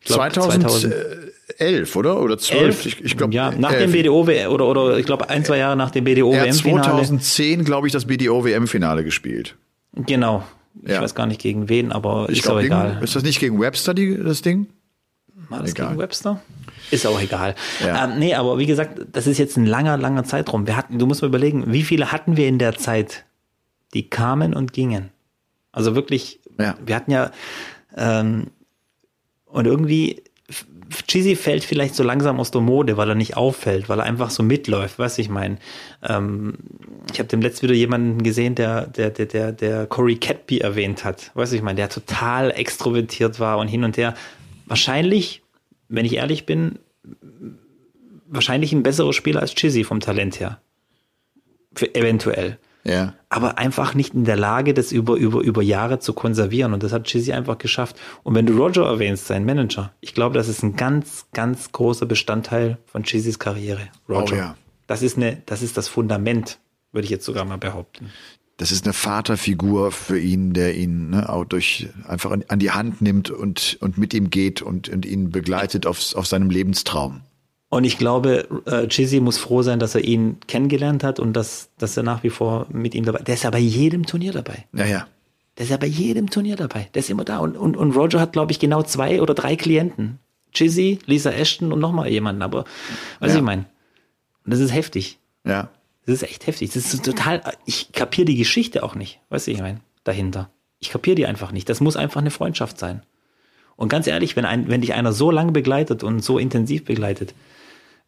[0.00, 2.20] Ich glaub, 2011, oder?
[2.20, 2.86] Oder 12?
[2.86, 3.34] Ich, ich glaube.
[3.34, 3.90] Ja, nach 11.
[3.90, 4.20] dem BDO
[4.52, 6.84] oder oder ich glaube ein zwei Jahre nach dem BDO WM Finale.
[6.84, 9.56] 2010 glaube ich das BDO WM Finale gespielt.
[9.94, 10.44] Genau.
[10.82, 11.00] Ich ja.
[11.00, 12.90] weiß gar nicht gegen wen, aber ich ist glaub, auch egal.
[12.90, 14.66] Gegen, ist das nicht gegen Webster die, das Ding?
[15.48, 15.88] War das egal.
[15.88, 16.42] gegen Webster?
[16.90, 17.54] Ist auch egal.
[17.84, 18.04] Ja.
[18.04, 20.66] Ähm, nee, aber wie gesagt, das ist jetzt ein langer, langer Zeitraum.
[20.66, 23.24] Wir hatten, du musst mal überlegen, wie viele hatten wir in der Zeit,
[23.94, 25.10] die kamen und gingen?
[25.72, 26.76] Also wirklich, ja.
[26.84, 27.30] wir hatten ja,
[27.96, 28.48] ähm,
[29.46, 30.22] und irgendwie,
[31.08, 34.30] Cheesy fällt vielleicht so langsam aus der Mode, weil er nicht auffällt, weil er einfach
[34.30, 35.56] so mitläuft, weißt du, ich meine.
[36.02, 36.54] Ähm,
[37.12, 41.04] ich habe dem letzten wieder jemanden gesehen, der, der, der, der, der Corey Catby erwähnt
[41.04, 44.14] hat, weißt du, ich meine, der total extrovertiert war und hin und her.
[44.66, 45.42] Wahrscheinlich
[45.88, 46.78] wenn ich ehrlich bin,
[48.34, 50.60] wahrscheinlich ein besserer Spieler als Chizzy vom Talent her.
[51.74, 52.58] Für, eventuell.
[52.84, 53.14] Ja.
[53.30, 56.74] Aber einfach nicht in der Lage, das über, über, über Jahre zu konservieren.
[56.74, 57.96] Und das hat Chizzy einfach geschafft.
[58.22, 62.06] Und wenn du Roger erwähnst, sein Manager, ich glaube, das ist ein ganz, ganz großer
[62.06, 63.88] Bestandteil von Chizzys Karriere.
[64.08, 64.34] Roger.
[64.34, 64.56] Oh, ja.
[64.86, 66.58] Das ist eine, das ist das Fundament,
[66.92, 68.10] würde ich jetzt sogar mal behaupten
[68.56, 72.70] das ist eine Vaterfigur für ihn, der ihn ne, auch durch einfach an, an, die
[72.70, 77.22] Hand nimmt und, und mit ihm geht und, und ihn begleitet auf, auf seinem Lebenstraum.
[77.74, 81.70] Und ich glaube, äh, Chizzy muss froh sein, dass er ihn kennengelernt hat und dass,
[81.76, 84.66] dass er nach wie vor mit ihm dabei Der ist ja bei jedem Turnier dabei.
[84.72, 85.08] Ja, ja.
[85.58, 86.88] Der ist ja bei jedem Turnier dabei.
[86.94, 87.38] Der ist immer da.
[87.38, 90.20] Und, und, und Roger hat, glaube ich, genau zwei oder drei Klienten.
[90.52, 92.42] Chizzy, Lisa Ashton und nochmal jemanden.
[92.42, 92.64] Aber,
[93.18, 93.38] was ja.
[93.38, 93.64] ich meine.
[94.44, 95.18] Und das ist heftig.
[95.44, 95.68] Ja.
[96.06, 96.70] Das ist echt heftig.
[96.74, 99.18] Das ist total, ich kapiere die Geschichte auch nicht.
[99.30, 100.48] Weißt du, ich meine, dahinter.
[100.78, 101.68] Ich kapiere die einfach nicht.
[101.68, 103.02] Das muss einfach eine Freundschaft sein.
[103.74, 107.34] Und ganz ehrlich, wenn, ein, wenn dich einer so lange begleitet und so intensiv begleitet,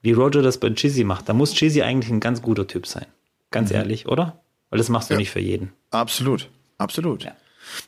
[0.06, 3.06] wie Roger das bei Chizzy macht, dann muss Chizzy eigentlich ein ganz guter Typ sein.
[3.50, 3.76] Ganz mhm.
[3.76, 4.40] ehrlich, oder?
[4.70, 5.18] Weil das machst du ja.
[5.18, 5.72] nicht für jeden.
[5.90, 7.24] Absolut, absolut.
[7.24, 7.32] Ja.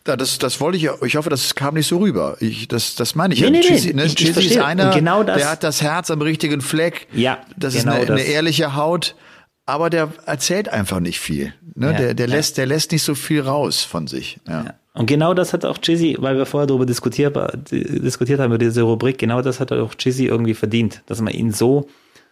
[0.07, 2.37] Ja, das, das wollte ich, ich hoffe, das kam nicht so rüber.
[2.41, 3.51] Ich, das, das meine ich nee, ja.
[3.53, 4.05] Nee, Chizzy, ne?
[4.05, 7.07] ich, Chizzy ist einer, genau der hat das Herz am richtigen Fleck.
[7.13, 8.21] Ja, das genau ist eine, das.
[8.21, 9.15] eine ehrliche Haut
[9.69, 11.53] aber der erzählt einfach nicht viel.
[11.75, 11.89] Ne?
[11.89, 12.37] Ja, der, der, ja.
[12.37, 14.41] lässt, der lässt nicht so viel raus von sich.
[14.49, 14.65] Ja.
[14.65, 14.75] ja.
[14.95, 17.37] Und genau das hat auch Chizzy, weil wir vorher darüber diskutiert,
[17.71, 21.53] diskutiert haben, über diese Rubrik, genau das hat auch Chizzy irgendwie verdient, dass man ihn
[21.53, 21.87] so,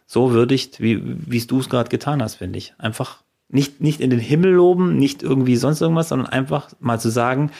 [0.06, 2.74] so würdigt, wie du es gerade getan hast, finde ich.
[2.78, 7.10] Einfach nicht, nicht in den Himmel loben, nicht irgendwie sonst irgendwas, sondern einfach mal zu
[7.10, 7.50] sagen,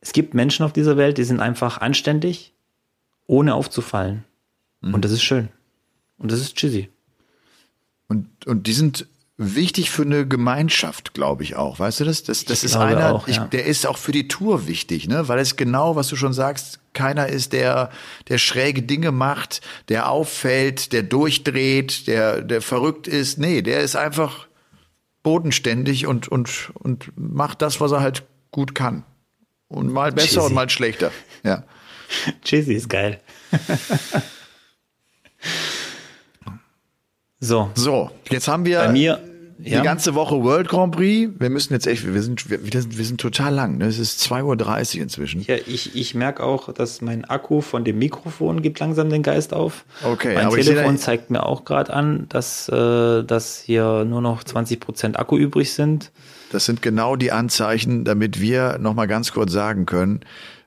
[0.00, 2.52] es gibt Menschen auf dieser Welt, die sind einfach anständig,
[3.26, 4.24] ohne aufzufallen.
[4.80, 4.94] Mhm.
[4.94, 5.48] Und das ist schön.
[6.18, 6.90] Und das ist Chizzy.
[8.08, 9.06] Und, und die sind
[9.36, 11.78] wichtig für eine Gemeinschaft, glaube ich auch.
[11.78, 12.22] Weißt du das?
[12.22, 13.44] Das, das ist einer, auch, ja.
[13.44, 15.28] ich, der ist auch für die Tour wichtig, ne?
[15.28, 17.90] Weil es genau, was du schon sagst, keiner ist, der,
[18.28, 23.38] der schräge Dinge macht, der auffällt, der durchdreht, der, der verrückt ist.
[23.38, 24.46] Nee, der ist einfach
[25.24, 29.04] bodenständig und, und, und macht das, was er halt gut kann.
[29.66, 30.46] Und mal besser Cheesy.
[30.46, 31.10] und mal schlechter.
[31.42, 31.64] Ja.
[32.44, 33.20] Cheesy ist geil.
[37.44, 37.70] So.
[37.74, 39.20] So, jetzt haben wir Bei mir,
[39.58, 39.78] ja.
[39.78, 41.30] die ganze Woche World Grand Prix.
[41.38, 43.76] Wir müssen jetzt echt, wir sind, wir, wir sind total lang.
[43.76, 43.84] Ne?
[43.84, 45.42] Es ist 2.30 Uhr inzwischen.
[45.42, 49.52] Ja, ich, ich merke auch, dass mein Akku von dem Mikrofon gibt langsam den Geist
[49.52, 49.84] auf.
[50.02, 54.42] Okay, mein aber Telefon zeigt mir auch gerade an, dass, äh, dass hier nur noch
[54.42, 56.12] 20 Prozent Akku übrig sind.
[56.50, 60.20] Das sind genau die Anzeichen, damit wir nochmal ganz kurz sagen können,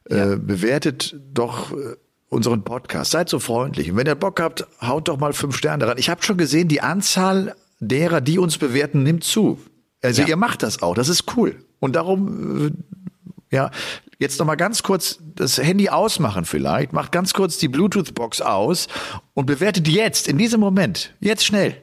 [0.09, 0.33] ja.
[0.33, 1.95] äh, bewertet doch äh,
[2.29, 3.11] unseren Podcast.
[3.11, 3.91] Seid so freundlich.
[3.91, 5.97] Und wenn ihr Bock habt, haut doch mal fünf Sterne daran.
[5.97, 9.59] Ich habe schon gesehen, die Anzahl derer, die uns bewerten, nimmt zu.
[10.01, 10.29] Also ja.
[10.29, 10.95] ihr macht das auch.
[10.95, 11.55] Das ist cool.
[11.79, 13.71] Und darum, äh, ja,
[14.19, 16.93] jetzt noch mal ganz kurz das Handy ausmachen vielleicht.
[16.93, 18.87] Macht ganz kurz die Bluetooth-Box aus
[19.33, 21.81] und bewertet jetzt, in diesem Moment, jetzt schnell.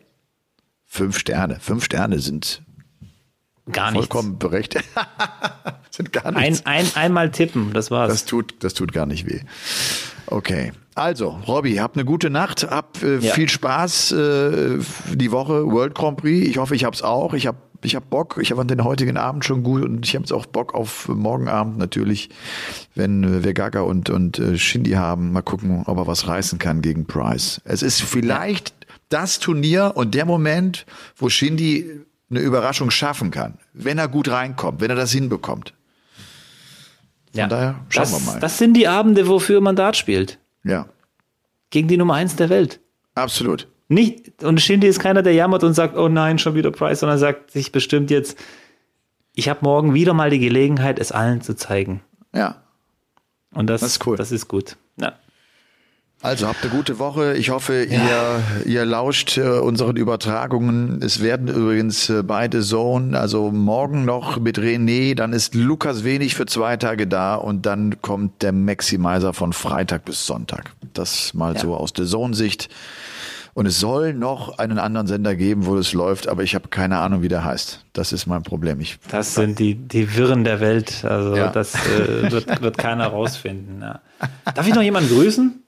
[0.85, 1.59] Fünf Sterne.
[1.61, 2.63] Fünf Sterne sind
[3.73, 4.09] Gar nichts.
[4.09, 4.85] Vollkommen berechtigt.
[5.91, 6.67] sind gar nichts.
[6.67, 8.11] Ein, ein, einmal tippen, das war's.
[8.11, 9.41] Das tut, das tut gar nicht weh.
[10.27, 10.73] Okay.
[10.95, 13.33] Also, Robby, habt eine gute Nacht, habt äh, ja.
[13.33, 14.79] viel Spaß äh,
[15.13, 16.49] die Woche World Grand Prix.
[16.49, 17.35] Ich hoffe, ich hab's auch.
[17.35, 18.39] Ich hab ich hab Bock.
[18.41, 21.49] Ich habe den heutigen Abend schon gut und ich habe jetzt auch Bock auf morgen
[21.49, 22.31] Abend natürlich,
[22.95, 25.33] wenn wir Gaga und und äh, Shindy haben.
[25.33, 27.61] Mal gucken, ob er was reißen kann gegen Price.
[27.65, 28.75] Es ist vielleicht
[29.09, 30.87] das Turnier und der Moment,
[31.17, 31.91] wo Shindy
[32.31, 35.75] eine Überraschung schaffen kann, wenn er gut reinkommt, wenn er das hinbekommt.
[37.35, 38.41] Von ja, daher schauen das, wir mal.
[38.41, 40.39] Das sind die Abende, wofür man Dart spielt.
[40.63, 40.87] Ja.
[41.71, 42.79] Gegen die Nummer eins der Welt.
[43.17, 43.67] Absolut.
[43.89, 47.19] Nicht, und Shindy ist keiner, der jammert und sagt, oh nein, schon wieder Price, sondern
[47.19, 48.39] sagt sich bestimmt jetzt,
[49.35, 52.03] ich habe morgen wieder mal die Gelegenheit, es allen zu zeigen.
[52.33, 52.63] Ja.
[53.53, 54.17] Und das, das ist cool.
[54.17, 54.77] Das ist gut.
[54.97, 55.15] Ja.
[56.25, 57.35] Also habt eine gute Woche.
[57.35, 58.41] Ich hoffe, ja.
[58.65, 61.03] ihr, ihr lauscht äh, unseren Übertragungen.
[61.03, 66.35] Es werden übrigens äh, beide Zone, also morgen noch mit René, dann ist Lukas wenig
[66.35, 70.73] für zwei Tage da und dann kommt der Maximizer von Freitag bis Sonntag.
[70.95, 71.61] Das mal ja.
[71.61, 72.71] so aus der Zone-Sicht.
[73.53, 77.01] Und es soll noch einen anderen Sender geben, wo es läuft, aber ich habe keine
[77.01, 77.85] Ahnung, wie der heißt.
[77.93, 78.81] Das ist mein Problem.
[78.81, 81.05] Ich, das sind die, die Wirren der Welt.
[81.05, 81.49] Also ja.
[81.49, 83.83] das äh, wird, wird keiner rausfinden.
[83.83, 84.01] Ja.
[84.55, 85.64] Darf ich noch jemanden grüßen?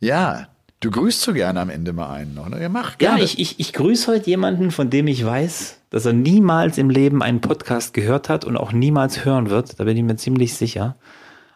[0.00, 0.48] Ja,
[0.80, 2.48] du grüßt so gerne am Ende mal einen noch.
[2.48, 2.60] Ne?
[2.60, 3.18] Ja, mach gerne.
[3.18, 6.90] Ja, ich, ich, ich grüße heute jemanden, von dem ich weiß, dass er niemals im
[6.90, 9.78] Leben einen Podcast gehört hat und auch niemals hören wird.
[9.78, 10.96] Da bin ich mir ziemlich sicher.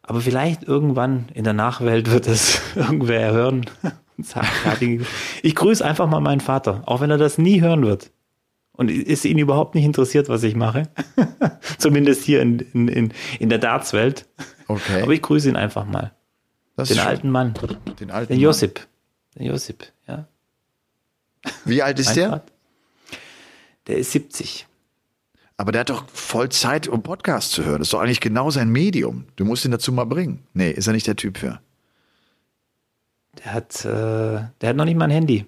[0.03, 3.67] Aber vielleicht irgendwann in der Nachwelt wird es irgendwer hören
[5.43, 8.11] ich grüße einfach mal meinen Vater, auch wenn er das nie hören wird.
[8.73, 10.85] Und ist ihn überhaupt nicht interessiert, was ich mache.
[11.79, 14.29] Zumindest hier in, in, in, in der Dartswelt.
[14.69, 15.03] Okay.
[15.03, 16.13] Aber ich grüße ihn einfach mal.
[16.79, 17.55] Das den alten Mann.
[17.99, 18.87] Den alten den Josip.
[19.35, 20.29] Den Josip, ja.
[21.65, 22.45] Wie alt ist der?
[23.89, 24.69] Der ist 70.
[25.57, 27.81] Aber der hat doch voll Zeit, um Podcast zu hören.
[27.81, 29.25] Das ist doch eigentlich genau sein Medium.
[29.35, 30.47] Du musst ihn dazu mal bringen.
[30.55, 31.61] Nee, ist er nicht der Typ für.
[33.45, 33.89] Der hat, äh,
[34.61, 35.47] der hat noch nicht mal ein Handy.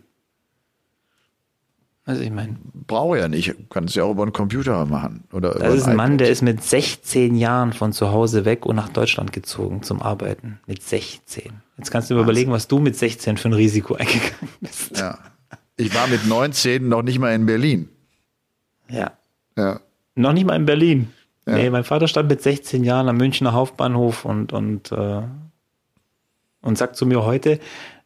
[2.11, 2.57] Also ich meine.
[2.89, 3.55] Brauche ja nicht.
[3.71, 5.23] Kann es ja auch über einen Computer machen.
[5.33, 8.75] Oder das ist ein Mann, der ist mit 16 Jahren von zu Hause weg und
[8.75, 10.59] nach Deutschland gezogen zum Arbeiten.
[10.67, 11.53] Mit 16.
[11.79, 14.99] Jetzt kannst du dir überlegen, was du mit 16 für ein Risiko eingegangen bist.
[14.99, 15.19] Ja.
[15.77, 17.89] Ich war mit 19 noch nicht mal in Berlin.
[18.89, 19.13] Ja.
[19.57, 19.79] Ja.
[20.17, 21.13] Noch nicht mal in Berlin.
[21.47, 21.55] Ja.
[21.55, 25.23] Nee, mein Vater stand mit 16 Jahren am Münchner Hauptbahnhof und, und, äh,
[26.61, 27.61] und sagt zu mir heute,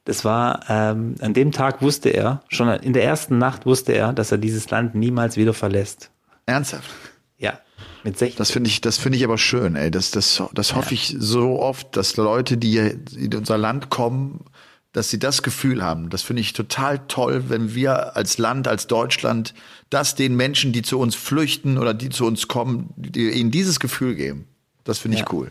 [0.04, 4.12] Das war, ähm, an dem Tag wusste er, schon in der ersten Nacht wusste er,
[4.12, 6.10] dass er dieses Land niemals wieder verlässt.
[6.46, 6.90] Ernsthaft?
[7.38, 7.58] Ja,
[8.02, 8.36] mit 16.
[8.36, 9.90] Das finde ich, das finde ich aber schön, ey.
[9.90, 14.44] Das, das, das hoffe ich so oft, dass Leute, die in unser Land kommen,
[14.92, 16.10] dass sie das Gefühl haben.
[16.10, 19.54] Das finde ich total toll, wenn wir als Land, als Deutschland,
[19.90, 23.80] das den Menschen, die zu uns flüchten oder die zu uns kommen, die, ihnen dieses
[23.80, 24.46] Gefühl geben.
[24.84, 25.28] Das finde ich Ja.
[25.32, 25.50] cool.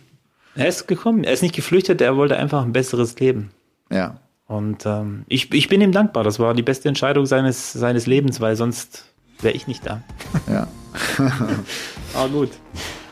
[0.56, 3.50] Er ist gekommen, er ist nicht geflüchtet, er wollte einfach ein besseres Leben.
[3.92, 4.20] Ja.
[4.48, 6.24] Und ähm, ich, ich bin ihm dankbar.
[6.24, 9.06] Das war die beste Entscheidung seines, seines Lebens, weil sonst
[9.42, 10.02] wäre ich nicht da.
[10.52, 10.68] Ja.
[12.14, 12.50] Aber gut.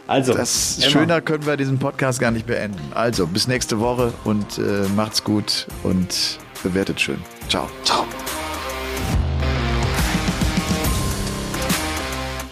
[0.07, 2.79] Also, Das Emma, schöner können wir diesen Podcast gar nicht beenden.
[2.93, 7.17] Also, bis nächste Woche und äh, macht's gut und bewertet schön.
[7.47, 7.67] Ciao.
[7.85, 8.05] Ciao.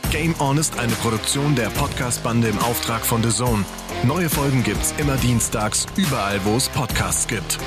[0.09, 3.63] Game On ist eine Produktion der Podcast-Bande im Auftrag von The Zone.
[4.03, 7.59] Neue Folgen gibt's immer dienstags, überall, wo es Podcasts gibt.